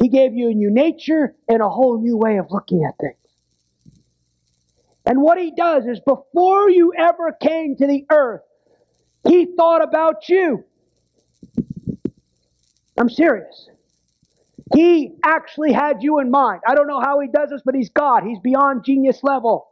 He 0.00 0.08
gave 0.08 0.34
you 0.34 0.50
a 0.50 0.54
new 0.54 0.70
nature 0.70 1.34
and 1.48 1.62
a 1.62 1.68
whole 1.68 2.00
new 2.00 2.16
way 2.16 2.38
of 2.38 2.46
looking 2.50 2.84
at 2.84 2.96
things. 3.00 3.19
And 5.06 5.22
what 5.22 5.38
he 5.38 5.50
does 5.50 5.86
is 5.86 6.00
before 6.00 6.70
you 6.70 6.92
ever 6.96 7.32
came 7.32 7.76
to 7.76 7.86
the 7.86 8.06
earth, 8.10 8.42
he 9.26 9.46
thought 9.56 9.82
about 9.82 10.28
you. 10.28 10.64
I'm 12.98 13.08
serious. 13.08 13.68
He 14.74 15.14
actually 15.24 15.72
had 15.72 16.02
you 16.02 16.20
in 16.20 16.30
mind. 16.30 16.60
I 16.68 16.74
don't 16.74 16.86
know 16.86 17.00
how 17.00 17.18
he 17.20 17.28
does 17.28 17.50
this, 17.50 17.62
but 17.64 17.74
he's 17.74 17.90
God. 17.90 18.22
He's 18.24 18.38
beyond 18.38 18.84
genius 18.84 19.20
level. 19.22 19.68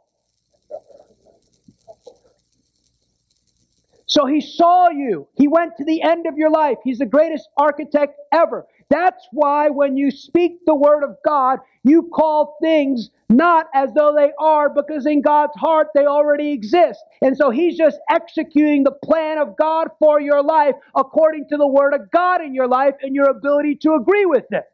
So 4.07 4.25
he 4.25 4.41
saw 4.41 4.89
you. 4.89 5.27
He 5.35 5.47
went 5.47 5.77
to 5.77 5.85
the 5.85 6.01
end 6.01 6.25
of 6.25 6.35
your 6.37 6.49
life. 6.49 6.77
He's 6.83 6.97
the 6.97 7.05
greatest 7.05 7.47
architect 7.57 8.19
ever. 8.33 8.65
That's 8.89 9.27
why 9.31 9.69
when 9.69 9.97
you 9.97 10.09
speak 10.09 10.65
the 10.65 10.75
word 10.75 11.03
of 11.03 11.15
God, 11.23 11.59
you 11.83 12.09
call 12.13 12.57
things 12.61 13.11
not 13.29 13.67
as 13.75 13.93
though 13.93 14.13
they 14.15 14.31
are, 14.39 14.69
because 14.69 15.05
in 15.05 15.21
God's 15.21 15.55
heart 15.55 15.89
they 15.93 16.05
already 16.05 16.51
exist. 16.51 16.99
And 17.21 17.37
so 17.37 17.51
He's 17.51 17.77
just 17.77 17.99
executing 18.09 18.83
the 18.83 18.91
plan 18.91 19.37
of 19.37 19.55
God 19.57 19.89
for 19.99 20.19
your 20.19 20.41
life 20.41 20.75
according 20.95 21.47
to 21.49 21.57
the 21.57 21.67
word 21.67 21.93
of 21.93 22.09
God 22.11 22.41
in 22.41 22.55
your 22.55 22.67
life 22.67 22.95
and 23.01 23.15
your 23.15 23.29
ability 23.29 23.75
to 23.83 23.93
agree 23.93 24.25
with 24.25 24.45
it. 24.51 24.65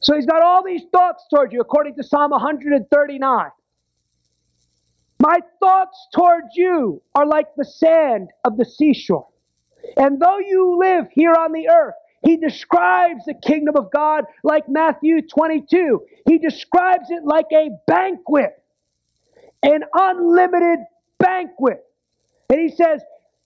So 0.00 0.16
He's 0.16 0.26
got 0.26 0.42
all 0.42 0.64
these 0.64 0.82
thoughts 0.92 1.24
towards 1.32 1.52
you 1.52 1.60
according 1.60 1.94
to 1.96 2.02
Psalm 2.02 2.32
139. 2.32 3.50
My 5.20 5.38
thoughts 5.60 6.08
towards 6.12 6.56
you 6.56 7.00
are 7.14 7.24
like 7.24 7.46
the 7.56 7.64
sand 7.64 8.30
of 8.44 8.56
the 8.56 8.64
seashore. 8.64 9.28
And 9.96 10.20
though 10.20 10.38
you 10.38 10.76
live 10.78 11.06
here 11.12 11.34
on 11.34 11.52
the 11.52 11.68
earth, 11.68 11.94
he 12.24 12.36
describes 12.36 13.24
the 13.26 13.34
kingdom 13.34 13.76
of 13.76 13.90
God 13.92 14.24
like 14.42 14.68
Matthew 14.68 15.22
22. 15.22 16.02
He 16.26 16.38
describes 16.38 17.10
it 17.10 17.24
like 17.24 17.46
a 17.52 17.70
banquet, 17.86 18.52
an 19.62 19.82
unlimited 19.94 20.80
banquet. 21.18 21.84
And 22.50 22.60
he 22.60 22.68
says, 22.74 23.02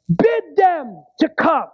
Bid 0.09 0.45
them 0.57 1.05
to 1.21 1.29
come. 1.29 1.69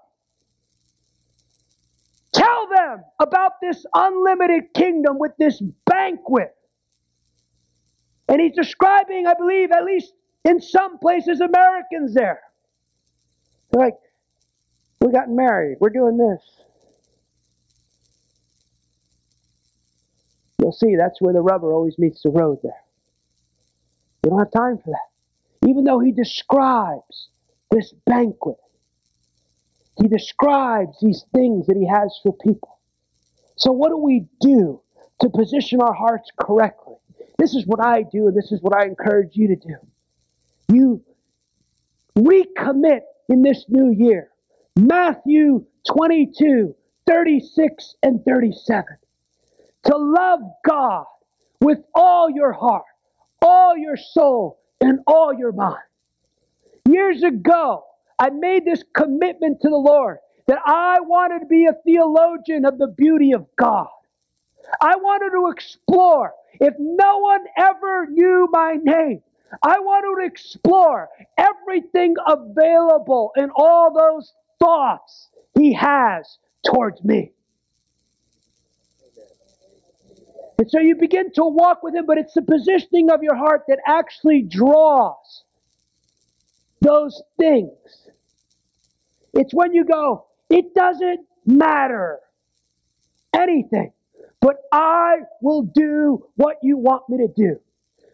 Tell 2.33 2.69
them 2.69 3.05
about 3.21 3.53
this 3.63 3.85
unlimited 3.95 4.75
kingdom 4.75 5.19
with 5.19 5.33
this 5.39 5.63
banquet. 5.87 6.55
And 8.29 8.41
he's 8.41 8.55
describing, 8.55 9.27
I 9.27 9.35
believe, 9.35 9.71
at 9.73 9.85
least 9.85 10.13
in 10.45 10.61
some 10.61 10.99
places, 10.99 11.41
Americans 11.41 12.15
there. 12.15 12.41
They're 13.71 13.87
like, 13.87 13.95
we 15.01 15.13
got 15.13 15.29
married. 15.31 15.79
We're 15.81 15.91
doing 15.91 16.17
this. 16.17 16.64
You'll 20.65 20.73
see 20.73 20.97
that's 20.97 21.21
where 21.21 21.35
the 21.35 21.43
rubber 21.43 21.75
always 21.75 21.99
meets 21.99 22.23
the 22.23 22.31
road 22.31 22.59
there. 22.63 22.83
We 24.23 24.31
don't 24.31 24.39
have 24.39 24.51
time 24.51 24.79
for 24.79 24.93
that. 24.93 25.69
Even 25.69 25.85
though 25.85 25.99
he 25.99 26.11
describes 26.11 27.29
this 27.71 27.93
banquet, 28.07 28.57
he 30.01 30.09
describes 30.09 30.97
these 31.03 31.27
things 31.35 31.67
that 31.67 31.77
he 31.77 31.87
has 31.87 32.19
for 32.23 32.33
people. 32.33 32.79
So, 33.57 33.73
what 33.73 33.91
do 33.91 33.99
we 33.99 34.25
do 34.41 34.81
to 35.21 35.29
position 35.29 35.83
our 35.83 35.93
hearts 35.93 36.31
correctly? 36.41 36.95
This 37.39 37.55
is 37.55 37.67
what 37.67 37.85
I 37.85 38.03
do, 38.03 38.29
and 38.29 38.35
this 38.35 38.51
is 38.51 38.63
what 38.63 38.75
I 38.75 38.87
encourage 38.87 39.37
you 39.37 39.49
to 39.49 39.57
do. 39.57 39.77
You 40.73 41.05
recommit 42.17 43.03
in 43.29 43.43
this 43.43 43.67
new 43.69 43.93
year. 43.93 44.31
Matthew 44.77 45.67
22, 45.93 46.75
36, 47.07 47.97
and 48.03 48.25
37. 48.25 48.85
To 49.87 49.97
love 49.97 50.41
God 50.67 51.07
with 51.61 51.79
all 51.95 52.31
your 52.31 52.53
heart, 52.53 52.85
all 53.43 53.77
your 53.77 53.97
soul, 53.97 54.61
and 54.81 55.01
all 55.07 55.35
your 55.35 55.53
mind. 55.53 55.83
Years 56.89 57.23
ago, 57.23 57.85
I 58.19 58.31
made 58.31 58.65
this 58.65 58.85
commitment 58.97 59.61
to 59.63 59.71
the 59.71 59.77
Lord 59.77 60.19
that 60.49 60.61
I 60.67 61.01
wanted 61.01 61.41
to 61.41 61.47
be 61.47 61.67
a 61.67 61.75
theologian 61.87 62.67
of 62.67 62.79
the 62.79 62.89
beauty 62.89 63.33
of 63.33 63.47
God. 63.57 63.89
I 64.81 64.97
wanted 64.97 65.31
to 65.33 65.51
explore. 65.51 66.35
If 66.61 66.75
no 66.79 67.19
one 67.21 67.45
ever 67.59 68.07
knew 68.09 68.49
my 68.53 68.79
name, 68.83 69.23
I 69.63 69.81
wanted 69.81 70.23
to 70.23 70.29
explore 70.29 71.11
everything 71.39 72.17
available 72.27 73.33
in 73.37 73.51
all 73.57 73.95
those 73.95 74.33
thoughts 74.61 75.31
he 75.59 75.75
has 75.75 76.39
towards 76.67 77.05
me. 77.05 77.34
And 80.59 80.71
so 80.71 80.79
you 80.79 80.95
begin 80.97 81.33
to 81.33 81.45
walk 81.45 81.83
with 81.83 81.95
him, 81.95 82.07
but 82.07 82.19
it's 82.19 82.35
the 82.35 82.43
positioning 82.43 83.11
of 83.11 83.23
your 83.23 83.35
heart 83.35 83.65
that 83.69 83.79
actually 83.87 84.43
draws 84.43 85.43
those 86.81 87.23
things. 87.39 87.71
It's 89.33 89.53
when 89.53 89.73
you 89.73 89.85
go, 89.85 90.27
it 90.49 90.75
doesn't 90.75 91.27
matter 91.45 92.21
anything, 93.35 93.93
but 94.41 94.57
I 94.73 95.19
will 95.43 95.63
do 95.63 96.27
what 96.37 96.59
you 96.63 96.77
want 96.77 97.09
me 97.09 97.19
to 97.19 97.29
do. 97.35 97.59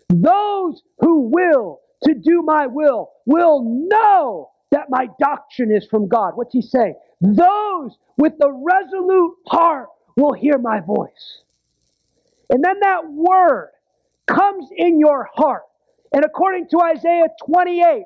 Those 0.09 0.82
who 1.01 1.30
will 1.32 1.80
to 2.05 2.14
do 2.14 2.43
my 2.43 2.66
will 2.66 3.11
will 3.26 3.62
know 3.88 4.51
that 4.70 4.86
my 4.88 5.09
doctrine 5.18 5.70
is 5.70 5.86
from 5.86 6.09
God. 6.09 6.32
What's 6.36 6.55
he 6.55 6.62
say? 6.62 6.95
Those 7.20 7.99
with 8.16 8.34
the 8.38 8.51
resolute 8.51 9.34
heart 9.47 9.88
will 10.16 10.32
hear 10.32 10.59
my 10.59 10.80
voice. 10.80 11.43
And 12.51 12.62
then 12.62 12.80
that 12.80 13.09
word 13.11 13.70
comes 14.26 14.68
in 14.76 14.98
your 14.98 15.28
heart. 15.34 15.62
And 16.12 16.24
according 16.24 16.68
to 16.70 16.80
Isaiah 16.80 17.28
28, 17.46 18.05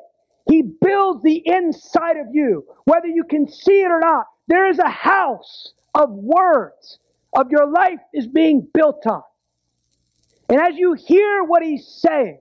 he 0.50 0.62
builds 0.62 1.22
the 1.22 1.42
inside 1.46 2.18
of 2.18 2.26
you, 2.32 2.66
whether 2.84 3.06
you 3.06 3.24
can 3.24 3.48
see 3.48 3.80
it 3.80 3.90
or 3.90 4.00
not. 4.00 4.26
There 4.46 4.68
is 4.68 4.78
a 4.78 4.88
house 4.88 5.72
of 5.94 6.10
words 6.10 6.98
of 7.34 7.50
your 7.50 7.66
life 7.70 8.00
is 8.12 8.26
being 8.26 8.66
built 8.74 9.06
on. 9.06 9.22
And 10.50 10.60
as 10.60 10.76
you 10.76 10.92
hear 10.92 11.42
what 11.44 11.62
he's 11.62 11.86
saying, 11.86 12.38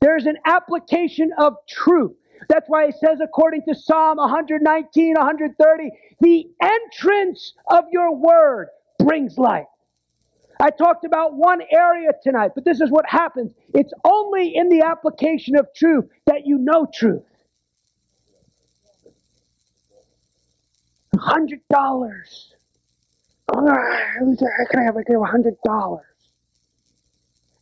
there's 0.00 0.26
an 0.26 0.36
application 0.44 1.32
of 1.38 1.54
truth. 1.68 2.12
That's 2.48 2.68
why 2.68 2.86
he 2.86 2.92
says, 2.92 3.18
according 3.22 3.62
to 3.68 3.74
Psalm 3.74 4.18
119, 4.18 5.14
130, 5.14 5.90
the 6.20 6.46
entrance 6.62 7.54
of 7.70 7.84
your 7.90 8.14
word 8.14 8.68
brings 8.98 9.38
light. 9.38 9.64
I 10.60 10.70
talked 10.70 11.04
about 11.04 11.34
one 11.34 11.60
area 11.70 12.10
tonight, 12.22 12.52
but 12.54 12.64
this 12.64 12.80
is 12.80 12.90
what 12.90 13.04
happens. 13.06 13.52
It's 13.74 13.92
only 14.04 14.54
in 14.54 14.68
the 14.68 14.82
application 14.82 15.56
of 15.56 15.66
truth 15.74 16.06
that 16.26 16.46
you 16.46 16.58
know 16.58 16.86
truth. 16.92 17.22
hundred 21.18 21.60
dollars. 21.70 22.54
How 23.48 23.60
can 24.70 24.80
I 24.80 24.84
have 24.84 24.96
a 24.96 25.24
hundred 25.24 25.56
dollars? 25.64 26.04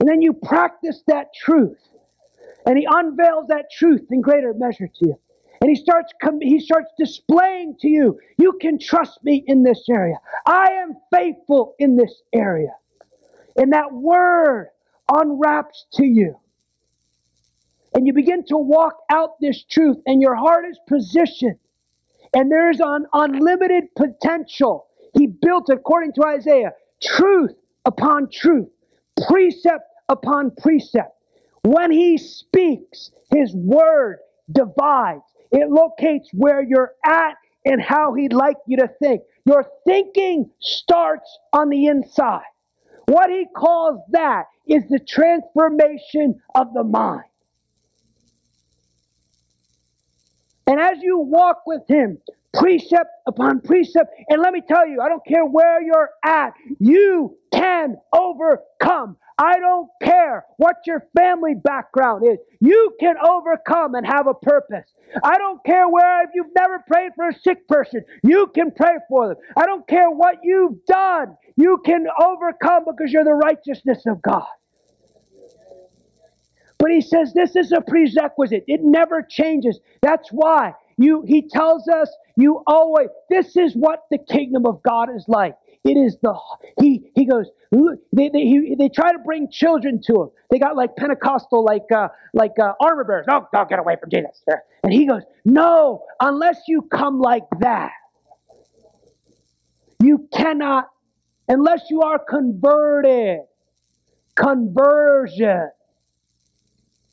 And 0.01 0.09
then 0.09 0.22
you 0.22 0.32
practice 0.32 1.03
that 1.07 1.28
truth. 1.34 1.78
And 2.66 2.78
he 2.78 2.86
unveils 2.90 3.47
that 3.49 3.66
truth 3.70 4.03
in 4.11 4.20
greater 4.20 4.55
measure 4.55 4.88
to 4.88 5.07
you. 5.07 5.18
And 5.61 5.70
he 5.70 5.76
starts 5.76 6.12
he 6.42 6.61
starts 6.61 6.90
displaying 6.99 7.76
to 7.80 7.88
you, 7.88 8.18
you 8.38 8.59
can 8.61 8.78
trust 8.78 9.22
me 9.22 9.45
in 9.47 9.62
this 9.62 9.84
area. 9.88 10.16
I 10.47 10.72
am 10.72 10.97
faithful 11.14 11.74
in 11.78 11.97
this 11.97 12.12
area. 12.34 12.74
And 13.57 13.73
that 13.73 13.93
word 13.93 14.69
unwraps 15.13 15.87
to 15.95 16.05
you. 16.05 16.37
And 17.95 18.07
you 18.07 18.13
begin 18.13 18.45
to 18.47 18.57
walk 18.57 18.97
out 19.11 19.41
this 19.41 19.65
truth, 19.65 19.99
and 20.07 20.23
your 20.23 20.35
heart 20.35 20.65
is 20.69 20.79
positioned 20.89 21.59
and 22.35 22.51
there's 22.51 22.81
an 22.81 23.07
unlimited 23.13 23.85
potential. 23.97 24.87
He 25.17 25.27
built, 25.27 25.69
according 25.71 26.15
to 26.15 26.25
Isaiah, 26.27 26.73
truth 27.03 27.53
upon 27.85 28.29
truth, 28.33 28.69
precept 29.29 29.85
upon 30.09 30.53
precept. 30.61 31.11
When 31.63 31.93
he 31.93 32.19
speaks, 32.19 33.11
his 33.35 33.55
word 33.55 34.19
divides. 34.51 35.23
It 35.53 35.71
locates 35.71 36.29
where 36.33 36.63
you're 36.63 36.93
at 37.07 37.35
and 37.65 37.81
how 37.81 38.15
he'd 38.15 38.33
like 38.33 38.57
you 38.67 38.79
to 38.79 38.89
think. 39.03 39.23
Your 39.47 39.67
thinking 39.87 40.51
starts 40.61 41.39
on 41.53 41.71
the 41.71 41.87
inside. 41.87 42.43
What 43.07 43.31
he 43.31 43.47
calls 43.55 44.01
that 44.11 44.45
is 44.67 44.83
the 44.89 44.99
transformation 44.99 46.41
of 46.55 46.73
the 46.75 46.85
mind. 46.85 47.25
And 50.67 50.81
as 50.81 50.99
you 51.03 51.19
walk 51.19 51.63
with 51.67 51.83
Him, 51.89 52.19
precept 52.55 53.11
upon 53.27 53.61
precept, 53.61 54.11
and 54.29 54.41
let 54.41 54.53
me 54.53 54.63
tell 54.67 54.89
you, 54.89 55.01
I 55.01 55.09
don't 55.09 55.25
care 55.27 55.45
where 55.45 55.83
you're 55.83 56.11
at, 56.25 56.55
you 56.79 57.37
can 57.53 57.97
overcome. 58.13 59.17
I 59.39 59.59
don't 59.59 59.89
care 60.03 60.45
what 60.59 60.76
your 60.87 61.07
family 61.16 61.55
background 61.55 62.24
is. 62.26 62.39
You 62.61 62.95
can 63.01 63.16
overcome 63.18 63.95
and 63.95 64.07
have 64.07 64.28
a 64.28 64.35
purpose. 64.35 64.87
I 65.22 65.39
don't 65.39 65.62
care 65.64 65.89
where, 65.89 66.22
if 66.24 66.30
you've 66.35 66.55
never 66.57 66.78
prayed 66.87 67.12
for 67.16 67.28
a 67.28 67.35
sick 67.41 67.66
person, 67.68 68.05
you 68.22 68.47
can 68.55 68.70
pray 68.70 68.97
for 69.09 69.28
them. 69.28 69.37
I 69.57 69.66
don't 69.66 69.87
care 69.89 70.11
what 70.11 70.37
you've 70.43 70.85
done, 70.87 71.37
you 71.57 71.80
can 71.85 72.07
overcome 72.22 72.85
because 72.87 73.12
you're 73.12 73.24
the 73.24 73.35
righteousness 73.35 74.03
of 74.07 74.22
God. 74.22 74.47
But 76.78 76.91
he 76.91 77.01
says 77.01 77.32
this 77.32 77.57
is 77.57 77.72
a 77.72 77.80
prerequisite. 77.80 78.64
It 78.66 78.80
never 78.82 79.22
changes. 79.22 79.80
That's 80.03 80.28
why 80.30 80.74
you 80.99 81.24
he 81.26 81.49
tells 81.49 81.89
us 81.89 82.14
you 82.37 82.62
always 82.66 83.09
this 83.30 83.57
is 83.57 83.74
what 83.74 84.01
the 84.11 84.18
kingdom 84.18 84.66
of 84.66 84.82
God 84.82 85.09
is 85.14 85.24
like. 85.26 85.57
It 85.85 85.97
is 85.99 86.16
the 86.22 86.35
he 86.80 87.11
he 87.14 87.26
goes 87.26 87.47
they 88.12 88.28
they, 88.30 88.41
he, 88.41 88.74
they 88.78 88.89
try 88.89 89.12
to 89.12 89.18
bring 89.18 89.51
children 89.51 90.01
to 90.07 90.22
him. 90.22 90.30
They 90.51 90.59
got 90.59 90.76
like 90.76 90.97
Pentecostal 90.97 91.64
like 91.64 91.91
uh, 91.95 92.09
like 92.32 92.53
uh, 92.62 92.72
armor 92.80 93.05
bearers. 93.05 93.26
No, 93.28 93.47
don't 93.53 93.68
get 93.68 93.78
away 93.78 93.97
from 94.01 94.11
Jesus. 94.11 94.43
And 94.82 94.93
he 94.93 95.07
goes, 95.07 95.22
no, 95.45 96.05
unless 96.20 96.62
you 96.68 96.82
come 96.82 97.20
like 97.20 97.45
that, 97.61 97.93
you 100.03 100.28
cannot 100.32 100.87
unless 101.49 101.82
you 101.91 102.03
are 102.03 102.18
converted. 102.18 103.41
Conversion 104.37 105.70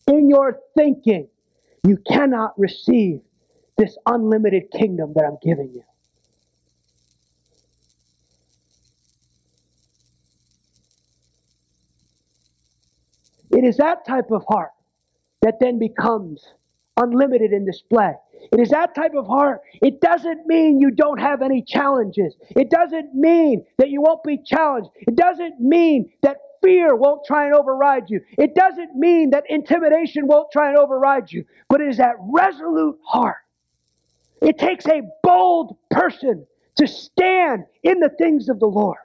in 0.08 0.30
your 0.30 0.60
thinking, 0.78 1.28
you 1.88 1.98
cannot 2.08 2.58
receive 2.58 3.22
this 3.78 3.98
unlimited 4.08 4.64
kingdom 4.72 5.14
that 5.16 5.24
I'm 5.26 5.38
giving 5.44 5.72
you. 5.74 5.84
It 13.54 13.64
is 13.66 13.78
that 13.78 14.06
type 14.08 14.32
of 14.32 14.44
heart 14.50 14.72
that 15.44 15.60
then 15.62 15.80
becomes 15.80 16.46
unlimited 16.98 17.54
in 17.54 17.66
display. 17.66 18.14
It 18.54 18.60
is 18.60 18.70
that 18.72 18.96
type 18.96 19.14
of 19.16 19.28
heart. 19.28 19.62
It 19.82 20.02
doesn't 20.02 20.48
mean 20.48 20.82
you 20.82 20.92
don't 20.92 21.20
have 21.20 21.42
any 21.42 21.64
challenges. 21.64 22.36
It 22.52 22.70
doesn't 22.72 23.16
mean 23.16 23.66
that 23.80 23.90
you 23.90 24.02
won't 24.02 24.24
be 24.24 24.40
challenged. 24.46 24.90
It 24.96 25.16
doesn't 25.16 25.62
mean 25.62 26.12
that 26.24 26.38
fear 26.64 26.96
won't 26.96 27.26
try 27.26 27.46
and 27.46 27.56
override 27.56 28.10
you. 28.10 28.22
It 28.38 28.56
doesn't 28.56 28.96
mean 28.96 29.32
that 29.32 29.46
intimidation 29.50 30.28
won't 30.28 30.52
try 30.52 30.70
and 30.70 30.78
override 30.78 31.32
you, 31.32 31.46
but 31.70 31.82
it 31.82 31.90
is 31.90 31.98
that 31.98 32.16
resolute 32.20 33.00
heart 33.06 33.38
It 34.42 34.58
takes 34.60 34.88
a 34.88 35.04
bold 35.24 35.78
person 35.92 36.48
to 36.78 36.88
stand 36.88 37.66
in 37.84 38.00
the 38.00 38.10
things 38.10 38.50
of 38.50 38.60
the 38.60 38.68
Lord. 38.68 38.98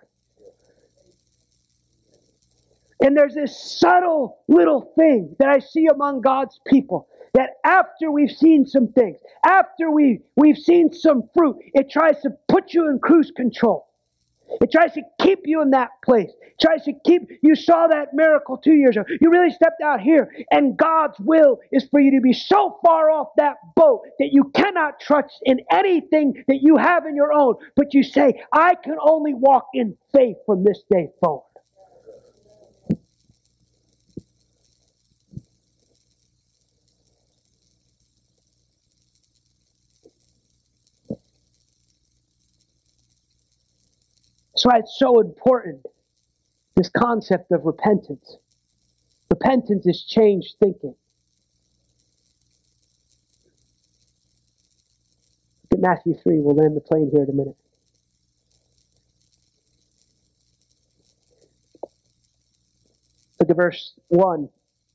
And 3.01 3.17
there's 3.17 3.35
this 3.35 3.79
subtle 3.79 4.39
little 4.49 4.93
thing 4.97 5.37
that 5.39 5.49
I 5.49 5.59
see 5.59 5.87
among 5.87 6.23
God's 6.23 6.61
people 6.67 7.09
that 7.35 7.51
after 7.65 8.11
we've 8.11 8.31
seen 8.31 8.67
some 8.67 8.89
things, 8.89 9.19
after 9.45 9.91
we, 9.91 10.21
we've 10.37 10.57
seen 10.57 10.91
some 10.93 11.29
fruit, 11.35 11.57
it 11.75 11.91
tries 11.91 12.21
to 12.23 12.31
put 12.49 12.73
you 12.73 12.89
in 12.89 12.99
cruise 12.99 13.31
control. 13.37 13.87
It 14.61 14.71
tries 14.73 14.93
to 14.95 15.03
keep 15.21 15.41
you 15.45 15.61
in 15.61 15.71
that 15.71 15.91
place. 16.05 16.31
It 16.31 16.61
tries 16.61 16.85
to 16.85 16.93
keep 17.05 17.29
you 17.43 17.55
saw 17.55 17.89
that 17.89 18.15
miracle 18.15 18.57
two 18.57 18.75
years 18.75 18.97
ago. 18.97 19.05
You 19.21 19.31
really 19.31 19.51
stepped 19.51 19.83
out 19.83 20.01
here, 20.01 20.33
and 20.51 20.77
God's 20.79 21.19
will 21.19 21.59
is 21.73 21.87
for 21.91 22.01
you 22.01 22.13
to 22.13 22.21
be 22.23 22.33
so 22.33 22.79
far 22.85 23.11
off 23.11 23.29
that 23.37 23.57
boat 23.75 24.03
that 24.19 24.31
you 24.33 24.45
cannot 24.55 25.01
trust 25.01 25.39
in 25.43 25.61
anything 25.71 26.43
that 26.49 26.61
you 26.63 26.77
have 26.77 27.07
in 27.07 27.17
your 27.17 27.33
own. 27.33 27.57
But 27.75 27.93
you 27.93 28.03
say, 28.03 28.43
I 28.53 28.77
can 28.77 28.97
only 29.01 29.35
walk 29.35 29.67
in 29.75 29.97
faith 30.15 30.37
from 30.47 30.65
this 30.65 30.83
day 30.91 31.11
forward. 31.21 31.43
That's 44.57 44.65
why 44.65 44.79
it's 44.79 44.97
so 44.99 45.21
important, 45.21 45.85
this 46.77 46.89
concept 46.89 47.53
of 47.53 47.67
repentance. 47.67 48.39
Repentance 49.31 49.87
is 49.87 50.03
changed 50.03 50.55
thinking. 50.59 50.95
Look 55.71 55.75
at 55.75 55.81
Matthew 55.81 56.15
3. 56.23 56.41
We'll 56.41 56.57
land 56.57 56.75
the 56.75 56.81
plane 56.81 57.11
here 57.13 57.25
in 57.25 57.29
a 57.29 57.35
minute. 57.35 57.57
Look 63.39 63.51
at 63.51 63.57
verse 63.57 63.93
1. 64.09 64.49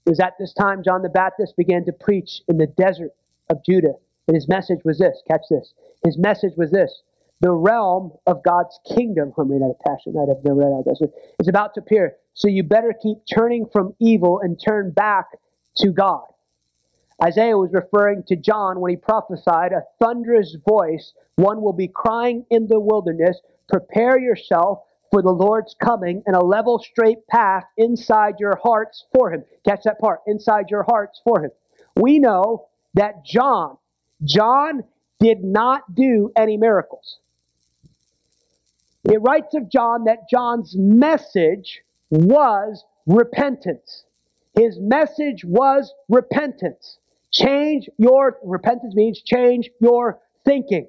It 0.08 0.10
was 0.10 0.20
at 0.20 0.40
this 0.40 0.56
time 0.56 0.82
John 0.84 1.04
the 1.04 1.10
Baptist 1.10 1.56
began 1.56 1.86
to 1.86 1.92
preach 1.92 2.42
in 2.48 2.58
the 2.58 2.66
desert 2.66 3.12
of 3.52 3.64
Judah. 3.64 3.94
And 4.28 4.34
his 4.34 4.48
message 4.48 4.80
was 4.84 4.98
this 4.98 5.22
catch 5.28 5.44
this. 5.52 5.76
His 6.04 6.18
message 6.18 6.54
was 6.58 6.72
this 6.72 7.04
the 7.42 7.52
realm 7.52 8.12
of 8.28 8.44
God's 8.44 8.80
kingdom, 8.96 9.34
I'm 9.38 9.50
reading 9.50 9.66
out 9.66 9.72
of 9.72 9.80
Passion, 9.80 10.16
I'd 10.16 10.30
have 10.30 10.44
never 10.44 10.60
read 10.60 10.68
out 10.68 10.80
of 10.80 10.86
this 10.86 11.02
is 11.40 11.48
about 11.48 11.74
to 11.74 11.82
appear. 11.82 12.16
So 12.34 12.48
you 12.48 12.64
better 12.64 12.94
keep 13.02 13.18
turning 13.32 13.66
from 13.74 13.96
evil 14.00 14.40
and 14.40 14.60
turn 14.64 14.92
back 14.92 15.26
to 15.78 15.92
God. 15.92 16.24
Isaiah 17.24 17.58
was 17.58 17.72
referring 17.74 18.24
to 18.28 18.36
John 18.36 18.80
when 18.80 18.92
he 18.92 18.96
prophesied 18.96 19.74
a 19.74 19.84
thunderous 20.00 20.56
voice, 20.68 21.14
one 21.36 21.62
will 21.62 21.74
be 21.74 21.88
crying 21.88 22.46
in 22.50 22.68
the 22.68 22.80
wilderness, 22.80 23.40
prepare 23.68 24.20
yourself 24.20 24.80
for 25.12 25.22
the 25.22 25.32
Lord's 25.32 25.76
coming 25.84 26.24
and 26.26 26.36
a 26.36 26.44
level 26.44 26.80
straight 26.80 27.28
path 27.28 27.64
inside 27.78 28.36
your 28.40 28.58
hearts 28.64 29.06
for 29.14 29.32
him. 29.32 29.44
Catch 29.68 29.84
that 29.84 30.00
part, 30.00 30.22
inside 30.26 30.70
your 30.70 30.84
hearts 30.84 31.22
for 31.24 31.44
him. 31.44 31.52
We 31.96 32.18
know 32.20 32.68
that 32.94 33.26
John, 33.26 33.78
John 34.24 34.84
did 35.20 35.44
not 35.44 35.94
do 35.94 36.32
any 36.36 36.58
miracles. 36.58 37.20
It 39.12 39.22
writes 39.22 39.54
of 39.56 39.70
John 39.70 40.06
that 40.06 40.30
John's 40.30 40.74
message 40.78 41.82
was 42.12 42.86
repentance. 43.06 44.06
His 44.58 44.80
message 44.80 45.44
was 45.44 45.94
repentance. 46.08 46.98
Change 47.30 47.90
your, 47.98 48.38
repentance 48.42 48.96
means 48.96 49.22
change 49.22 49.70
your 49.82 50.20
thinking. 50.46 50.88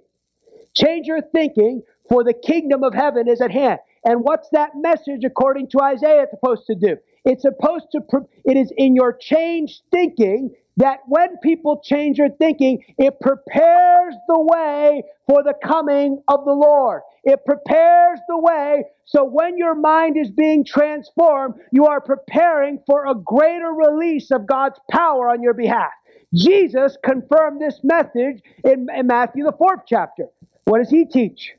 Change 0.72 1.08
your 1.08 1.20
thinking, 1.20 1.82
for 2.08 2.22
the 2.22 2.32
kingdom 2.32 2.84
of 2.84 2.94
heaven 2.94 3.26
is 3.26 3.40
at 3.40 3.50
hand. 3.50 3.80
And 4.04 4.20
what's 4.20 4.48
that 4.50 4.70
message 4.76 5.24
according 5.24 5.70
to 5.70 5.80
Isaiah 5.82 6.26
supposed 6.30 6.66
to 6.66 6.76
do? 6.76 6.98
It's 7.24 7.42
supposed 7.42 7.86
to, 7.90 8.00
it 8.44 8.56
is 8.56 8.72
in 8.76 8.94
your 8.94 9.12
changed 9.12 9.82
thinking 9.90 10.54
that 10.76 11.00
when 11.06 11.36
people 11.42 11.80
change 11.84 12.18
their 12.18 12.30
thinking, 12.30 12.82
it 12.98 13.20
prepares 13.20 14.14
the 14.28 14.38
way 14.38 15.02
for 15.26 15.42
the 15.42 15.54
coming 15.62 16.22
of 16.28 16.44
the 16.44 16.52
Lord. 16.52 17.02
It 17.24 17.44
prepares 17.44 18.18
the 18.28 18.38
way 18.38 18.84
so 19.12 19.24
when 19.24 19.58
your 19.58 19.74
mind 19.74 20.16
is 20.16 20.30
being 20.30 20.64
transformed, 20.64 21.56
you 21.70 21.84
are 21.84 22.00
preparing 22.00 22.80
for 22.86 23.06
a 23.06 23.14
greater 23.14 23.70
release 23.70 24.30
of 24.30 24.46
God's 24.46 24.80
power 24.90 25.28
on 25.28 25.42
your 25.42 25.52
behalf. 25.52 25.90
Jesus 26.34 26.96
confirmed 27.04 27.60
this 27.60 27.78
message 27.82 28.40
in, 28.64 28.88
in 28.96 29.06
Matthew, 29.06 29.44
the 29.44 29.52
fourth 29.52 29.80
chapter. 29.86 30.28
What 30.64 30.78
does 30.78 30.88
he 30.88 31.04
teach? 31.04 31.52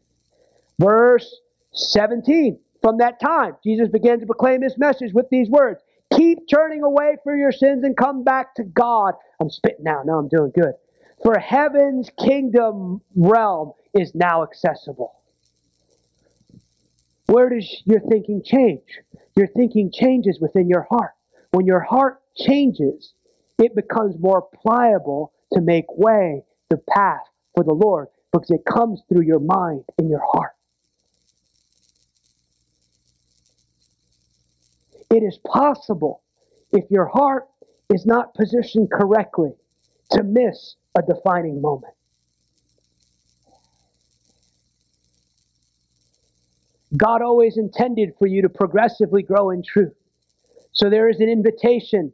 Verse 0.80 1.42
17. 1.74 2.58
From 2.82 2.98
that 2.98 3.20
time, 3.20 3.56
Jesus 3.64 3.88
began 3.88 4.20
to 4.20 4.26
proclaim 4.26 4.64
his 4.64 4.76
message 4.78 5.14
with 5.14 5.30
these 5.30 5.48
words 5.48 5.80
Keep 6.16 6.48
turning 6.54 6.84
away 6.84 7.18
from 7.24 7.40
your 7.40 7.52
sins 7.52 7.84
and 7.84 7.96
come 7.96 8.24
back 8.24 8.56
to 8.56 8.64
God. 8.64 9.14
I'm 9.40 9.50
spitting 9.50 9.84
now. 9.84 10.02
Now 10.06 10.20
I'm 10.20 10.28
doing 10.28 10.52
good. 10.54 10.74
For 11.24 11.40
heaven's 11.40 12.10
kingdom 12.20 13.02
realm 13.16 13.72
is 13.94 14.14
now 14.14 14.44
accessible. 14.44 15.14
Where 17.28 17.50
does 17.50 17.82
your 17.86 18.02
thinking 18.02 18.44
change? 18.44 18.82
Your 19.36 19.48
thinking 19.48 19.92
changes 19.92 20.40
within 20.42 20.68
your 20.68 20.86
heart. 20.90 21.12
When 21.52 21.66
your 21.66 21.80
heart 21.80 22.22
changes, 22.38 23.14
it 23.58 23.76
becomes 23.76 24.16
more 24.20 24.42
pliable 24.62 25.34
to 25.54 25.62
make 25.62 25.86
way 25.90 26.44
the 26.70 26.78
path 26.78 27.22
for 27.56 27.64
the 27.64 27.74
Lord 27.74 28.08
because 28.32 28.52
it 28.52 28.66
comes 28.66 29.02
through 29.08 29.24
your 29.24 29.40
mind 29.40 29.84
and 29.98 30.10
your 30.10 30.24
heart. 30.34 30.52
It 35.14 35.22
is 35.22 35.38
possible, 35.46 36.24
if 36.72 36.90
your 36.90 37.06
heart 37.06 37.48
is 37.94 38.04
not 38.04 38.34
positioned 38.34 38.90
correctly, 38.90 39.52
to 40.10 40.24
miss 40.24 40.76
a 40.98 41.04
defining 41.04 41.62
moment. 41.62 41.94
God 46.98 47.22
always 47.22 47.58
intended 47.58 48.14
for 48.18 48.26
you 48.26 48.42
to 48.42 48.50
progressively 48.50 49.22
grow 49.22 49.52
in 49.52 49.62
truth. 49.62 49.94
So 50.72 50.90
there 50.90 51.08
is 51.08 51.20
an 51.20 51.30
invitation 51.30 52.12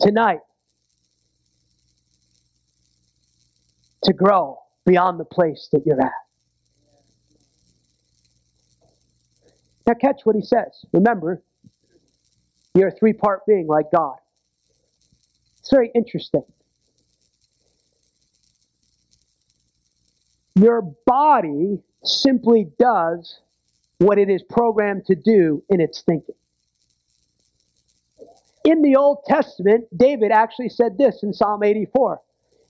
tonight 0.00 0.38
to 4.04 4.12
grow 4.12 4.60
beyond 4.86 5.18
the 5.18 5.24
place 5.24 5.68
that 5.72 5.82
you're 5.84 6.00
at. 6.00 6.12
Now, 9.84 9.94
catch 9.94 10.20
what 10.22 10.36
he 10.36 10.42
says. 10.42 10.84
Remember, 10.92 11.42
you're 12.78 12.88
a 12.88 12.92
three 12.92 13.12
part 13.12 13.44
being 13.46 13.66
like 13.66 13.86
God. 13.94 14.16
It's 15.58 15.70
very 15.70 15.90
interesting. 15.94 16.44
Your 20.54 20.82
body 21.06 21.82
simply 22.04 22.68
does 22.78 23.40
what 23.98 24.18
it 24.18 24.28
is 24.28 24.42
programmed 24.42 25.06
to 25.06 25.14
do 25.14 25.62
in 25.68 25.80
its 25.80 26.02
thinking. 26.02 26.34
In 28.64 28.82
the 28.82 28.96
Old 28.96 29.24
Testament, 29.26 29.86
David 29.96 30.30
actually 30.30 30.68
said 30.68 30.98
this 30.98 31.22
in 31.22 31.32
Psalm 31.32 31.62
84. 31.62 32.20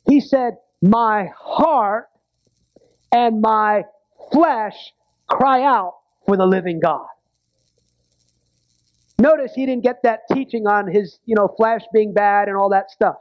He 0.09 0.21
said, 0.21 0.59
My 0.81 1.31
heart 1.37 2.09
and 3.11 3.41
my 3.41 3.85
flesh 4.33 4.93
cry 5.27 5.63
out 5.63 5.97
for 6.27 6.37
the 6.37 6.47
living 6.47 6.81
God. 6.81 7.07
Notice 9.21 9.53
he 9.55 9.67
didn't 9.67 9.83
get 9.83 10.03
that 10.05 10.21
teaching 10.33 10.67
on 10.67 10.87
his, 10.87 11.19
you 11.27 11.35
know, 11.35 11.49
flesh 11.57 11.83
being 11.93 12.13
bad 12.13 12.49
and 12.49 12.57
all 12.57 12.71
that 12.71 12.91
stuff. 12.91 13.17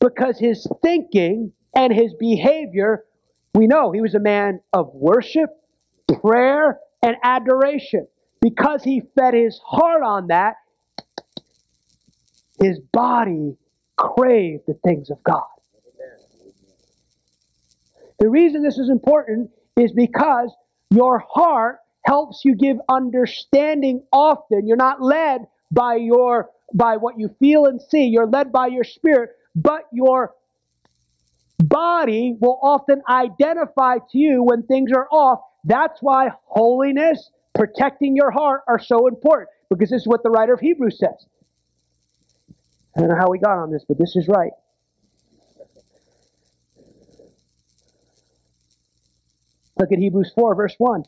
Because 0.00 0.38
his 0.38 0.66
thinking 0.80 1.52
and 1.74 1.92
his 1.92 2.14
behavior, 2.18 3.04
we 3.54 3.66
know 3.66 3.90
he 3.90 4.00
was 4.00 4.14
a 4.14 4.20
man 4.20 4.60
of 4.72 4.90
worship, 4.94 5.50
prayer, 6.20 6.78
and 7.02 7.16
adoration. 7.22 8.06
Because 8.40 8.84
he 8.84 9.02
fed 9.18 9.34
his 9.34 9.60
heart 9.64 10.02
on 10.02 10.28
that, 10.28 10.54
his 12.60 12.78
body 12.92 13.56
craved 13.96 14.64
the 14.66 14.74
things 14.84 15.10
of 15.10 15.22
God. 15.24 15.42
The 18.18 18.28
reason 18.28 18.62
this 18.62 18.78
is 18.78 18.88
important 18.88 19.50
is 19.76 19.92
because 19.92 20.54
your 20.90 21.24
heart 21.28 21.78
helps 22.04 22.42
you 22.44 22.54
give 22.54 22.78
understanding 22.88 24.02
often. 24.12 24.66
You're 24.66 24.76
not 24.76 25.02
led 25.02 25.46
by 25.70 25.96
your 25.96 26.50
by 26.74 26.96
what 26.96 27.18
you 27.18 27.34
feel 27.40 27.66
and 27.66 27.80
see. 27.82 28.06
You're 28.06 28.26
led 28.26 28.52
by 28.52 28.68
your 28.68 28.84
spirit, 28.84 29.30
but 29.56 29.84
your 29.92 30.34
body 31.58 32.36
will 32.40 32.58
often 32.62 33.02
identify 33.08 33.96
to 33.98 34.18
you 34.18 34.42
when 34.42 34.62
things 34.64 34.92
are 34.92 35.08
off. 35.10 35.40
That's 35.64 35.98
why 36.00 36.30
holiness, 36.46 37.30
protecting 37.54 38.16
your 38.16 38.30
heart 38.30 38.62
are 38.68 38.78
so 38.80 39.06
important 39.08 39.50
because 39.70 39.90
this 39.90 40.02
is 40.02 40.06
what 40.06 40.22
the 40.22 40.30
writer 40.30 40.54
of 40.54 40.60
Hebrews 40.60 40.98
says. 40.98 41.26
I 42.96 43.00
don't 43.00 43.10
know 43.10 43.16
how 43.16 43.30
we 43.30 43.38
got 43.38 43.58
on 43.58 43.70
this, 43.72 43.84
but 43.88 43.98
this 43.98 44.16
is 44.16 44.28
right. 44.28 44.52
Look 49.78 49.92
at 49.92 49.98
Hebrews 49.98 50.32
4, 50.34 50.54
verse 50.54 50.74
1. 50.78 51.04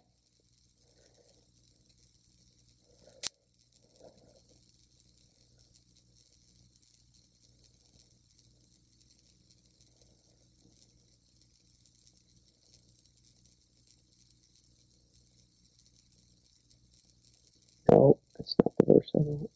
No, 17.90 18.18
that's 18.38 18.56
not 18.64 18.72
the 18.78 18.94
verse 18.94 19.10
I 19.14 19.18
want. 19.18 19.50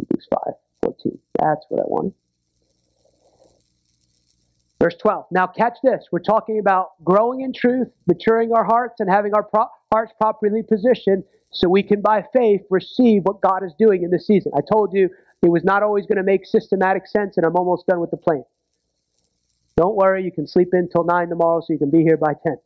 Hebrews 0.00 0.28
5, 0.46 0.54
14. 0.84 1.18
That's 1.44 1.66
what 1.68 1.80
I 1.80 1.84
wanted. 1.86 2.14
Verse 4.80 4.96
12. 5.00 5.26
Now, 5.30 5.46
catch 5.46 5.76
this. 5.82 6.06
We're 6.10 6.20
talking 6.20 6.58
about 6.58 6.92
growing 7.04 7.42
in 7.42 7.52
truth, 7.52 7.88
maturing 8.06 8.52
our 8.52 8.64
hearts, 8.64 9.00
and 9.00 9.10
having 9.10 9.34
our 9.34 9.42
pro- 9.42 9.68
hearts 9.92 10.12
properly 10.18 10.62
positioned 10.62 11.22
so 11.50 11.68
we 11.68 11.82
can, 11.82 12.00
by 12.00 12.24
faith, 12.32 12.62
receive 12.70 13.22
what 13.24 13.40
God 13.42 13.62
is 13.62 13.72
doing 13.78 14.02
in 14.02 14.10
this 14.10 14.26
season. 14.26 14.52
I 14.56 14.60
told 14.72 14.94
you 14.94 15.10
it 15.42 15.50
was 15.50 15.64
not 15.64 15.82
always 15.82 16.06
going 16.06 16.16
to 16.16 16.24
make 16.24 16.46
systematic 16.46 17.06
sense, 17.06 17.36
and 17.36 17.44
I'm 17.44 17.56
almost 17.56 17.86
done 17.86 18.00
with 18.00 18.10
the 18.10 18.16
plan. 18.16 18.44
Don't 19.76 19.96
worry, 19.96 20.24
you 20.24 20.32
can 20.32 20.46
sleep 20.46 20.68
in 20.72 20.88
till 20.88 21.04
9 21.04 21.28
tomorrow 21.28 21.60
so 21.60 21.72
you 21.72 21.78
can 21.78 21.90
be 21.90 22.02
here 22.02 22.16
by 22.16 22.32
10. 22.42 22.56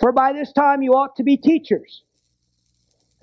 For 0.00 0.10
by 0.10 0.32
this 0.32 0.52
time 0.52 0.82
you 0.82 0.94
ought 0.94 1.14
to 1.16 1.22
be 1.22 1.36
teachers. 1.36 2.02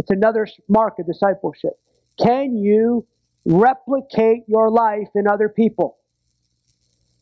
It's 0.10 0.18
another 0.18 0.48
mark 0.68 0.98
of 0.98 1.06
discipleship. 1.06 1.74
Can 2.20 2.58
you 2.58 3.06
replicate 3.46 4.44
your 4.48 4.72
life 4.72 5.08
in 5.14 5.28
other 5.28 5.50
people? 5.50 5.98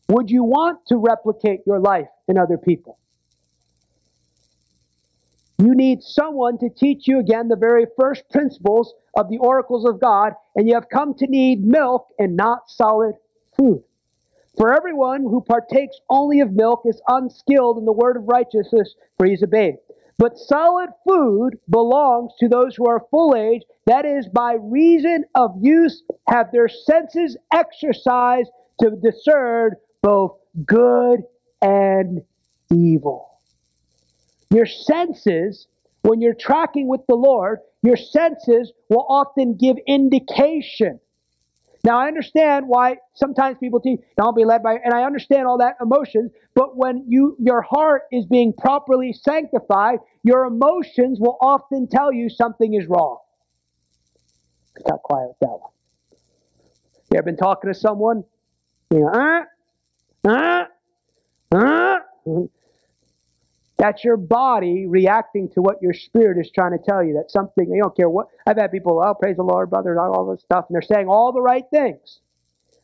Would 0.08 0.30
you 0.30 0.42
want 0.42 0.86
to 0.86 0.96
replicate 0.96 1.60
your 1.66 1.80
life 1.80 2.08
in 2.28 2.38
other 2.38 2.56
people? 2.56 2.98
You 5.58 5.74
need 5.74 6.02
someone 6.02 6.56
to 6.58 6.70
teach 6.70 7.06
you 7.06 7.18
again 7.18 7.48
the 7.48 7.56
very 7.56 7.84
first 7.98 8.22
principles 8.30 8.94
of 9.14 9.28
the 9.28 9.38
oracles 9.38 9.84
of 9.84 10.00
God, 10.00 10.32
and 10.56 10.66
you 10.66 10.74
have 10.74 10.88
come 10.88 11.14
to 11.14 11.26
need 11.26 11.64
milk 11.64 12.06
and 12.18 12.36
not 12.36 12.70
solid 12.70 13.16
food. 13.58 13.82
For 14.56 14.74
everyone 14.74 15.22
who 15.22 15.42
partakes 15.42 15.96
only 16.08 16.40
of 16.40 16.52
milk 16.52 16.82
is 16.86 17.02
unskilled 17.06 17.76
in 17.76 17.84
the 17.84 17.92
word 17.92 18.16
of 18.16 18.28
righteousness, 18.28 18.94
for 19.18 19.26
he 19.26 19.34
is 19.34 19.42
a 19.42 19.46
babe. 19.46 19.76
But 20.18 20.36
solid 20.36 20.90
food 21.06 21.58
belongs 21.70 22.32
to 22.40 22.48
those 22.48 22.74
who 22.74 22.88
are 22.88 23.06
full 23.10 23.36
age, 23.36 23.62
that 23.86 24.04
is, 24.04 24.28
by 24.28 24.54
reason 24.60 25.24
of 25.36 25.52
use, 25.60 26.02
have 26.28 26.50
their 26.50 26.68
senses 26.68 27.36
exercised 27.52 28.50
to 28.80 28.90
discern 29.00 29.76
both 30.02 30.36
good 30.66 31.22
and 31.62 32.22
evil. 32.72 33.30
Your 34.50 34.66
senses, 34.66 35.68
when 36.02 36.20
you're 36.20 36.34
tracking 36.34 36.88
with 36.88 37.06
the 37.06 37.14
Lord, 37.14 37.60
your 37.82 37.96
senses 37.96 38.72
will 38.88 39.06
often 39.08 39.56
give 39.56 39.76
indication 39.86 40.98
now, 41.88 42.00
I 42.00 42.06
understand 42.06 42.68
why 42.68 42.98
sometimes 43.14 43.56
people 43.58 43.80
teach, 43.80 43.98
don't 44.18 44.36
be 44.36 44.44
led 44.44 44.62
by, 44.62 44.74
and 44.84 44.92
I 44.92 45.04
understand 45.04 45.46
all 45.46 45.56
that 45.56 45.76
emotions, 45.80 46.30
but 46.54 46.76
when 46.76 47.02
you, 47.08 47.34
your 47.40 47.62
heart 47.62 48.02
is 48.12 48.26
being 48.26 48.52
properly 48.52 49.14
sanctified, 49.14 50.00
your 50.22 50.44
emotions 50.44 51.18
will 51.18 51.38
often 51.40 51.88
tell 51.88 52.12
you 52.12 52.28
something 52.28 52.74
is 52.74 52.86
wrong. 52.88 53.16
Got 54.86 55.02
quiet 55.02 55.28
with 55.28 55.38
that 55.40 55.46
one. 55.46 55.70
You 57.10 57.16
ever 57.16 57.22
been 57.22 57.38
talking 57.38 57.72
to 57.72 57.78
someone? 57.78 58.22
You 58.90 59.00
know, 59.00 59.44
uh, 60.26 60.26
uh, 60.28 60.64
uh. 61.56 61.98
That's 63.78 64.02
your 64.02 64.16
body 64.16 64.86
reacting 64.88 65.48
to 65.50 65.62
what 65.62 65.80
your 65.80 65.92
spirit 65.92 66.38
is 66.38 66.50
trying 66.52 66.72
to 66.72 66.84
tell 66.84 67.02
you. 67.02 67.14
That 67.14 67.30
something, 67.30 67.70
you 67.70 67.80
don't 67.80 67.96
care 67.96 68.10
what. 68.10 68.26
I've 68.46 68.56
had 68.56 68.72
people, 68.72 69.00
oh, 69.04 69.14
praise 69.14 69.36
the 69.36 69.44
Lord, 69.44 69.70
brother, 69.70 69.98
all 70.00 70.30
this 70.30 70.42
stuff, 70.42 70.66
and 70.68 70.74
they're 70.74 70.82
saying 70.82 71.06
all 71.08 71.32
the 71.32 71.40
right 71.40 71.64
things. 71.72 72.20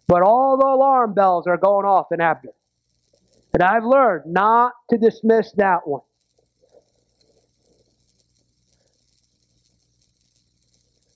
But 0.06 0.22
all 0.22 0.56
the 0.56 0.66
alarm 0.66 1.14
bells 1.14 1.46
are 1.48 1.56
going 1.56 1.84
off 1.84 2.12
in 2.12 2.20
Abner. 2.20 2.52
And 3.54 3.62
I've 3.62 3.84
learned 3.84 4.32
not 4.32 4.72
to 4.90 4.98
dismiss 4.98 5.52
that 5.56 5.86
one. 5.86 6.02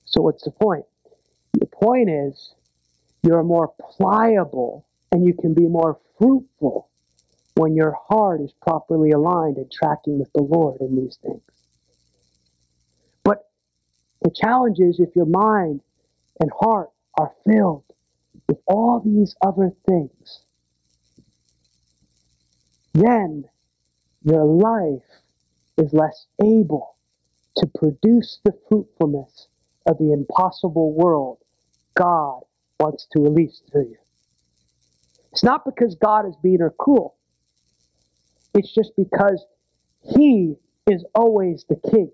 So, 0.05 0.21
what's 0.21 0.43
the 0.43 0.51
point? 0.51 0.85
The 1.53 1.67
point 1.67 2.09
is 2.09 2.53
you're 3.23 3.43
more 3.43 3.73
pliable 3.79 4.85
and 5.11 5.25
you 5.25 5.33
can 5.33 5.53
be 5.53 5.67
more 5.67 5.99
fruitful 6.17 6.88
when 7.55 7.75
your 7.75 7.97
heart 8.07 8.41
is 8.41 8.53
properly 8.61 9.11
aligned 9.11 9.57
and 9.57 9.71
tracking 9.71 10.19
with 10.19 10.31
the 10.33 10.41
Lord 10.41 10.79
in 10.81 10.95
these 10.95 11.17
things. 11.21 11.41
But 13.23 13.49
the 14.21 14.31
challenge 14.31 14.79
is 14.79 14.99
if 14.99 15.15
your 15.15 15.25
mind 15.25 15.81
and 16.39 16.51
heart 16.59 16.89
are 17.19 17.31
filled 17.45 17.83
with 18.47 18.57
all 18.65 19.01
these 19.03 19.35
other 19.45 19.71
things, 19.87 20.41
then 22.93 23.45
your 24.23 24.45
life 24.45 25.03
is 25.77 25.93
less 25.93 26.27
able 26.41 26.95
to 27.57 27.67
produce 27.77 28.39
the 28.43 28.53
fruitfulness 28.67 29.47
of 29.87 29.97
the 29.97 30.13
impossible 30.13 30.93
world 30.93 31.37
God 31.95 32.41
wants 32.79 33.07
to 33.11 33.21
release 33.21 33.61
through 33.71 33.89
you. 33.89 33.97
It's 35.31 35.43
not 35.43 35.65
because 35.65 35.95
God 35.95 36.27
is 36.27 36.35
being 36.41 36.61
or 36.61 36.71
cruel. 36.71 37.15
It's 38.59 38.73
just 38.73 38.91
because 38.97 39.45
he 40.01 40.55
is 40.85 41.05
always 41.15 41.65
the 41.69 41.79
king. 41.89 42.11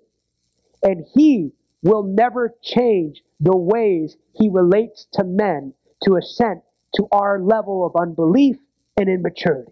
And 0.83 1.03
he 1.15 1.53
will 1.81 2.03
never 2.03 2.53
change 2.61 3.23
the 3.39 3.57
ways 3.57 4.15
he 4.35 4.49
relates 4.49 5.07
to 5.13 5.23
men 5.23 5.73
to 6.03 6.17
assent 6.17 6.61
to 6.97 7.07
our 7.11 7.39
level 7.41 7.83
of 7.83 7.99
unbelief 7.99 8.57
and 8.95 9.09
immaturity. 9.09 9.71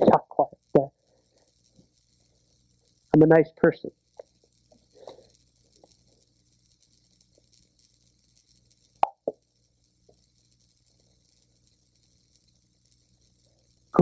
Not 0.00 0.26
quite. 0.30 0.48
I'm 3.14 3.22
a 3.22 3.26
nice 3.26 3.50
person. 3.58 3.90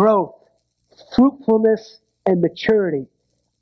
Growth, 0.03 0.35
fruitfulness, 1.15 2.01
and 2.27 2.41
maturity 2.41 3.07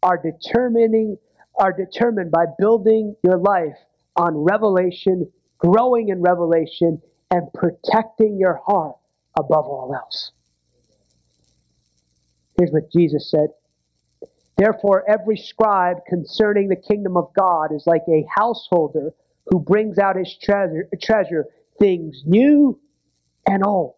are 0.03 0.17
determining 0.17 1.19
are 1.59 1.71
determined 1.71 2.31
by 2.31 2.47
building 2.59 3.15
your 3.23 3.37
life 3.37 3.77
on 4.17 4.35
revelation, 4.35 5.31
growing 5.59 6.09
in 6.09 6.23
revelation, 6.23 7.03
and 7.31 7.53
protecting 7.53 8.39
your 8.39 8.59
heart 8.65 8.97
above 9.39 9.67
all 9.67 9.95
else. 9.95 10.33
Here's 12.57 12.71
what 12.71 12.91
Jesus 12.91 13.31
said. 13.31 13.49
Therefore, 14.57 15.05
every 15.07 15.37
scribe 15.37 15.99
concerning 16.09 16.69
the 16.69 16.77
kingdom 16.77 17.19
of 17.19 17.31
God 17.39 17.75
is 17.75 17.87
like 17.87 18.05
a 18.09 18.25
householder 18.35 19.13
who 19.51 19.59
brings 19.59 19.99
out 19.99 20.17
his 20.17 20.35
treasure, 20.43 20.89
treasure 21.03 21.45
things 21.79 22.23
new 22.25 22.81
and 23.47 23.63
old. 23.63 23.97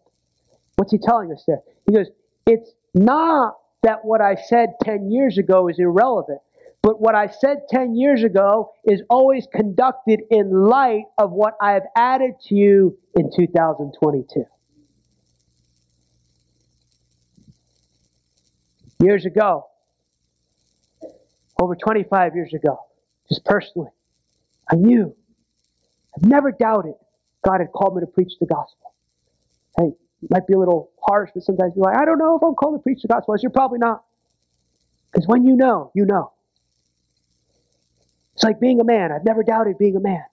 What's 0.75 0.91
he 0.91 0.97
telling 0.97 1.31
us 1.31 1.43
there? 1.47 1.61
He 1.87 1.93
goes, 1.93 2.07
it's 2.45 2.71
not 2.93 3.57
that 3.83 4.03
what 4.03 4.21
I 4.21 4.35
said 4.35 4.73
10 4.83 5.11
years 5.11 5.37
ago 5.37 5.67
is 5.67 5.77
irrelevant, 5.79 6.39
but 6.81 7.01
what 7.01 7.15
I 7.15 7.27
said 7.27 7.63
10 7.69 7.95
years 7.95 8.23
ago 8.23 8.71
is 8.85 9.01
always 9.09 9.47
conducted 9.53 10.21
in 10.29 10.51
light 10.51 11.03
of 11.17 11.31
what 11.31 11.55
I 11.61 11.71
have 11.71 11.83
added 11.95 12.33
to 12.47 12.55
you 12.55 12.97
in 13.15 13.29
2022. 13.35 14.45
Years 18.99 19.25
ago, 19.25 19.65
over 21.61 21.75
25 21.75 22.35
years 22.35 22.53
ago, 22.53 22.79
just 23.27 23.43
personally, 23.43 23.89
I 24.69 24.75
knew, 24.75 25.13
I've 26.15 26.25
never 26.25 26.51
doubted 26.51 26.93
God 27.43 27.59
had 27.59 27.71
called 27.71 27.95
me 27.95 28.01
to 28.01 28.07
preach 28.07 28.33
the 28.39 28.45
gospel. 28.45 28.93
Hey, 29.77 29.91
might 30.29 30.47
be 30.47 30.53
a 30.53 30.59
little 30.59 30.91
harsh, 31.05 31.31
but 31.33 31.43
sometimes 31.43 31.73
you're 31.75 31.85
like, 31.85 31.97
I 31.97 32.05
don't 32.05 32.17
know 32.17 32.35
if 32.37 32.43
I'm 32.43 32.55
called 32.55 32.79
to 32.79 32.83
preach 32.83 33.01
the 33.01 33.07
gospel. 33.07 33.35
You're 33.41 33.51
probably 33.51 33.79
not. 33.79 34.03
Because 35.11 35.27
when 35.27 35.45
you 35.45 35.55
know, 35.55 35.91
you 35.93 36.05
know. 36.05 36.31
It's 38.35 38.43
like 38.43 38.59
being 38.59 38.79
a 38.79 38.83
man. 38.83 39.11
I've 39.11 39.25
never 39.25 39.43
doubted 39.43 39.77
being 39.77 39.95
a 39.95 39.99
man. 39.99 40.23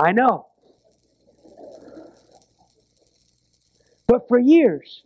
I 0.00 0.12
know. 0.12 0.46
But 4.06 4.28
for 4.28 4.38
years, 4.38 5.02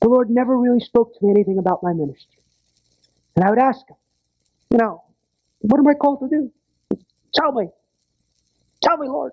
the 0.00 0.08
Lord 0.08 0.30
never 0.30 0.58
really 0.58 0.80
spoke 0.80 1.18
to 1.18 1.24
me 1.24 1.30
anything 1.30 1.58
about 1.58 1.82
my 1.82 1.92
ministry. 1.92 2.40
And 3.34 3.44
I 3.44 3.50
would 3.50 3.58
ask 3.58 3.80
him, 3.88 3.96
you 4.70 4.78
know, 4.78 5.04
what 5.60 5.78
am 5.78 5.86
I 5.86 5.94
called 5.94 6.20
to 6.20 6.28
do? 6.28 6.52
Tell 7.34 7.52
me. 7.52 7.68
Tell 8.82 8.96
me, 8.96 9.08
Lord. 9.08 9.32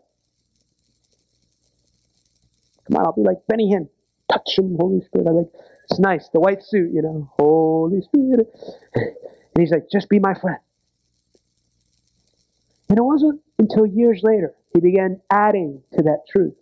Come 2.93 3.01
on, 3.01 3.07
I'll 3.07 3.13
be 3.13 3.23
like 3.23 3.37
Benny 3.47 3.71
Hinn. 3.73 3.89
Touch 4.31 4.57
him, 4.57 4.77
Holy 4.79 5.01
Spirit. 5.01 5.27
I'm 5.27 5.35
like 5.35 5.51
it's 5.89 5.99
nice, 5.99 6.29
the 6.31 6.39
white 6.39 6.61
suit, 6.63 6.91
you 6.93 7.01
know. 7.01 7.31
Holy 7.39 8.01
Spirit. 8.01 8.47
And 8.95 9.59
he's 9.59 9.71
like, 9.71 9.85
just 9.91 10.09
be 10.09 10.19
my 10.19 10.33
friend. 10.33 10.59
And 12.89 12.97
it 12.97 13.01
wasn't 13.01 13.41
until 13.57 13.85
years 13.85 14.21
later 14.23 14.53
he 14.73 14.79
began 14.79 15.21
adding 15.31 15.81
to 15.97 16.03
that 16.03 16.19
truth. 16.31 16.53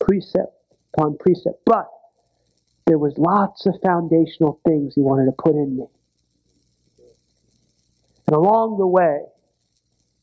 Precept 0.00 0.52
upon 0.94 1.16
precept. 1.18 1.60
But 1.64 1.88
there 2.86 2.98
was 2.98 3.14
lots 3.18 3.66
of 3.66 3.74
foundational 3.84 4.60
things 4.66 4.94
he 4.94 5.00
wanted 5.00 5.26
to 5.26 5.32
put 5.32 5.52
in 5.52 5.76
me. 5.76 5.84
And 8.26 8.36
along 8.36 8.78
the 8.78 8.86
way, 8.86 9.20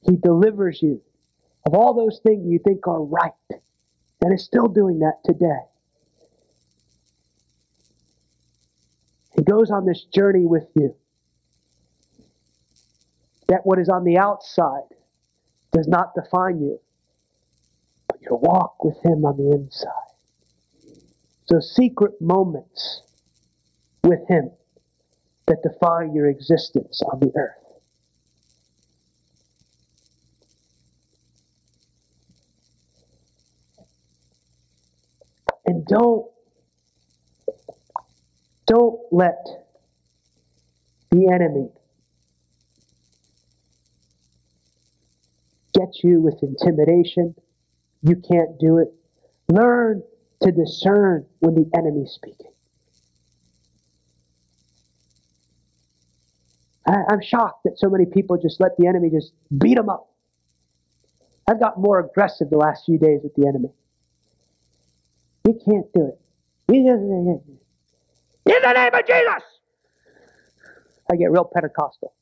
he 0.02 0.18
delivers 0.18 0.82
you 0.82 1.02
of 1.66 1.74
all 1.74 1.94
those 1.94 2.20
things 2.24 2.46
you 2.48 2.60
think 2.64 2.88
are 2.88 3.04
right. 3.04 3.32
And 4.22 4.34
is 4.34 4.46
still 4.46 4.68
doing 4.68 5.00
that 5.00 5.20
today. 5.24 5.60
He 9.36 9.44
goes 9.44 9.70
on 9.70 9.86
this 9.86 10.06
journey 10.14 10.46
with 10.46 10.68
you. 10.76 10.96
That 13.48 13.66
what 13.66 13.78
is 13.78 13.90
on 13.90 14.04
the 14.04 14.18
outside 14.18 14.88
does 15.74 15.88
not 15.88 16.14
define 16.16 16.60
you, 16.62 16.80
but 18.08 18.22
your 18.22 18.40
walk 18.40 18.84
with 18.84 18.98
Him 19.04 19.26
on 19.26 19.38
the 19.38 19.52
inside. 19.52 19.92
So, 21.46 21.60
secret 21.60 22.20
moments 22.20 23.04
with 24.04 24.28
Him 24.28 24.52
that 25.48 25.62
define 25.62 26.16
your 26.16 26.28
existence 26.28 27.02
on 27.12 27.20
the 27.20 27.32
earth. 27.38 27.66
And 35.66 35.75
don't 35.88 36.28
don't 38.68 39.00
let 39.12 39.46
the 41.12 41.28
enemy 41.28 41.70
get 45.74 46.04
you 46.04 46.20
with 46.22 46.42
intimidation. 46.42 47.36
You 48.02 48.16
can't 48.16 48.60
do 48.60 48.80
it. 48.80 48.94
Learn 49.50 50.02
to 50.42 50.52
discern 50.52 51.26
when 51.40 51.56
the 51.56 51.70
enemy's 51.78 52.12
speaking. 52.12 52.52
I, 56.88 57.14
am 57.14 57.22
shocked 57.22 57.64
that 57.66 57.78
so 57.78 57.90
many 57.90 58.06
people 58.06 58.38
just 58.38 58.60
let 58.60 58.78
the 58.78 58.88
enemy 58.88 59.10
just 59.10 59.34
beat 59.58 59.76
them 59.76 59.90
up. 59.90 60.10
I've 61.48 61.60
got 61.60 61.80
more 61.80 62.00
aggressive 62.00 62.50
the 62.50 62.58
last 62.58 62.86
few 62.86 62.98
days 62.98 63.22
with 63.24 63.36
the 63.36 63.48
enemy. 63.48 63.70
You 65.46 65.60
can't 65.66 65.92
do 65.94 66.08
it. 66.08 66.20
In 66.74 66.86
the 66.86 66.98
name 66.98 67.36
of 67.36 67.46
Jesus! 67.46 67.62
I 71.12 71.16
get 71.16 71.32
real 71.32 71.46
Pentecostal. 71.46 72.14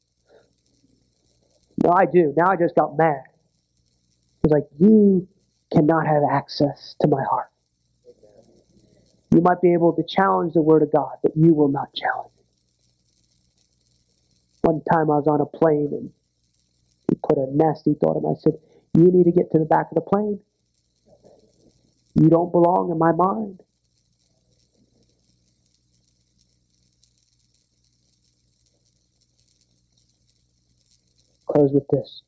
No, 1.84 1.92
I 1.92 2.06
do. 2.06 2.34
Now 2.36 2.52
I 2.52 2.56
just 2.56 2.76
got 2.76 2.98
mad. 2.98 3.24
It's 4.44 4.52
like, 4.52 4.66
you 4.80 5.28
cannot 5.74 6.06
have 6.06 6.24
access 6.30 6.96
to 7.02 7.08
my 7.08 7.24
heart. 7.30 7.50
You 9.32 9.42
might 9.42 9.62
be 9.62 9.74
able 9.74 9.94
to 9.94 10.04
challenge 10.04 10.54
the 10.54 10.62
Word 10.62 10.84
of 10.84 10.92
God, 10.92 11.18
but 11.24 11.32
you 11.36 11.54
will 11.54 11.70
not 11.70 11.94
challenge 11.96 12.32
it. 12.38 12.46
One 14.62 14.82
time 14.92 15.10
I 15.10 15.18
was 15.18 15.28
on 15.28 15.42
a 15.42 15.46
plane 15.46 15.90
and 15.92 16.12
he 17.10 17.16
put 17.28 17.38
a 17.38 17.48
nasty 17.52 17.96
thought 17.96 18.18
in. 18.18 18.26
I 18.26 18.36
said, 18.40 18.54
You 18.96 19.12
need 19.12 19.24
to 19.26 19.32
get 19.32 19.52
to 19.52 19.60
the 19.60 19.66
back 19.66 19.88
of 19.92 19.96
the 19.96 20.02
plane. 20.02 20.40
You 22.16 22.30
don't 22.30 22.52
belong 22.52 22.92
in 22.92 22.98
my 22.98 23.12
mind. 23.12 23.62
Close 31.48 31.72
with 31.72 31.88
this. 31.90 32.22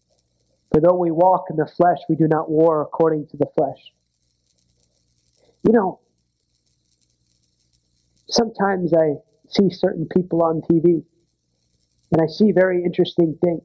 For 0.72 0.82
though 0.82 0.96
we 0.98 1.12
walk 1.12 1.46
in 1.50 1.56
the 1.56 1.68
flesh, 1.78 2.00
we 2.10 2.16
do 2.16 2.28
not 2.28 2.50
war 2.50 2.82
according 2.82 3.28
to 3.28 3.38
the 3.38 3.48
flesh. 3.56 3.94
You 5.64 5.72
know, 5.72 6.00
sometimes 8.28 8.94
I 8.94 9.16
see 9.50 9.70
certain 9.70 10.08
people 10.08 10.44
on 10.44 10.62
TV 10.62 11.04
and 12.12 12.22
I 12.22 12.28
see 12.28 12.52
very 12.52 12.84
interesting 12.84 13.38
things 13.44 13.64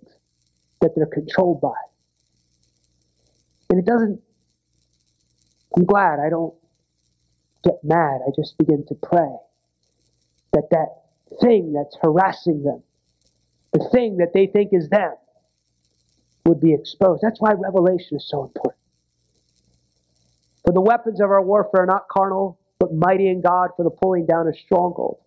that 0.80 0.92
they're 0.96 1.06
controlled 1.06 1.60
by. 1.60 1.74
And 3.68 3.78
it 3.78 3.86
doesn't, 3.86 4.20
I'm 5.76 5.84
glad 5.84 6.18
I 6.18 6.30
don't 6.30 6.54
get 7.64 7.78
mad. 7.84 8.20
I 8.26 8.30
just 8.34 8.58
begin 8.58 8.84
to 8.88 8.94
pray 8.94 9.36
that 10.52 10.68
that 10.70 11.02
thing 11.40 11.72
that's 11.72 11.96
harassing 12.02 12.62
them, 12.62 12.82
the 13.72 13.88
thing 13.90 14.16
that 14.16 14.32
they 14.32 14.46
think 14.46 14.70
is 14.72 14.88
them, 14.88 15.14
would 16.46 16.60
be 16.60 16.74
exposed. 16.74 17.22
That's 17.22 17.40
why 17.40 17.52
revelation 17.52 18.16
is 18.16 18.28
so 18.28 18.44
important. 18.44 18.80
For 20.64 20.72
the 20.72 20.80
weapons 20.80 21.20
of 21.20 21.30
our 21.30 21.42
warfare 21.42 21.82
are 21.82 21.86
not 21.86 22.08
carnal, 22.08 22.58
but 22.78 22.92
mighty 22.92 23.28
in 23.28 23.40
God 23.40 23.70
for 23.76 23.84
the 23.84 23.90
pulling 23.90 24.26
down 24.26 24.48
of 24.48 24.56
strongholds, 24.56 25.20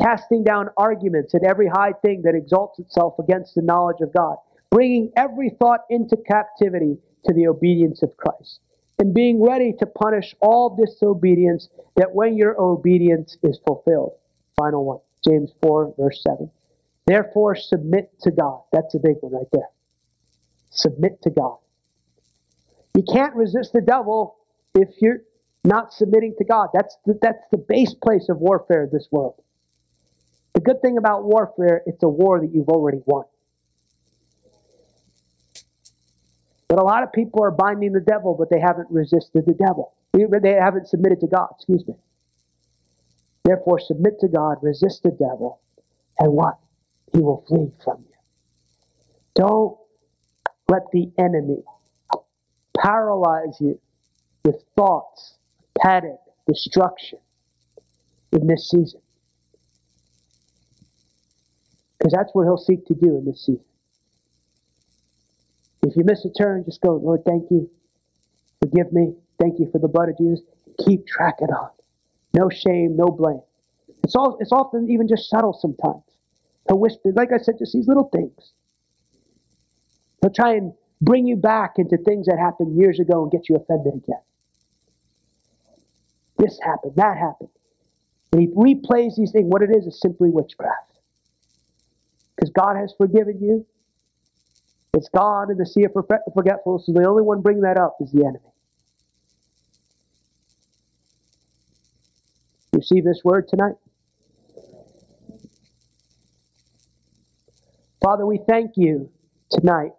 casting 0.00 0.44
down 0.44 0.70
arguments 0.76 1.34
and 1.34 1.44
every 1.44 1.68
high 1.68 1.92
thing 2.00 2.22
that 2.22 2.34
exalts 2.34 2.78
itself 2.78 3.18
against 3.18 3.54
the 3.54 3.62
knowledge 3.62 4.00
of 4.00 4.12
God, 4.12 4.36
bringing 4.70 5.12
every 5.16 5.50
thought 5.50 5.80
into 5.90 6.16
captivity 6.16 6.96
to 7.26 7.34
the 7.34 7.46
obedience 7.46 8.02
of 8.02 8.16
Christ, 8.16 8.60
and 9.02 9.12
being 9.12 9.42
ready 9.42 9.72
to 9.80 9.84
punish 9.84 10.32
all 10.40 10.76
disobedience 10.76 11.68
that 11.96 12.14
when 12.14 12.36
your 12.36 12.54
obedience 12.60 13.36
is 13.42 13.58
fulfilled. 13.66 14.12
Final 14.56 14.84
one, 14.84 14.98
James 15.26 15.50
4, 15.60 15.94
verse 15.98 16.22
7. 16.22 16.48
Therefore, 17.04 17.56
submit 17.56 18.12
to 18.20 18.30
God. 18.30 18.60
That's 18.70 18.94
a 18.94 19.00
big 19.00 19.16
one 19.20 19.32
right 19.32 19.48
there. 19.50 19.70
Submit 20.70 21.20
to 21.22 21.30
God. 21.30 21.56
You 22.94 23.02
can't 23.12 23.34
resist 23.34 23.72
the 23.72 23.80
devil 23.80 24.36
if 24.76 24.90
you're 25.00 25.22
not 25.64 25.92
submitting 25.92 26.36
to 26.38 26.44
God. 26.44 26.68
That's 26.72 26.96
the, 27.04 27.18
that's 27.20 27.42
the 27.50 27.58
base 27.58 27.94
place 27.94 28.28
of 28.28 28.36
warfare 28.38 28.84
in 28.84 28.90
this 28.92 29.08
world. 29.10 29.34
The 30.54 30.60
good 30.60 30.80
thing 30.80 30.96
about 30.96 31.24
warfare, 31.24 31.82
it's 31.86 32.04
a 32.04 32.08
war 32.08 32.40
that 32.40 32.54
you've 32.54 32.68
already 32.68 33.00
won. 33.06 33.24
But 36.72 36.80
a 36.80 36.84
lot 36.84 37.02
of 37.02 37.12
people 37.12 37.44
are 37.44 37.50
binding 37.50 37.92
the 37.92 38.00
devil, 38.00 38.34
but 38.34 38.48
they 38.48 38.58
haven't 38.58 38.90
resisted 38.90 39.44
the 39.44 39.52
devil. 39.52 39.92
They 40.14 40.54
haven't 40.54 40.88
submitted 40.88 41.20
to 41.20 41.26
God, 41.26 41.48
excuse 41.54 41.86
me. 41.86 41.92
Therefore, 43.44 43.78
submit 43.78 44.18
to 44.20 44.28
God, 44.28 44.56
resist 44.62 45.02
the 45.02 45.10
devil, 45.10 45.60
and 46.18 46.32
what? 46.32 46.58
He 47.12 47.18
will 47.18 47.44
flee 47.46 47.70
from 47.84 48.06
you. 48.08 48.14
Don't 49.34 49.76
let 50.70 50.84
the 50.92 51.12
enemy 51.18 51.62
paralyze 52.78 53.60
you 53.60 53.78
with 54.46 54.64
thoughts, 54.74 55.34
panic, 55.78 56.16
destruction 56.48 57.18
in 58.32 58.46
this 58.46 58.70
season. 58.70 59.02
Because 61.98 62.14
that's 62.14 62.30
what 62.32 62.44
he'll 62.44 62.56
seek 62.56 62.86
to 62.86 62.94
do 62.94 63.18
in 63.18 63.26
this 63.26 63.44
season. 63.44 63.62
If 65.82 65.96
you 65.96 66.04
miss 66.04 66.24
a 66.24 66.30
turn, 66.30 66.64
just 66.64 66.80
go, 66.80 66.94
Lord, 66.94 67.20
thank 67.26 67.50
you. 67.50 67.68
Forgive 68.60 68.92
me. 68.92 69.14
Thank 69.40 69.58
you 69.58 69.68
for 69.72 69.78
the 69.78 69.88
blood 69.88 70.08
of 70.08 70.18
Jesus. 70.18 70.40
Keep 70.86 71.06
tracking 71.06 71.48
on. 71.48 71.70
No 72.34 72.48
shame, 72.48 72.96
no 72.96 73.06
blame. 73.06 73.42
It's 74.04 74.14
all 74.14 74.38
it's 74.40 74.52
often 74.52 74.88
even 74.90 75.08
just 75.08 75.28
subtle 75.28 75.52
sometimes. 75.52 76.02
To 76.68 76.76
whisper, 76.76 77.12
like 77.14 77.30
I 77.32 77.38
said, 77.38 77.56
just 77.58 77.72
these 77.72 77.88
little 77.88 78.08
things. 78.12 78.52
He'll 80.20 80.32
try 80.32 80.54
and 80.54 80.72
bring 81.00 81.26
you 81.26 81.36
back 81.36 81.74
into 81.78 81.96
things 81.96 82.26
that 82.26 82.38
happened 82.38 82.76
years 82.78 83.00
ago 83.00 83.22
and 83.22 83.32
get 83.32 83.48
you 83.48 83.56
offended 83.56 83.94
again. 83.94 84.22
This 86.38 86.58
happened, 86.62 86.94
that 86.96 87.18
happened. 87.18 87.50
And 88.32 88.40
he 88.40 88.46
replays 88.48 89.16
these 89.16 89.32
things. 89.32 89.46
What 89.48 89.62
it 89.62 89.70
is 89.70 89.86
is 89.86 90.00
simply 90.00 90.30
witchcraft. 90.30 90.92
Because 92.36 92.50
God 92.50 92.76
has 92.76 92.94
forgiven 92.96 93.38
you. 93.40 93.66
It's 94.94 95.08
gone 95.08 95.50
in 95.50 95.56
the 95.56 95.66
sea 95.66 95.84
of 95.84 95.92
forgetfulness, 95.92 96.86
so 96.86 96.92
the 96.92 97.04
only 97.06 97.22
one 97.22 97.40
bringing 97.40 97.62
that 97.62 97.78
up 97.78 97.96
is 98.00 98.12
the 98.12 98.20
enemy. 98.20 98.38
Receive 102.74 103.04
this 103.04 103.20
word 103.24 103.48
tonight. 103.48 103.74
Father, 108.02 108.26
we 108.26 108.40
thank 108.48 108.72
you 108.76 109.10
tonight 109.50 109.92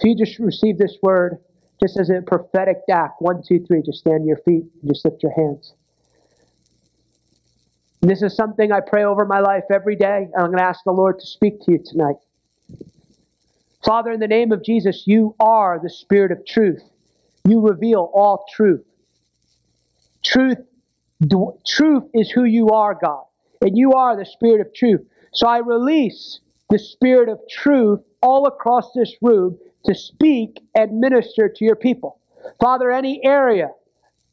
if 0.00 0.04
you 0.04 0.16
just 0.16 0.38
receive 0.38 0.78
this 0.78 0.96
word, 1.02 1.38
just 1.80 1.98
as 1.98 2.10
a 2.10 2.22
prophetic 2.22 2.78
act. 2.90 3.20
One, 3.20 3.42
two, 3.46 3.64
three. 3.66 3.82
Just 3.82 3.98
stand 3.98 4.22
to 4.22 4.26
your 4.26 4.38
feet 4.38 4.64
and 4.82 4.88
just 4.88 5.04
lift 5.04 5.22
your 5.22 5.32
hands. 5.32 5.74
This 8.02 8.22
is 8.22 8.34
something 8.34 8.72
I 8.72 8.80
pray 8.80 9.04
over 9.04 9.26
my 9.26 9.40
life 9.40 9.64
every 9.70 9.94
day, 9.94 10.28
and 10.32 10.42
I'm 10.42 10.46
going 10.46 10.58
to 10.58 10.64
ask 10.64 10.80
the 10.84 10.92
Lord 10.92 11.18
to 11.20 11.26
speak 11.26 11.60
to 11.64 11.72
you 11.72 11.84
tonight. 11.84 12.16
Father, 13.84 14.10
in 14.10 14.20
the 14.20 14.28
name 14.28 14.52
of 14.52 14.64
Jesus, 14.64 15.04
you 15.06 15.34
are 15.38 15.78
the 15.82 15.90
Spirit 15.90 16.32
of 16.32 16.46
truth. 16.46 16.82
You 17.46 17.60
reveal 17.60 18.10
all 18.14 18.46
truth. 18.54 18.84
Truth, 20.22 20.58
truth 21.66 22.04
is 22.14 22.30
who 22.30 22.44
you 22.44 22.68
are, 22.70 22.94
God, 22.94 23.24
and 23.60 23.76
you 23.76 23.92
are 23.92 24.16
the 24.16 24.26
Spirit 24.26 24.66
of 24.66 24.72
truth. 24.74 25.00
So 25.32 25.46
I 25.46 25.58
release 25.58 26.40
the 26.70 26.78
Spirit 26.78 27.28
of 27.28 27.38
truth 27.50 28.00
all 28.22 28.46
across 28.46 28.92
this 28.94 29.14
room 29.20 29.58
to 29.84 29.94
speak 29.94 30.60
and 30.74 31.00
minister 31.00 31.48
to 31.48 31.64
your 31.64 31.76
people. 31.76 32.18
Father, 32.60 32.90
any 32.90 33.20
area 33.24 33.70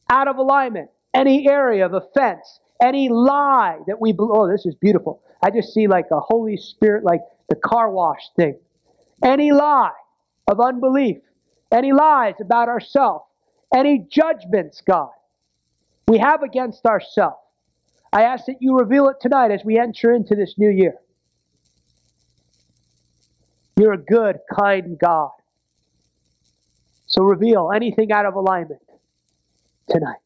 out 0.09 0.27
of 0.27 0.37
alignment, 0.37 0.89
any 1.13 1.49
area 1.49 1.85
of 1.85 1.93
offense, 1.93 2.59
any 2.81 3.09
lie 3.09 3.79
that 3.87 3.99
we, 3.99 4.11
believe, 4.11 4.31
oh, 4.33 4.49
this 4.49 4.65
is 4.65 4.75
beautiful. 4.75 5.21
I 5.43 5.49
just 5.49 5.73
see 5.73 5.87
like 5.87 6.05
a 6.11 6.19
Holy 6.19 6.57
Spirit, 6.57 7.03
like 7.03 7.21
the 7.49 7.55
car 7.55 7.89
wash 7.89 8.29
thing. 8.35 8.57
Any 9.23 9.51
lie 9.51 9.91
of 10.47 10.59
unbelief, 10.59 11.17
any 11.71 11.91
lies 11.91 12.35
about 12.39 12.69
ourselves, 12.69 13.25
any 13.75 14.05
judgments, 14.09 14.81
God, 14.85 15.09
we 16.07 16.17
have 16.19 16.43
against 16.43 16.85
ourselves. 16.85 17.37
I 18.13 18.23
ask 18.23 18.45
that 18.45 18.61
you 18.61 18.77
reveal 18.77 19.09
it 19.09 19.17
tonight 19.19 19.51
as 19.51 19.65
we 19.65 19.77
enter 19.77 20.13
into 20.13 20.35
this 20.35 20.53
new 20.57 20.69
year. 20.69 20.95
You're 23.75 23.93
a 23.93 23.97
good, 23.97 24.37
kind 24.57 24.97
God. 24.97 25.31
So 27.05 27.23
reveal 27.23 27.71
anything 27.73 28.11
out 28.11 28.25
of 28.25 28.35
alignment 28.35 28.81
tonight. 29.89 30.17